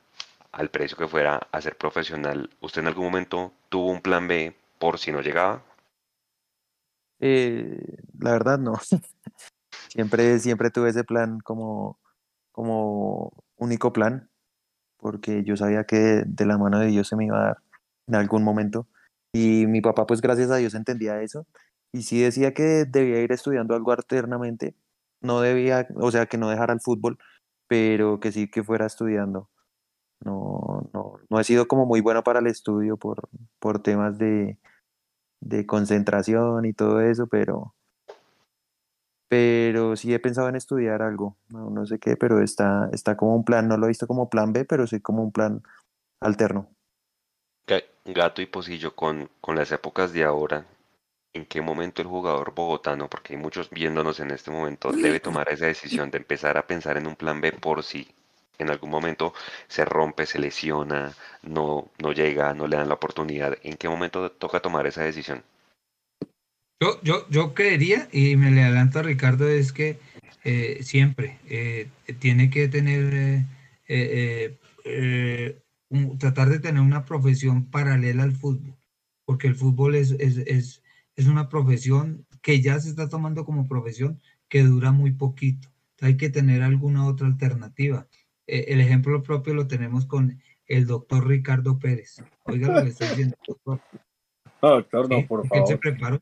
[0.53, 2.51] al precio que fuera a ser profesional.
[2.61, 5.63] ¿Usted en algún momento tuvo un plan B por si no llegaba?
[7.21, 8.75] Eh, la verdad no.
[9.89, 11.99] siempre, siempre tuve ese plan como,
[12.53, 14.31] como único plan
[15.01, 17.59] porque yo sabía que de la mano de Dios se me iba a dar
[18.07, 18.87] en algún momento.
[19.33, 21.47] Y mi papá, pues gracias a Dios entendía eso.
[21.93, 24.77] Y sí decía que debía ir estudiando algo alternamente.
[25.23, 27.19] No debía, o sea, que no dejara el fútbol,
[27.69, 29.51] pero que sí que fuera estudiando.
[30.25, 33.29] No, no, no he sido como muy bueno para el estudio por,
[33.59, 34.59] por temas de,
[35.41, 37.75] de concentración y todo eso, pero,
[39.29, 43.45] pero sí he pensado en estudiar algo, no, sé qué, pero está, está como un
[43.45, 45.63] plan, no lo he visto como plan B, pero sí como un plan
[46.21, 46.69] alterno.
[48.05, 50.67] Gato y Pocillo, con, con las épocas de ahora,
[51.33, 55.49] ¿en qué momento el jugador bogotano, porque hay muchos viéndonos en este momento, debe tomar
[55.51, 58.09] esa decisión de empezar a pensar en un plan B por si
[58.63, 59.35] en algún momento
[59.69, 63.57] se rompe, se lesiona, no, no llega, no le dan la oportunidad?
[63.63, 65.43] ¿En qué momento toca tomar esa decisión?
[66.83, 69.99] Yo, yo, yo creería, y me le adelanto a Ricardo, es que
[70.45, 71.89] eh, siempre eh,
[72.19, 73.45] tiene que tener,
[73.87, 74.57] eh,
[76.19, 78.75] tratar de tener una profesión paralela al fútbol,
[79.27, 80.83] porque el fútbol es, es, es,
[81.17, 84.19] es, una profesión que ya se está tomando como profesión
[84.49, 85.69] que dura muy poquito.
[86.01, 88.09] Hay que tener alguna otra alternativa.
[88.51, 92.23] El ejemplo propio lo tenemos con el doctor Ricardo Pérez.
[92.45, 93.81] Oiga lo que está diciendo, doctor.
[94.61, 95.63] doctor, no, por favor.
[95.63, 96.21] Él se preparó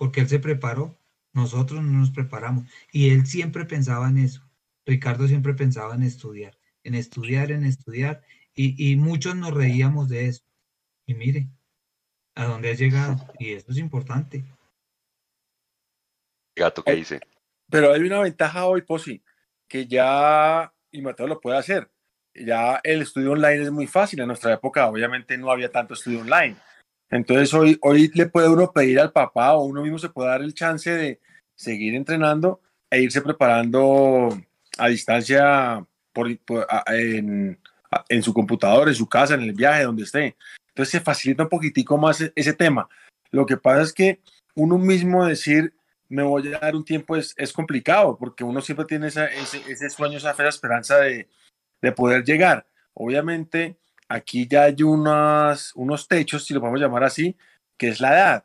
[0.00, 0.98] porque él se preparó,
[1.34, 2.64] nosotros no nos preparamos.
[2.90, 4.42] Y él siempre pensaba en eso.
[4.86, 8.22] Ricardo siempre pensaba en estudiar, en estudiar, en estudiar,
[8.54, 10.42] y, muchos nos reíamos de eso.
[11.04, 11.50] Y mire,
[12.34, 14.42] a dónde ha llegado, y eso es importante.
[16.56, 17.20] Gato, ¿qué dice?
[17.68, 19.22] Pero hay una ventaja hoy, Posi,
[19.68, 21.88] que ya, y Mateo lo puede hacer,
[22.34, 24.20] ya el estudio online es muy fácil.
[24.20, 26.56] En nuestra época, obviamente, no había tanto estudio online.
[27.10, 30.42] Entonces hoy, hoy le puede uno pedir al papá o uno mismo se puede dar
[30.42, 31.20] el chance de
[31.56, 34.28] seguir entrenando e irse preparando
[34.78, 36.28] a distancia por,
[36.86, 37.58] en,
[38.08, 40.36] en, su computador, en su casa, en el viaje, donde esté.
[40.68, 42.88] Entonces se facilita un poquitico más e, ese tema.
[43.32, 44.20] Lo que pasa es que
[44.54, 45.74] uno mismo decir,
[46.10, 49.28] me voy a dar un tiempo es, es complicado, porque uno siempre tiene ese,
[49.68, 51.28] ese, sueño, esa fe, esperanza de,
[51.80, 52.66] de poder llegar.
[52.94, 53.78] Obviamente,
[54.08, 57.36] aquí ya hay unos, unos techos, si lo podemos llamar así,
[57.78, 58.44] que es la edad.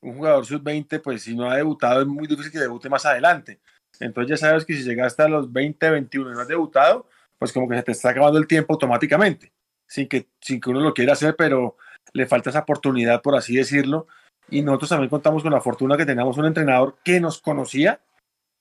[0.00, 3.60] Un jugador sub-20, pues si no ha debutado, es muy difícil que debute más adelante.
[4.00, 7.08] Entonces ya sabes que si llegaste a los 20, 21 y no has debutado,
[7.38, 9.52] pues como que se te está acabando el tiempo automáticamente,
[9.86, 11.76] sin que, sin que uno lo quiera hacer, pero
[12.14, 14.06] le falta esa oportunidad, por así decirlo.
[14.50, 18.00] Y nosotros también contamos con la fortuna que teníamos un entrenador que nos conocía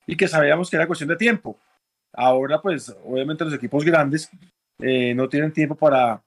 [0.07, 1.57] y que sabíamos que era cuestión de tiempo.
[2.14, 4.30] Ahora, pues obviamente los equipos grandes
[4.80, 6.22] eh, no tienen tiempo para,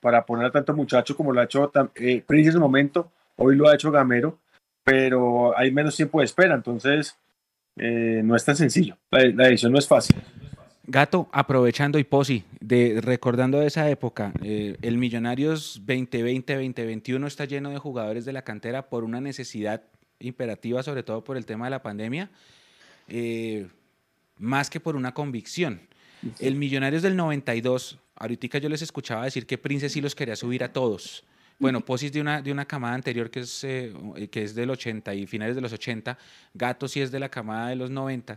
[0.00, 3.56] para poner a tanto muchacho como lo ha hecho eh, Prince en su momento, hoy
[3.56, 4.38] lo ha hecho Gamero,
[4.84, 7.18] pero hay menos tiempo de espera, entonces
[7.76, 10.16] eh, no es tan sencillo, la, la, decisión no es fácil.
[10.84, 17.70] Gato, aprovechando y posi, de, recordando de esa época, eh, el Millonarios 2020-2021 está lleno
[17.70, 19.82] de jugadores de la cantera por una necesidad
[20.18, 22.30] imperativa, sobre todo por el tema de la pandemia,
[24.38, 25.80] más que por una convicción.
[26.38, 30.62] El Millonarios del 92, ahorita yo les escuchaba decir que Prince sí los quería subir
[30.62, 31.24] a todos.
[31.58, 33.92] Bueno, Posis de una, de una camada anterior que es, eh,
[34.30, 36.16] que es del 80 y finales de los 80,
[36.54, 38.36] Gato sí es de la camada de los 90.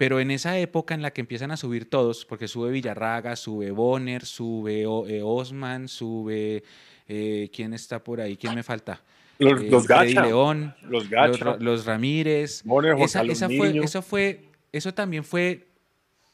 [0.00, 3.70] Pero en esa época en la que empiezan a subir todos, porque sube Villarraga, sube
[3.70, 6.64] Bonner, sube eh, Osman, sube...
[7.06, 8.38] Eh, ¿Quién está por ahí?
[8.38, 9.02] ¿Quién me falta?
[9.38, 10.24] Los, los Gacha.
[10.24, 11.58] León, los, Gacha.
[11.60, 12.62] Los, Ramírez.
[12.64, 15.68] Bonner, esa, esa fue, eso, fue, eso también fue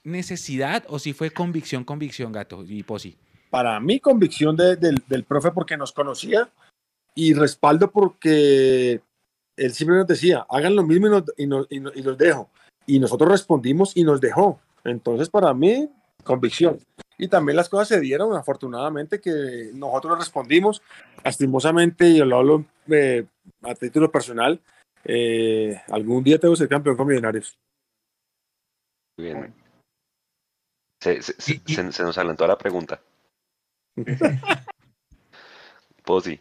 [0.05, 3.17] necesidad o si fue convicción, convicción, gato y posi?
[3.51, 6.49] Para mí, convicción del profe porque nos conocía
[7.17, 9.01] y respaldo porque
[9.57, 12.49] él siempre nos decía, hagan lo mismo y, nos, y, los dejo.
[12.87, 14.61] Y nosotros respondimos y nos dejó.
[14.85, 15.91] Entonces, para mí,
[16.25, 16.79] convicción.
[17.19, 20.83] Y también las cosas se dieron, afortunadamente, que nosotros respondimos.
[21.25, 23.25] Lastimosamente, y lo hablo eh,
[23.63, 24.61] a título personal,
[25.05, 27.59] eh, algún día tengo que ser campeón con Millonarios.
[29.17, 29.55] Bien.
[31.01, 33.01] Se, se, nos adelantó la pregunta.
[36.05, 36.41] Posi.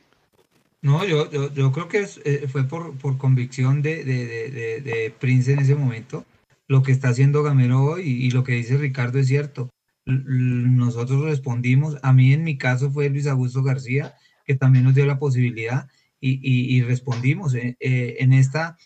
[0.81, 5.53] No, yo, yo, yo, creo que eh, fue por, por convicción de, de, de, Prince
[5.53, 6.25] en ese momento.
[6.67, 9.69] Lo que está haciendo Gamero hoy y, lo que dice Ricardo es cierto.
[10.05, 11.97] nosotros respondimos.
[12.03, 14.15] A mí, en mi caso, fue Luis Augusto García,
[14.45, 15.87] que también nos dio la posibilidad
[16.19, 17.53] y, respondimos.
[17.53, 18.77] Eh, eh, en esta,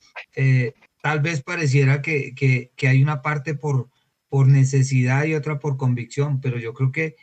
[1.01, 3.89] tal vez pareciera que, que, hay una parte por,
[4.29, 7.15] por necesidad y otra por convicción, pero yo creo que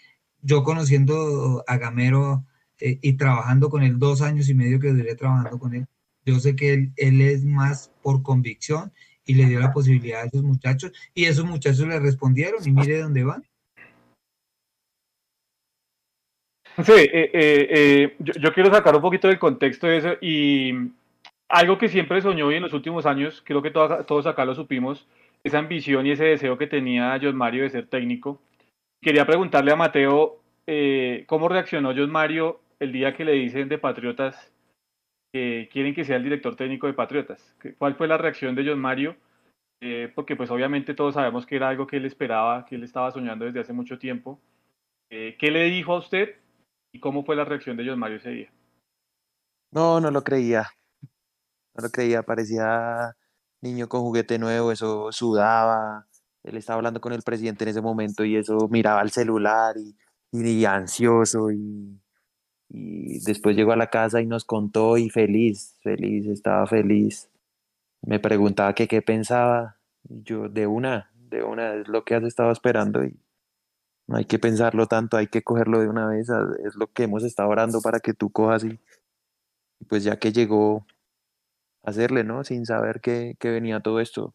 [0.43, 2.45] yo conociendo a Gamero
[2.79, 5.87] eh, y trabajando con él dos años y medio que duré trabajando con él,
[6.25, 8.93] yo sé que él, es más por convicción
[9.27, 13.03] y le dio la posibilidad a esos muchachos y esos muchachos le respondieron y mire
[13.03, 13.45] dónde van.
[16.85, 20.73] Sí, eh, eh, eh, yo, quiero sacar un poquito del contexto de eso y
[21.49, 25.07] algo que siempre soñó y en los últimos años, creo que todos acá lo supimos,
[25.43, 28.41] esa ambición y ese deseo que tenía John Mario de ser técnico.
[29.01, 30.39] Quería preguntarle a Mateo
[31.27, 34.53] cómo reaccionó John Mario el día que le dicen de Patriotas
[35.73, 37.57] quieren que sea el director técnico de Patriotas.
[37.79, 39.17] ¿Cuál fue la reacción de John Mario?
[40.15, 43.45] porque pues obviamente todos sabemos que era algo que él esperaba, que él estaba soñando
[43.45, 44.41] desde hace mucho tiempo.
[45.11, 46.37] ¿Qué le dijo a usted
[46.97, 48.51] ¿Y cómo fue la reacción de John Mario ese día?
[49.71, 50.67] No, no lo creía.
[51.03, 53.15] No lo creía, parecía
[53.61, 56.07] niño con juguete nuevo, eso sudaba.
[56.43, 59.95] Él estaba hablando con el presidente en ese momento y eso miraba al celular y,
[60.33, 62.01] y, ansioso y,
[62.69, 67.31] y después llegó a la casa y nos contó y feliz, feliz, estaba feliz.
[68.03, 69.77] Me preguntaba qué pensaba.
[70.05, 73.19] Yo, de una, de una, es lo que has estado esperando y,
[74.07, 76.29] no hay que pensarlo tanto, hay que cogerlo de una vez,
[76.65, 78.79] es lo que hemos estado orando para que tú cojas y,
[79.89, 80.87] pues ya que llegó
[81.83, 82.45] hacerle, ¿no?
[82.45, 84.35] Sin saber que, venía todo esto.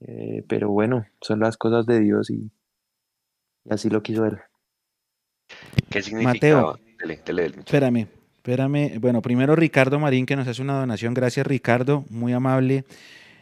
[0.00, 2.50] Eh, pero bueno, son las cosas de Dios y,
[3.68, 4.38] así lo quiso él.
[5.90, 6.32] ¿Qué significa?
[6.32, 6.78] Mateo,
[7.60, 8.98] espérame, espérame.
[8.98, 11.14] Bueno, primero Ricardo Marín que nos hace una donación.
[11.14, 12.84] Gracias Ricardo, muy amable.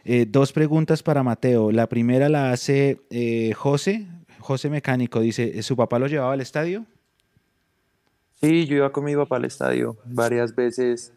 [0.05, 1.73] Eh, dos preguntas para Mateo.
[1.73, 4.07] La primera la hace eh, José,
[4.39, 6.87] José Mecánico dice, ¿su papá lo llevaba al estadio?
[8.41, 11.13] Sí, yo iba con mi papá al estadio varias veces.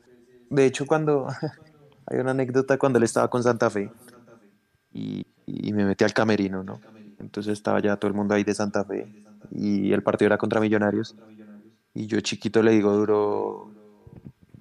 [0.49, 1.27] De hecho, cuando
[2.05, 3.89] hay una anécdota cuando él estaba con Santa Fe
[4.93, 5.25] y,
[5.73, 6.79] me metí al camerino, ¿no?
[7.19, 9.07] Entonces estaba ya todo el mundo ahí de Santa Fe
[9.55, 11.15] y el partido era contra Millonarios.
[11.93, 13.71] Y yo chiquito le digo duro,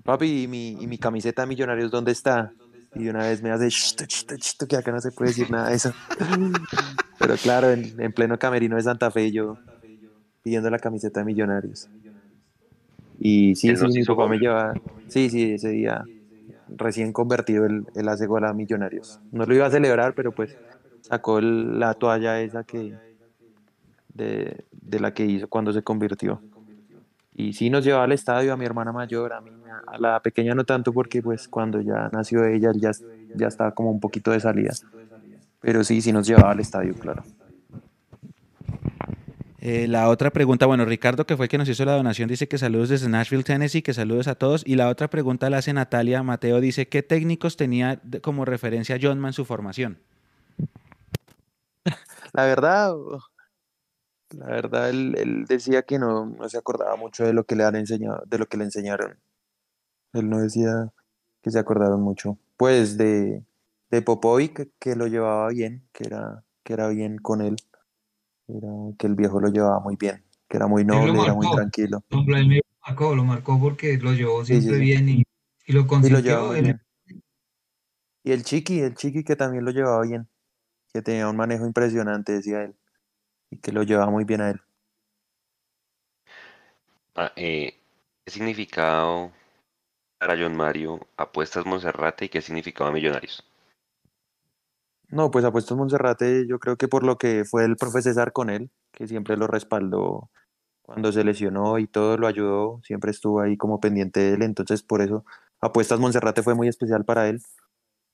[0.05, 2.53] papi, ¿y mi, y mi camiseta de Millonarios dónde está?
[2.95, 3.69] Y una vez me hace,
[4.69, 5.93] que acá no se puede decir nada de eso.
[7.19, 9.57] Pero claro, en, pleno camerino de Santa Fe, yo
[10.43, 11.89] pidiendo la camiseta de Millonarios.
[13.19, 14.75] Y sí, sí, mi papá me lleva.
[15.09, 16.05] Sí, sí, ese día
[16.77, 19.21] recién convertido el, el hace gol a Millonarios.
[19.31, 20.57] No lo iba a celebrar, pero pues
[21.01, 22.95] sacó la toalla esa que
[24.15, 26.41] de, de, la que hizo cuando se convirtió.
[27.35, 29.51] Y sí nos llevaba al estadio a mi hermana mayor, a mí,
[29.87, 32.91] a la pequeña no tanto porque pues cuando ya nació ella ya,
[33.35, 34.73] ya estaba como un poquito de salida.
[35.61, 37.23] Pero sí, sí nos llevaba al estadio, claro.
[39.65, 42.49] Eh, la otra pregunta, bueno, Ricardo, que fue el que nos hizo la donación, dice
[42.49, 44.65] que saludos desde Nashville, Tennessee, que saludos a todos.
[44.67, 49.25] Y la otra pregunta la hace Natalia Mateo, dice, ¿qué técnicos tenía como referencia John
[49.25, 49.99] en su formación?
[52.33, 52.93] La verdad,
[54.35, 57.77] la verdad, él, decía que no, no, se acordaba mucho de lo que le han
[57.77, 59.19] enseñado, de lo que le enseñaron.
[60.13, 60.93] Él no decía
[61.43, 62.39] que se acordaron mucho.
[62.57, 63.43] Pues de,
[63.91, 67.57] de Popovic, que lo llevaba bien, que era, que era bien con él.
[68.49, 68.69] Era,
[68.99, 72.05] que el viejo lo llevaba muy bien, que era muy noble, era muy tranquilo.
[72.11, 72.25] Lo
[72.87, 75.25] marcó, lo marcó porque lo llevó siempre bien y,
[75.69, 76.57] lo consiguió.
[76.57, 76.75] Y,
[78.25, 80.29] y el Chiqui, el Chiqui que también lo llevaba bien,
[80.93, 82.75] que tenía un manejo impresionante, decía él,
[83.53, 84.61] y que lo llevaba muy bien a él.
[87.15, 87.75] Ah, eh,
[88.25, 89.31] ¿Qué significado
[90.19, 93.45] para John Mario apuestas Monserrate y qué significaba Millonarios?
[95.09, 98.49] No, pues Apuestos Monserrate, yo creo que por lo que fue el profe César con
[98.49, 100.31] él, que siempre lo respaldó
[100.81, 104.83] cuando se lesionó y todo lo ayudó, siempre estuvo ahí como pendiente de él, entonces
[104.83, 105.27] por eso
[105.61, 107.43] Apuestas Monserrate fue muy especial para él.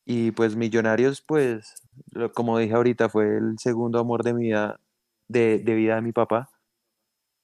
[0.04, 1.74] Y pues Millonarios, pues,
[2.34, 4.80] como dije ahorita, fue el segundo amor de mi vida,
[5.28, 6.50] de, de vida de mi papá,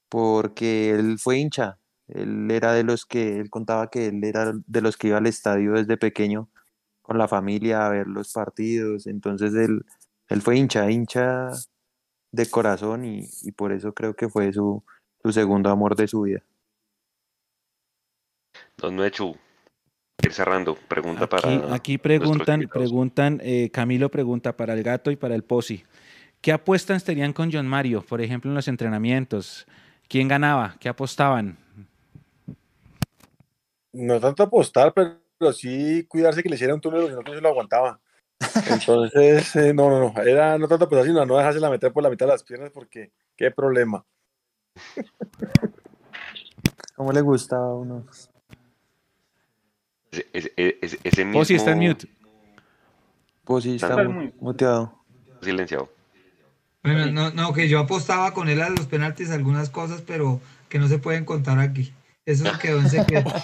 [0.08, 1.78] porque él fue hincha,
[2.08, 5.26] él era de los que, él contaba que él era de los que iba al
[5.26, 6.48] estadio desde pequeño
[7.02, 9.06] con la familia a ver los partidos.
[9.06, 9.84] Entonces él,
[10.28, 11.50] él fue hincha, hincha
[12.32, 14.82] de corazón y, por eso creo que fue su,
[15.22, 16.42] su, segundo amor de su vida.
[18.76, 19.36] Don Mechu,
[20.22, 21.74] ir cerrando, pregunta para.
[21.74, 25.84] Aquí preguntan, preguntan, eh, Camilo pregunta para el gato y para el Posi.
[26.44, 29.66] ¿Qué apuestas tenían con John Mario, por ejemplo, en los entrenamientos?
[30.10, 30.76] ¿Quién ganaba?
[30.78, 31.56] ¿Qué apostaban?
[33.94, 37.32] No tanto apostar, pero pero sí cuidarse que le hiciera un túnel, si no, no
[37.32, 37.98] se lo aguantaba.
[38.70, 42.02] Entonces, eh, no, no, no, era no tanto pues sino no dejarse la meter por
[42.02, 44.04] la mitad de las piernas porque qué problema.
[46.94, 48.04] ¿Cómo le gustaba a uno?
[50.12, 51.40] Ese, ese, ese mismo...
[51.40, 52.06] está en mute.
[53.44, 54.04] Posi está, está
[54.40, 55.02] muteado.
[55.40, 56.03] Silenciado.
[56.84, 60.78] Bueno, no, no, que yo apostaba con él a los penaltis algunas cosas, pero que
[60.78, 61.92] no se pueden contar aquí.
[62.26, 63.32] Eso quedó en secreto.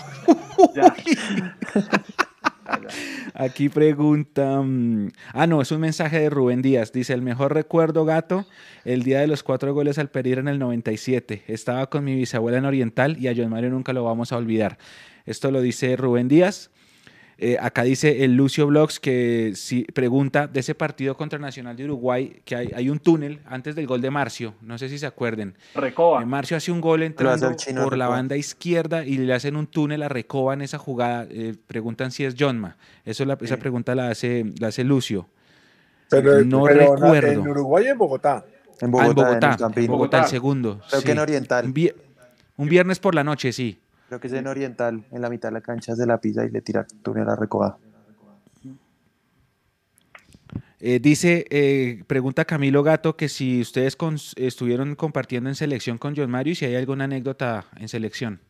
[3.35, 4.61] Aquí pregunta.
[4.63, 6.93] mm, Ah, no, es un mensaje de Rubén Díaz.
[6.93, 8.47] Dice: El mejor recuerdo, gato,
[8.85, 11.45] el día de los cuatro goles al Pereira en el 97.
[11.47, 14.79] Estaba con mi bisabuela en Oriental y a John Mario nunca lo vamos a olvidar.
[15.27, 16.71] Esto lo dice Rubén Díaz.
[17.43, 21.85] Eh, acá dice el Lucio Blogs que si pregunta de ese partido contra Nacional de
[21.87, 24.53] Uruguay que hay, hay un túnel antes del gol de Marcio.
[24.61, 25.55] No sé si se acuerden.
[25.75, 26.23] Recoba.
[26.23, 29.67] Eh, Marcio hace un gol entrando chino por la banda izquierda y le hacen un
[29.67, 31.27] túnel a Recoba en esa jugada.
[31.31, 32.77] Eh, preguntan si es Johnma.
[33.07, 35.27] Eso la- esa pregunta la hace, la hace Lucio.
[36.11, 37.31] Pero, No pero recuerdo.
[37.31, 38.45] En Uruguay y en Bogotá.
[38.83, 40.81] En Bogotá, en en Bogotá, el en Bogotá, el segundo.
[40.91, 41.23] Creo que en sí.
[41.23, 41.75] Oriental.
[42.57, 43.81] Un viernes por la noche, sí.
[44.11, 46.51] Creo que es en Oriental, en la mitad de la cancha se la pisa y
[46.51, 47.79] le tira túnel a Recoba.
[50.81, 53.97] Eh, dice, eh, pregunta Camilo Gato que si ustedes
[54.35, 58.41] estuvieron compartiendo en selección con John Mario y si hay alguna anécdota en selección.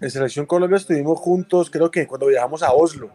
[0.00, 3.10] En Selección Colombia estuvimos juntos, creo que cuando viajamos a Oslo.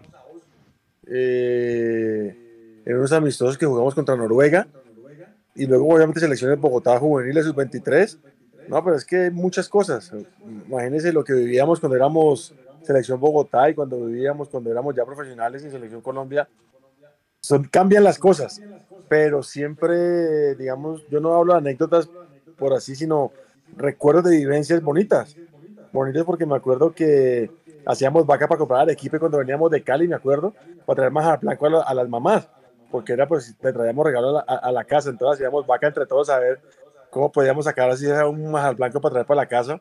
[1.07, 4.67] Eh, en unos amistosos que jugamos contra Noruega.
[5.55, 8.17] Y luego, obviamente, selecciones Bogotá juveniles, sub-23.
[8.65, 10.11] No, pero es que muchas cosas.
[10.45, 15.63] Imagínense lo que vivíamos cuando éramos Selección Bogotá y cuando vivíamos cuando éramos ya profesionales
[15.63, 16.49] en Selección Colombia.
[17.41, 18.63] Son, cambian las cosas,
[19.07, 22.11] pero siempre, digamos, yo no hablo de anécdotas
[22.57, 23.33] por así, sino
[23.71, 25.37] recuerdos de vivencias bonitas
[25.91, 27.53] bonitos porque me acuerdo que
[27.85, 30.55] hacíamos vaca para comprar equipo cuando veníamos de Cali, me acuerdo,
[30.85, 32.49] para traer más blanco a, la- a las mamás,
[32.89, 35.87] porque era pues, le traíamos regalo a la, a- a la casa, entonces hacíamos vaca
[35.87, 36.61] entre todos a ver
[37.11, 39.79] cómo podíamos sacar así un majal blanco para traer para la casa.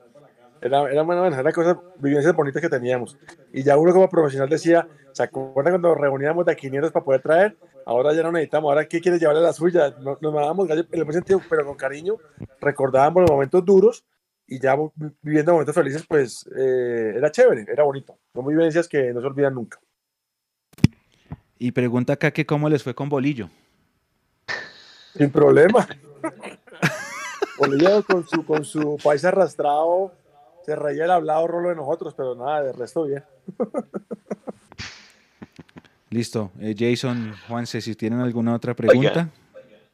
[0.61, 3.17] Era, era, bueno, era cosas, vivencias bonitas que teníamos.
[3.51, 7.57] Y ya uno como profesional decía, ¿se acuerdan cuando reuníamos de 500 para poder traer?
[7.87, 9.95] Ahora ya no necesitamos, ahora ¿qué quieres llevarle la suya?
[9.99, 12.17] Nos, nos dábamos gallo en el buen sentido, pero con cariño,
[12.61, 14.05] recordábamos los momentos duros
[14.47, 18.19] y ya vi- viviendo momentos felices, pues eh, era chévere, era bonito.
[18.35, 19.79] Son vivencias que no se olvidan nunca.
[21.59, 23.49] Y pregunta acá que cómo les fue con Bolillo.
[25.17, 25.87] Sin problema.
[27.61, 30.13] Bolillo con su, con su país arrastrado,
[30.65, 33.23] se reía el hablado rolo de nosotros, pero nada, de resto bien.
[36.09, 36.51] Listo.
[36.59, 39.29] Eh, Jason, Juanse, si tienen alguna otra pregunta.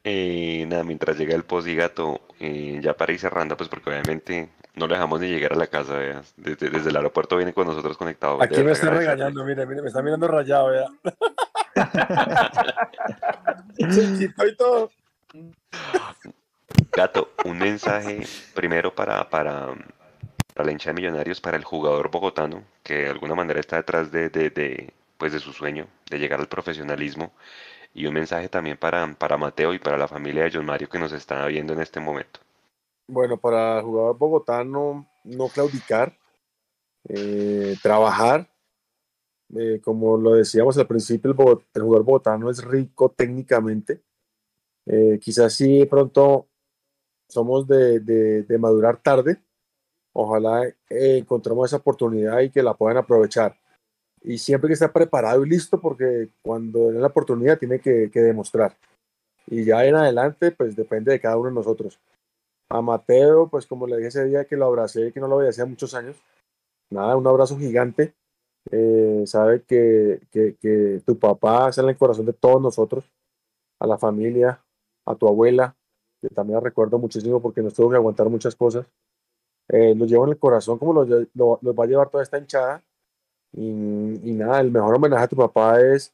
[0.05, 3.91] Eh, nada, mientras llega el post y gato, eh, ya para ir cerrando, pues porque
[3.91, 6.23] obviamente no le dejamos ni llegar a la casa, vea.
[6.37, 8.41] Desde, desde el aeropuerto viene con nosotros conectado.
[8.41, 10.87] Aquí me está regañando, mire, mire, me está mirando rayado, vea.
[13.91, 14.91] Se quitó y todo.
[16.97, 18.23] Gato, un mensaje
[18.55, 19.75] primero para, para,
[20.55, 24.31] la hincha de Millonarios, para el jugador bogotano, que de alguna manera está detrás de,
[24.31, 27.33] de, de, pues de su sueño, de llegar al profesionalismo,
[27.93, 30.99] y un mensaje también para, para Mateo y para la familia de John Mario que
[30.99, 32.41] nos está viendo en este momento.
[33.07, 36.17] Bueno, para el jugador bogotano, no claudicar,
[37.11, 38.49] eh, trabajar.
[39.55, 44.01] Eh, como lo decíamos al principio, el, jugador bogotano es rico técnicamente.
[44.87, 46.49] Eh, quizás sí pronto
[47.29, 49.39] somos de, de- de madurar tarde.
[50.13, 50.75] Ojalá eh,
[51.19, 53.57] encontremos esa oportunidad y que la puedan aprovechar.
[54.23, 58.21] Y siempre que esté preparado y listo, porque cuando den la oportunidad tiene que, que
[58.21, 58.77] demostrar.
[59.47, 62.01] Y ya en adelante, pues depende de cada uno de nosotros.
[62.69, 65.51] A Mateo, pues como le dije ese día que lo abracé, que no lo veía
[65.51, 66.17] hacía muchos años,
[66.91, 68.15] nada, un abrazo gigante.
[68.73, 73.05] Eh, sabe que, que, que tu papá está en el corazón de todos nosotros,
[73.79, 74.61] a la familia,
[75.07, 75.76] a tu abuela,
[76.29, 78.87] que también recuerdo muchísimo porque nos tuvo que aguantar muchas cosas.
[79.69, 81.05] Eh, lo llevo en el corazón como lo,
[81.35, 82.83] lo- va a llevar toda esta hinchada.
[83.53, 86.13] Y, y nada, el mejor homenaje a tu papá es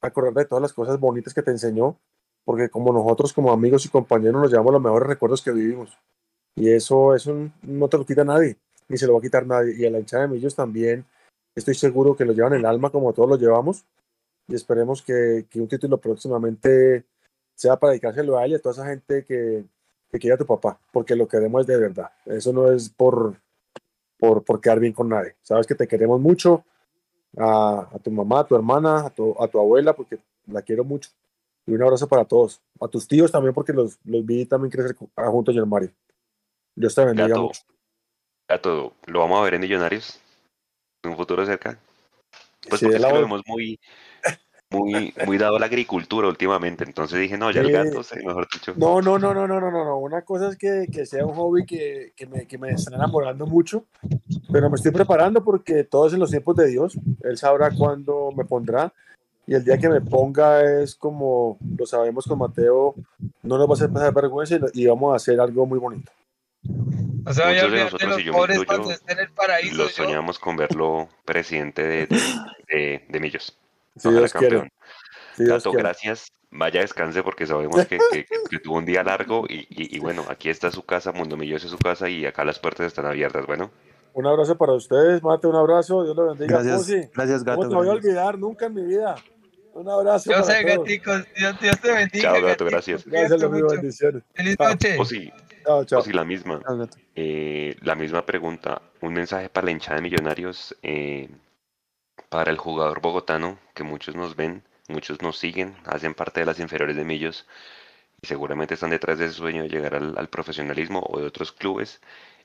[0.00, 1.96] acordarte de todas las cosas bonitas que te enseñó,
[2.44, 5.96] porque como nosotros como amigos y compañeros nos llevamos los mejores recuerdos que vivimos.
[6.56, 8.56] Y eso, eso no te lo quita nadie,
[8.88, 9.74] ni se lo va a quitar nadie.
[9.76, 11.04] Y a la hinchada de Millos también
[11.54, 13.84] estoy seguro que lo llevan en el alma como todos lo llevamos.
[14.48, 17.04] Y esperemos que, que un título próximamente
[17.60, 19.64] sea para dedicárselo a él y a toda esa gente que,
[20.10, 22.10] que quiere a tu papá, porque lo queremos de verdad.
[22.24, 23.36] Eso no es por,
[24.18, 25.36] por, por quedar bien con nadie.
[25.42, 26.64] Sabes que te queremos mucho,
[27.36, 30.84] a, a tu mamá, a tu hermana, a tu, a tu abuela, porque la quiero
[30.84, 31.10] mucho.
[31.66, 32.62] Y un abrazo para todos.
[32.80, 35.90] A tus tíos también, porque los, los vi también crecer ah, juntos, yo Mario.
[36.74, 37.60] Dios te bendiga Gato, mucho.
[38.48, 40.18] Gato, ¿lo vamos a ver en Millonarios?
[41.02, 41.78] ¿En un futuro cerca?
[42.66, 43.78] Pues Sí, porque es que lo vemos muy,
[44.70, 46.84] muy, muy dado a la agricultura últimamente.
[46.84, 47.72] Entonces dije, no, ya el Sí.
[47.72, 48.72] gato, sí, mejor dicho.
[48.76, 49.98] No, no, no, no, no, no, no, no.
[49.98, 53.46] Una cosa es que, que sea un hobby que, que, me, que me está enamorando
[53.46, 53.84] mucho,
[54.52, 56.96] pero me estoy preparando porque todo es en los tiempos de Dios.
[57.22, 58.92] Él sabrá cuándo me pondrá
[59.46, 62.94] y el día que me ponga es como lo sabemos con Mateo,
[63.42, 66.12] no nos va a hacer pasar vergüenza y, vamos a hacer algo muy bonito.
[67.26, 69.74] O sea, Muchos de nosotros, los y yo me incluyo, en el paraíso.
[69.76, 69.90] Lo yo.
[69.90, 72.16] soñamos con verlo presidente de, de,
[72.72, 73.56] de- de Millos.
[73.96, 74.72] Si Dios quiere.
[75.36, 76.32] Gato, gracias.
[76.52, 77.98] Vaya descanse porque sabemos que,
[78.64, 82.08] tuvo un día largo y, bueno, aquí está su casa, Mundo Milloso es su casa
[82.08, 83.46] y acá las puertas están abiertas.
[83.46, 83.70] Bueno.
[84.14, 86.60] Un abrazo para ustedes, Mate, un abrazo, Dios lo bendiga.
[86.60, 87.62] Gracias, gracias Gato.
[87.62, 89.14] No te voy a olvidar nunca en mi vida.
[89.72, 90.32] Un abrazo.
[90.32, 92.32] Yo sé, gaticos, Dios, te bendiga.
[92.32, 93.06] Chao, Gato, gracias.
[93.06, 94.24] Gracias, amigo, bendiciones.
[94.34, 94.96] Feliz noche.
[94.98, 95.32] O sí,
[95.64, 96.00] chao, chao.
[96.00, 96.60] O sí, la misma.
[97.14, 101.28] Eh, la misma pregunta, un mensaje para la hinchada de Millonarios, eh,
[102.30, 106.60] para el jugador bogotano, que muchos nos ven, muchos nos siguen, hacen parte de las
[106.60, 107.46] inferiores de Millos
[108.22, 112.00] y seguramente están detrás de ese sueño de llegar al, profesionalismo o de otros clubes.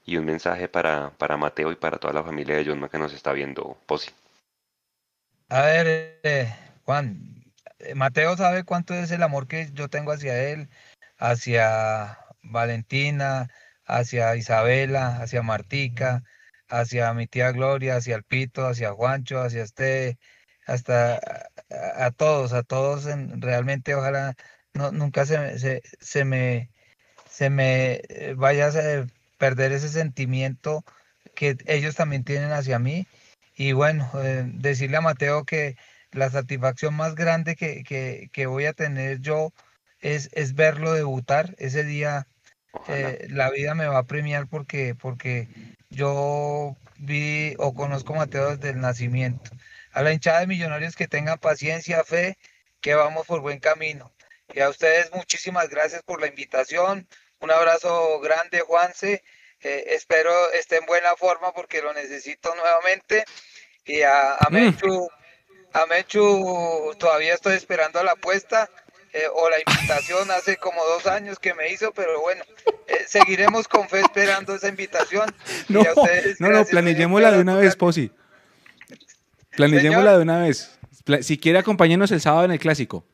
[0.08, 3.14] Y un mensaje para, para Mateo y para toda la familia de John que nos
[3.14, 4.12] está viendo, Posi.
[5.50, 6.54] A ver, eh,
[6.84, 7.44] Juan,
[7.80, 10.70] eh, Mateo sabe cuánto es el amor que yo tengo hacia él,
[11.18, 13.50] hacia Valentina,
[13.86, 16.24] hacia Isabela, hacia Martica,
[16.70, 20.18] hacia mi tía Gloria, hacia el Pito, hacia Juancho, hacia este,
[20.66, 21.20] hasta
[21.70, 24.36] a, todos, a todos, en, realmente ojalá
[24.74, 26.70] nunca se, se, se, me,
[27.30, 30.84] se me eh, vaya a perder ese sentimiento
[31.36, 33.08] que ellos también tienen hacia mí.
[33.56, 35.78] Y bueno, eh, decirle a Mateo que
[36.12, 39.54] la satisfacción más grande que, que, que voy a tener yo
[40.00, 41.56] es, es, verlo debutar.
[41.58, 42.28] Ese día
[42.88, 45.48] eh, la vida me va a premiar porque, porque
[45.90, 49.52] yo vi o conozco a Mateo desde el nacimiento
[49.96, 52.38] a la hinchada de millonarios que tengan paciencia, fe,
[52.82, 54.14] que vamos por buen camino.
[54.54, 57.08] Y a ustedes muchísimas gracias por la invitación.
[57.40, 59.24] Un abrazo grande, Juanse.
[59.62, 63.24] Eh, espero esté en buena forma porque lo necesito nuevamente.
[63.86, 64.54] Y a, a mm.
[64.54, 65.10] Mechu,
[65.72, 68.70] a Mechu todavía estoy esperando la apuesta
[69.16, 72.44] eh, o la invitación hace como dos años que me hizo, pero bueno,
[72.86, 75.34] eh, seguiremos con fe esperando esa invitación.
[75.70, 75.84] No,
[76.40, 78.12] no, no, planillémosla de una vez, Posi.
[79.56, 80.78] Planillémosla de una vez.
[81.22, 83.06] Si quiere, acompañarnos el sábado en el clásico.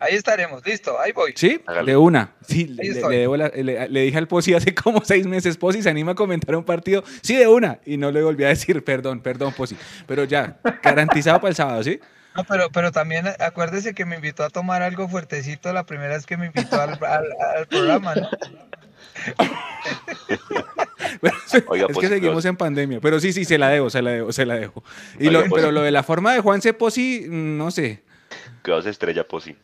[0.00, 1.32] Ahí estaremos, listo, ahí voy.
[1.36, 2.34] Sí, de una.
[2.46, 6.64] Sí, le, dije al Posi hace como seis meses, Posi se anima a comentar un
[6.64, 7.04] partido.
[7.22, 7.78] Sí, de una.
[7.86, 9.76] Y no le volví a decir, perdón, perdón, Posi.
[10.06, 12.00] Pero ya, garantizado para el sábado, ¿sí?
[12.34, 16.26] No, pero, pero también acuérdese que me invitó a tomar algo fuertecito la primera vez
[16.26, 18.28] que me invitó al, al programa, ¿no?
[21.22, 23.00] es que seguimos en pandemia.
[23.00, 24.82] Pero sí, sí, se la dejo, se la dejo, se la dejo.
[25.18, 28.02] Y lo, pero lo de la forma de Juan Posi, no sé.
[28.62, 29.56] ¿Qué vas a estrella Posi?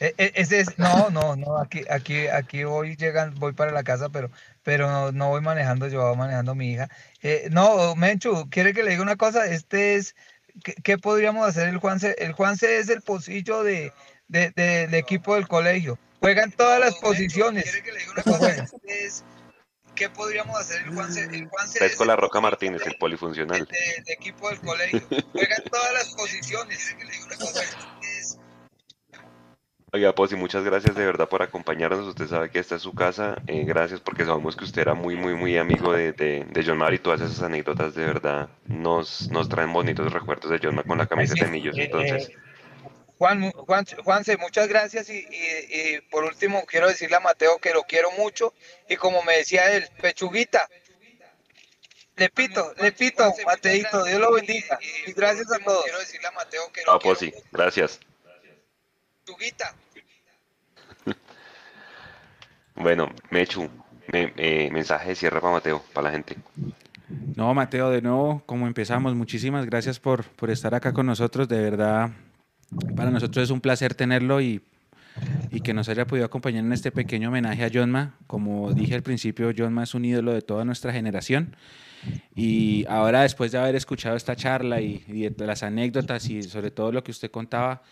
[0.00, 3.84] E, e, ese es, no, no, no, aquí, aquí, aquí voy llegan, voy para la
[3.84, 4.30] casa, pero,
[4.62, 6.88] pero no, voy manejando, yo voy manejando mi hija.
[7.22, 9.46] Eh, no, Menchu, ¿quiere que le diga una cosa?
[9.46, 10.16] Este es,
[10.62, 12.14] ¿qué, podríamos hacer el Juanse?
[12.18, 13.92] El Juanse es el pocillo de,
[14.28, 15.98] del equipo del colegio.
[16.20, 17.70] Juegan todas las posiciones.
[19.94, 21.22] ¿Qué podríamos hacer el Juanse?
[21.22, 23.66] El Juanse es con la Roca Martínez, el polifuncional.
[23.66, 25.00] De, equipo del colegio.
[25.32, 26.96] Juegan todas las posiciones.
[29.94, 32.08] Oiga, Posi, muchas gracias de verdad por acompañarnos.
[32.08, 33.36] Usted sabe que esta es su casa.
[33.46, 36.92] Eh, gracias porque sabemos que usted era muy, muy, muy amigo de, de, John Mar
[36.94, 40.98] y todas esas anécdotas de verdad nos, nos traen bonitos recuerdos de John Mar con
[40.98, 41.78] la camiseta de Millos.
[41.78, 42.36] Eh, entonces, eh,
[43.18, 48.10] Juan, Juan, Juanse, muchas gracias y, por último quiero decirle a Mateo que lo quiero
[48.18, 48.52] mucho
[48.88, 50.68] y como me decía él, pechuguita,
[52.16, 54.76] le pito, le pito, Mateito, Dios lo bendiga
[55.06, 55.84] y gracias a todos.
[55.84, 58.00] Quiero decirle a Mateo que lo ah, pues sí, gracias.
[59.24, 59.72] Pechuguita.
[62.74, 63.68] Bueno, Mechu,
[64.12, 66.36] eh, mensaje de cierre para Mateo, para la gente.
[67.36, 71.48] No, Mateo, de nuevo, como empezamos, muchísimas gracias por, por estar acá con nosotros.
[71.48, 72.10] De verdad,
[72.96, 74.62] para nosotros es un placer tenerlo y,
[75.50, 78.14] y, que nos haya podido acompañar en este pequeño homenaje a Johnma.
[78.26, 81.56] Como dije al principio, Johnma es un ídolo de toda nuestra generación.
[82.34, 86.92] Y ahora, después de haber escuchado esta charla y, de las anécdotas y sobre todo
[86.92, 87.82] lo que usted contaba,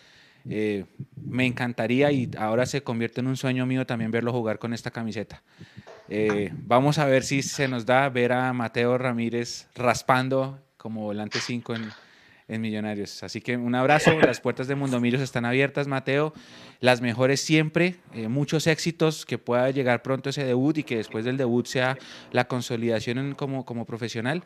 [0.49, 4.73] eh, me encantaría y ahora se convierte en un sueño mío también verlo jugar con
[4.73, 5.41] esta camiseta.
[6.09, 11.39] Eh, vamos a ver si se nos da ver a Mateo Ramírez raspando como volante
[11.39, 11.89] 5 en,
[12.47, 13.23] en Millonarios.
[13.23, 16.33] Así que un abrazo, las puertas de Mundo Millos están abiertas, Mateo.
[16.79, 21.25] Las mejores siempre, eh, muchos éxitos, que pueda llegar pronto ese debut y que después
[21.25, 21.97] del debut sea
[22.31, 24.43] la consolidación como, como profesional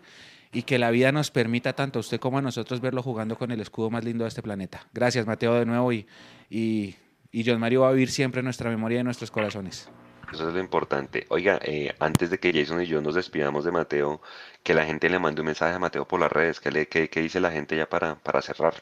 [0.53, 3.51] y que la vida nos permita tanto a usted como a nosotros verlo jugando con
[3.51, 4.87] el escudo más lindo de este planeta.
[4.93, 6.07] Gracias, Mateo, de nuevo y,
[6.49, 6.95] y,
[7.31, 9.89] y John Mario va a vivir siempre en nuestra memoria y en nuestros corazones.
[10.31, 11.25] Eso es lo importante.
[11.29, 14.21] Oiga, eh, antes de que Jason y yo nos despidamos de Mateo,
[14.63, 16.59] que la gente le mande un mensaje a Mateo por las redes.
[16.59, 18.75] ¿Qué, le, qué, dice la gente ya para, para cerrar?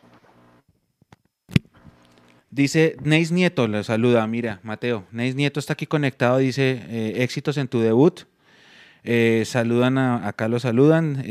[2.49, 5.05] Dice Neis Nieto, le saluda, mira, Mateo.
[5.11, 8.21] Neis Nieto está aquí conectado, dice eh, éxitos en tu debut.
[9.03, 11.23] Eh, saludan a, acá lo saludan.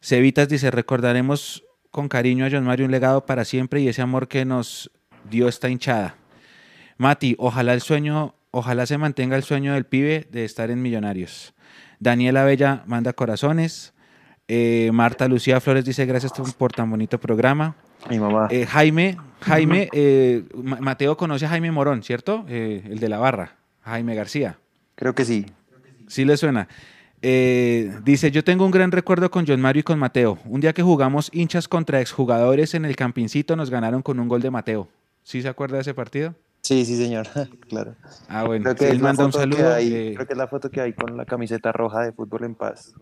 [0.00, 4.28] Cevitas dice, recordaremos con cariño a John Mario un legado para siempre y ese amor
[4.28, 4.90] que nos
[5.30, 6.16] dio esta hinchada.
[6.98, 11.54] Mati, ojalá el sueño, ojalá se mantenga el sueño del pibe de estar en Millonarios.
[11.98, 13.92] Daniela Bella manda corazones.
[14.46, 17.74] Eh, Marta Lucía Flores dice gracias por tan bonito programa.
[18.08, 18.46] Mi mamá.
[18.50, 22.44] Eh, Jaime, Jaime, eh, Mateo conoce a Jaime Morón, ¿cierto?
[22.48, 24.58] el de la barra, Jaime García.
[24.94, 25.46] Creo que sí.
[26.06, 26.68] Sí le suena.
[27.20, 30.38] dice, yo tengo un gran recuerdo con John Mario y con Mateo.
[30.44, 34.42] Un día que jugamos hinchas contra exjugadores en el campincito, nos ganaron con un gol
[34.42, 34.88] de Mateo.
[35.24, 36.34] ¿Sí se acuerda de ese partido?
[36.64, 37.28] Sí, sí, señor,
[37.68, 37.94] claro.
[38.28, 39.76] Ah, bueno, creo que él manda un saludo.
[39.76, 42.94] Creo que es la foto que hay con la camiseta roja de Fútbol en Paz.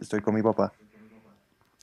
[0.00, 0.72] Estoy con mi papá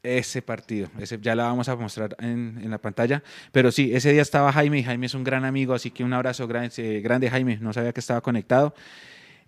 [0.04, 0.90] ese partido.
[1.00, 3.24] Ese, ya la vamos a mostrar en, la pantalla.
[3.54, 6.14] Pero sí, ese día estaba Jaime y Jaime es un gran amigo, así que un
[6.14, 7.58] abrazo grande, grande Jaime.
[7.62, 8.76] No sabía que estaba conectado.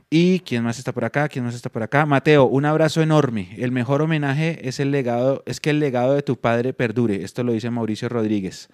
[0.09, 1.27] ¿Y quién más está por acá?
[1.27, 2.05] ¿Quién más está por acá?
[2.05, 3.49] Mateo, un abrazo enorme.
[3.57, 7.23] El mejor homenaje es el legado, es que el legado de tu padre perdure.
[7.23, 8.69] Esto lo dice Mauricio Rodríguez.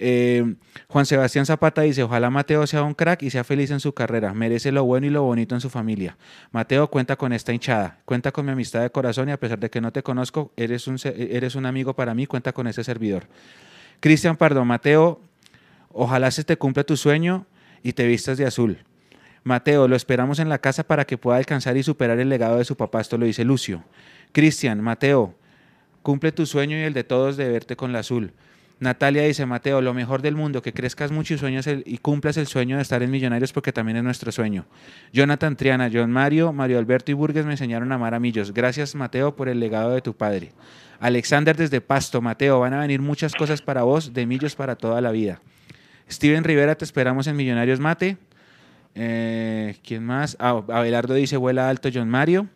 [0.00, 0.54] Eh,
[0.86, 4.32] Juan Sebastián Zapata dice, ojalá Mateo sea un crack y sea feliz en su carrera,
[4.32, 6.16] merece lo bueno y lo bonito en su familia.
[6.52, 9.70] Mateo cuenta con esta hinchada, cuenta con mi amistad de corazón y a pesar de
[9.70, 13.26] que no te conozco, eres un, eres un amigo para mí, cuenta con ese servidor.
[13.98, 15.20] Cristian Pardo, Mateo,
[15.90, 17.46] ojalá se te cumpla tu sueño
[17.82, 18.78] y te vistas de azul.
[19.42, 22.64] Mateo, lo esperamos en la casa para que pueda alcanzar y superar el legado de
[22.64, 23.82] su papá, esto lo dice Lucio.
[24.30, 25.34] Cristian, Mateo,
[26.02, 28.32] cumple tu sueño y el de todos de verte con la azul.
[28.80, 32.46] Natalia dice, Mateo, lo mejor del mundo, que crezcas mucho y, sueños y cumplas el
[32.46, 34.66] sueño de estar en Millonarios porque también es nuestro sueño.
[35.12, 38.54] Jonathan Triana, John Mario, Mario Alberto y Burgues me enseñaron a amar a Millos.
[38.54, 40.52] Gracias, Mateo, por el legado de tu padre.
[41.00, 45.00] Alexander desde Pasto, Mateo, van a venir muchas cosas para vos, de Millos para toda
[45.00, 45.40] la vida.
[46.08, 48.16] Steven Rivera, te esperamos en Millonarios Mate.
[48.94, 50.36] Eh, ¿Quién más?
[50.38, 52.48] Ah, Abelardo dice, vuela alto, John Mario.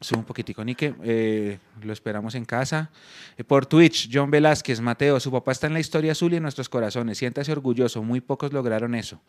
[0.00, 0.94] Sube un poquitico, Nike.
[1.02, 2.90] Eh, lo esperamos en casa.
[3.36, 6.42] Eh, por Twitch, John Velázquez, Mateo, su papá está en la historia azul y en
[6.42, 7.18] nuestros corazones.
[7.18, 9.20] Siéntase orgulloso, muy pocos lograron eso.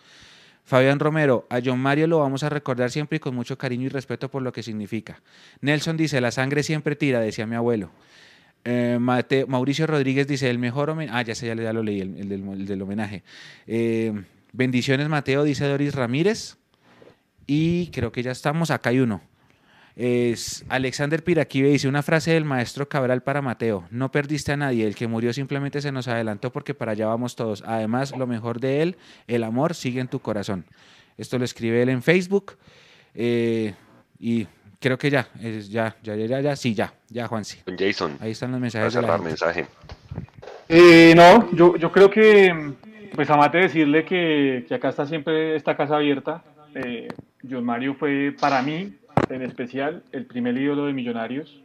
[0.66, 3.90] Fabián Romero, a John Mario lo vamos a recordar siempre y con mucho cariño y
[3.90, 5.22] respeto por lo que significa.
[5.62, 7.90] Nelson dice, la sangre siempre tira, decía mi abuelo.
[8.64, 9.00] Eh,
[9.48, 11.18] Mauricio Rodríguez dice, el mejor homenaje.
[11.18, 13.24] Ah, ya sé, ya, lo leí, el, del, homenaje.
[14.54, 16.58] bendiciones, Mateo, dice Doris Ramírez.
[17.48, 18.70] Y creo que ya estamos.
[18.70, 19.22] Acá hay uno.
[20.02, 24.88] Es Alexander Piraquive dice una frase del maestro Cabral para Mateo, no perdiste a nadie,
[24.88, 27.66] el que murió simplemente se nos adelantó porque para allá vamos todos.
[27.68, 28.96] Además, lo mejor de él,
[29.28, 30.64] el amor sigue en tu corazón.
[31.18, 32.54] Esto lo escribe él en Facebook
[33.14, 33.74] eh,
[34.22, 34.48] y
[34.80, 35.28] creo que ya,
[35.70, 37.60] ya, ya, ya, ya, sí, ya, ya, Juansi.
[37.78, 38.16] Jason.
[38.22, 38.94] Ahí están los mensajes.
[38.94, 39.68] Para cerrar mensaje.
[40.70, 42.72] Eh, no, yo, yo creo que,
[43.16, 46.42] pues a Mate decirle que, que acá está siempre esta casa abierta.
[46.74, 47.10] Eh,
[47.50, 48.94] John Mario fue para mí
[49.30, 51.62] en especial el primer ídolo de Millonarios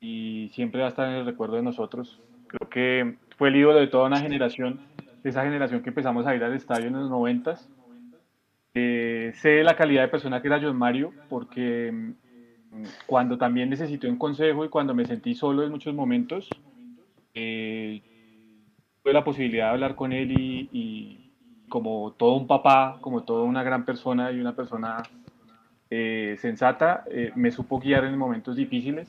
[0.00, 2.20] y siempre va a estar en el recuerdo de nosotros.
[2.46, 4.80] Creo que fue el ídolo de toda una generación,
[5.24, 7.68] esa generación que empezamos a ir al estadio en los noventas.
[8.74, 14.08] Eh, sé la calidad de persona que era John Mario, porque mm, cuando también necesité
[14.08, 16.48] un consejo y cuando me sentí solo en muchos momentos,
[17.34, 18.02] eh,
[19.02, 21.32] tuve la posibilidad de hablar con él y, y
[21.68, 25.02] como todo un papá, como toda una gran persona y una persona
[25.90, 29.08] eh, sensata, eh, me supo guiar en momentos difíciles.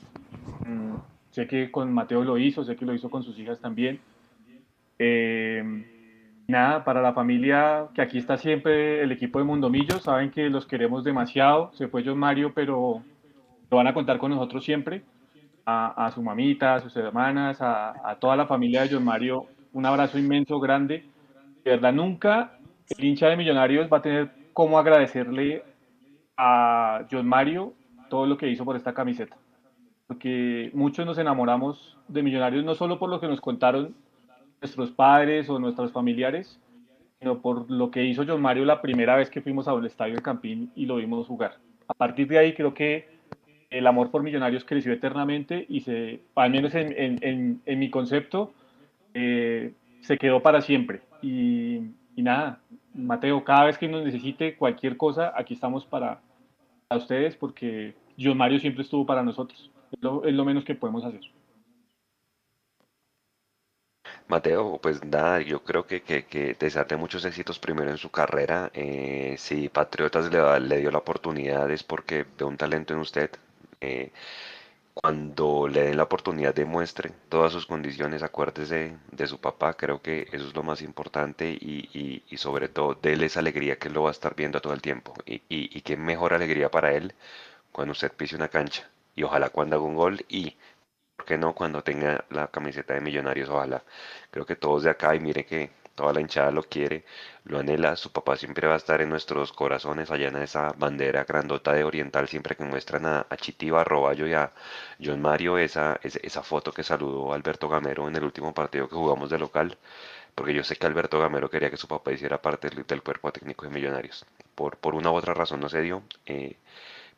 [0.66, 0.94] Mm,
[1.30, 4.00] sé que con Mateo lo hizo, sé que lo hizo con sus hijas también.
[4.98, 5.62] Eh,
[6.46, 10.66] nada, para la familia que aquí está siempre el equipo de Mundomillo, saben que los
[10.66, 11.72] queremos demasiado.
[11.74, 13.02] Se fue John Mario, pero
[13.70, 15.02] lo van a contar con nosotros siempre.
[15.70, 19.84] A, su mamita, a sus hermanas, a, a, toda la familia de John Mario, un
[19.84, 21.04] abrazo inmenso, grande.
[21.62, 25.62] De verdad, nunca el hincha de Millonarios va a tener cómo agradecerle
[26.38, 27.74] a John Mario
[28.08, 29.36] todo lo que hizo por esta camiseta.
[30.06, 33.94] Porque muchos nos enamoramos de Millonarios no solo por lo que nos contaron
[34.62, 36.58] nuestros padres o nuestros familiares,
[37.18, 40.22] sino por lo que hizo John Mario la primera vez que fuimos al estadio del
[40.22, 41.56] Campín y lo vimos jugar.
[41.88, 43.08] A partir de ahí creo que
[43.70, 48.52] el amor por Millonarios creció eternamente y se, al menos en, mi concepto,
[49.12, 51.02] eh, se quedó para siempre.
[51.20, 51.82] Y,
[52.16, 52.60] y nada,
[52.94, 56.20] Mateo, cada vez que nos necesite cualquier cosa, aquí estamos para,
[56.90, 59.70] a ustedes porque John Mario siempre estuvo para nosotros.
[59.92, 61.20] Es lo, menos que podemos hacer.
[64.26, 66.56] Mateo, pues nada, yo creo que, que, que
[66.98, 68.70] muchos éxitos primero en su carrera.
[68.74, 73.30] Eh, si Patriotas le, le, dio la oportunidad es porque ve un talento en usted.
[73.80, 74.10] Eh,
[75.00, 80.26] cuando le den la oportunidad demuestre todas sus condiciones, acuérdese de su papá, creo que
[80.32, 84.02] eso es lo más importante y, y, sobre todo déle esa alegría que él lo
[84.02, 87.14] va a estar viendo todo el tiempo y, y, qué mejor alegría para él
[87.72, 90.56] cuando usted pise una cancha y ojalá cuando haga un gol y
[91.16, 93.48] ¿por qué no cuando tenga la camiseta de Millonarios?
[93.50, 93.84] Ojalá.
[94.30, 97.04] Creo que todos de acá y mire que toda la hinchada lo quiere,
[97.44, 101.24] lo anhela, su papá siempre va a estar en nuestros corazones, allá en esa bandera
[101.24, 104.52] grandota de Oriental, siempre que muestran a, a Chitiba, a Roballo y a
[105.04, 109.28] John Mario, esa, esa foto que saludó Alberto Gamero en el último partido que jugamos
[109.30, 109.76] de local,
[110.36, 113.66] porque yo sé que Alberto Gamero quería que su papá hiciera parte del, cuerpo técnico
[113.66, 114.24] de Millonarios.
[114.54, 116.02] Por, por una u otra razón no se dio.
[116.26, 116.56] Eh,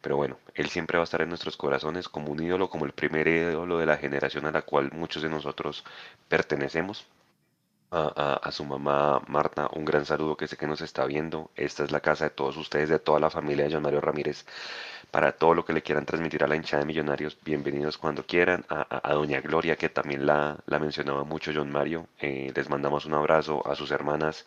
[0.00, 2.92] pero bueno, él siempre va a estar en nuestros corazones como un ídolo, como el
[2.92, 5.84] primer ídolo de la generación a la cual muchos de nosotros
[6.28, 7.06] pertenecemos
[7.90, 11.50] a, su mamá Marta un gran saludo que sé que nos está viendo.
[11.56, 14.44] Esta es la casa de todos ustedes, de toda la familia de John Mario Ramírez.
[15.10, 18.64] Para todo lo que le quieran transmitir a la hinchada de Millonarios, bienvenidos cuando quieran.
[18.68, 23.14] A, Doña Gloria, que también la, la mencionaba mucho John Mario, eh, les mandamos un
[23.14, 24.46] abrazo a sus hermanas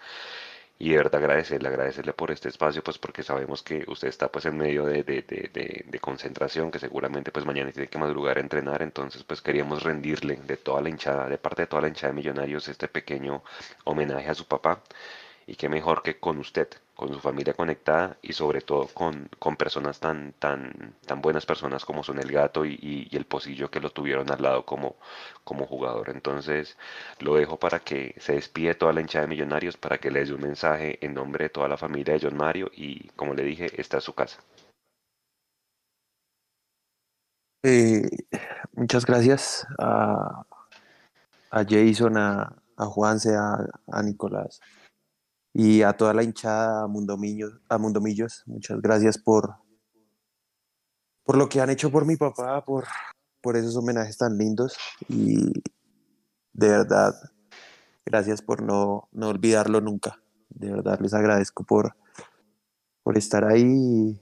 [0.83, 4.45] y de verdad agradecerle, agradecerle por este espacio, pues porque sabemos que usted está pues
[4.47, 8.41] en medio de, de, de, de, concentración, que seguramente pues mañana tiene que madrugar a
[8.41, 12.11] entrenar, entonces pues queríamos rendirle de toda la hinchada, de parte de toda la hinchada
[12.11, 13.43] de Millonarios este pequeño
[13.85, 14.83] homenaje a su papá
[15.45, 19.55] y qué mejor que con usted, con su familia conectada y sobre todo con, con
[19.57, 23.91] personas tan, tan, tan buenas personas como son el gato y, el pocillo que lo
[23.91, 24.95] tuvieron al lado como,
[25.43, 26.09] como jugador.
[26.09, 26.77] Entonces
[27.19, 30.35] lo dejo para que se despide toda la hinchada de Millonarios, para que les dé
[30.35, 33.69] un mensaje en nombre de toda la familia de John Mario y como le dije,
[33.79, 34.39] esta es su casa.
[37.65, 38.09] Eh,
[38.73, 40.45] muchas gracias a,
[41.49, 44.59] a Jason, a, a Juanse, a, a Nicolás
[45.53, 49.55] y a toda la hinchada, a Mundomillos, a Mundomillos muchas gracias por,
[51.23, 52.85] por lo que han hecho por mi papá, por,
[53.41, 54.75] por esos homenajes tan lindos
[55.07, 55.51] y
[56.53, 57.13] de verdad,
[58.05, 60.19] gracias por no, no olvidarlo nunca.
[60.49, 61.95] De verdad les agradezco por,
[63.01, 64.19] por estar ahí.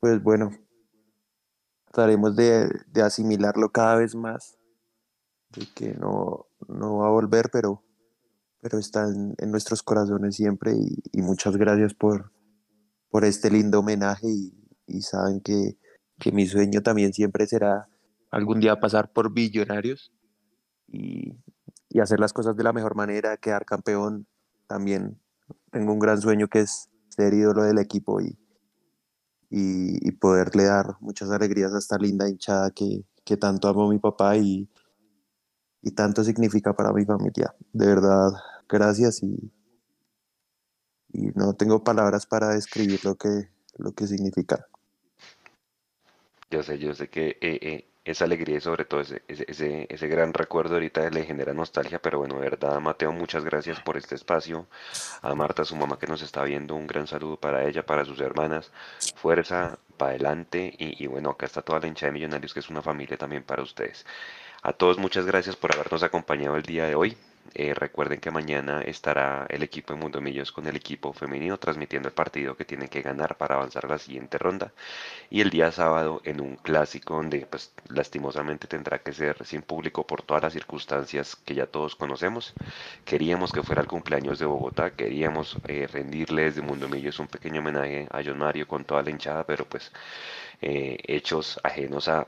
[0.00, 0.50] Pues bueno,
[1.86, 4.58] trataremos de, de asimilarlo cada vez más,
[5.50, 7.84] de que no, no va a volver, pero
[8.60, 10.74] pero están en nuestros corazones siempre
[11.12, 12.32] y, muchas gracias por,
[13.10, 14.28] por este lindo homenaje
[14.86, 15.78] y, saben que,
[16.18, 17.88] que, mi sueño también siempre será
[18.30, 20.12] algún día pasar por Billonarios
[20.88, 21.36] y,
[21.88, 24.26] y, hacer las cosas de la mejor manera, quedar campeón.
[24.66, 25.20] También
[25.70, 28.38] tengo un gran sueño que es ser ídolo del equipo y,
[29.48, 34.36] y, poderle dar muchas alegrías a esta linda hinchada que, que tanto amo mi papá
[34.36, 34.68] y,
[35.82, 37.54] y tanto significa para mi familia.
[37.72, 38.30] De verdad,
[38.70, 39.52] gracias y,
[41.12, 44.66] y no tengo palabras para describir lo que, lo que significa.
[46.50, 50.08] Yo sé, yo sé que eh, eh, esa alegría y sobre todo ese, ese, ese,
[50.08, 54.16] gran recuerdo ahorita le genera nostalgia, pero bueno, de verdad, Mateo, muchas gracias por este
[54.16, 54.66] espacio.
[55.22, 58.20] A Marta, su mamá que nos está viendo, un gran saludo para ella, para sus
[58.20, 58.72] hermanas.
[59.14, 62.70] Fuerza, para adelante y, y bueno, acá está toda la hincha de Millonarios, que es
[62.70, 64.04] una familia también para ustedes.
[64.62, 67.16] A todos muchas gracias por habernos acompañado el día de hoy.
[67.54, 72.08] Eh, recuerden que mañana estará el equipo de Mundo Millos con el equipo femenino transmitiendo
[72.08, 74.72] el partido que tienen que ganar para avanzar a la siguiente ronda.
[75.30, 80.06] Y el día sábado en un clásico donde pues lastimosamente tendrá que ser sin público
[80.06, 82.54] por todas las circunstancias que ya todos conocemos.
[83.04, 87.60] Queríamos que fuera el cumpleaños de Bogotá, queríamos eh, rendirle desde Mundo Millos un pequeño
[87.60, 89.92] homenaje a John Mario con toda la hinchada, pero pues
[90.62, 92.26] eh, hechos ajenos a,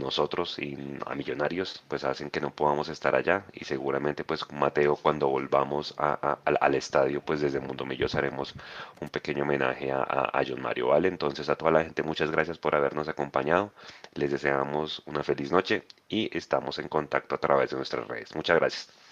[0.00, 0.76] nosotros y
[1.06, 5.94] a millonarios, pues hacen que no podamos estar allá y seguramente pues Mateo cuando volvamos
[5.96, 8.54] al, estadio pues desde Mundo Millos haremos
[9.00, 11.08] un pequeño homenaje a, John Mario, ¿vale?
[11.08, 13.72] Entonces a toda la gente muchas gracias por habernos acompañado,
[14.14, 18.34] les deseamos una feliz noche y estamos en contacto a través de nuestras redes.
[18.34, 19.09] Muchas gracias.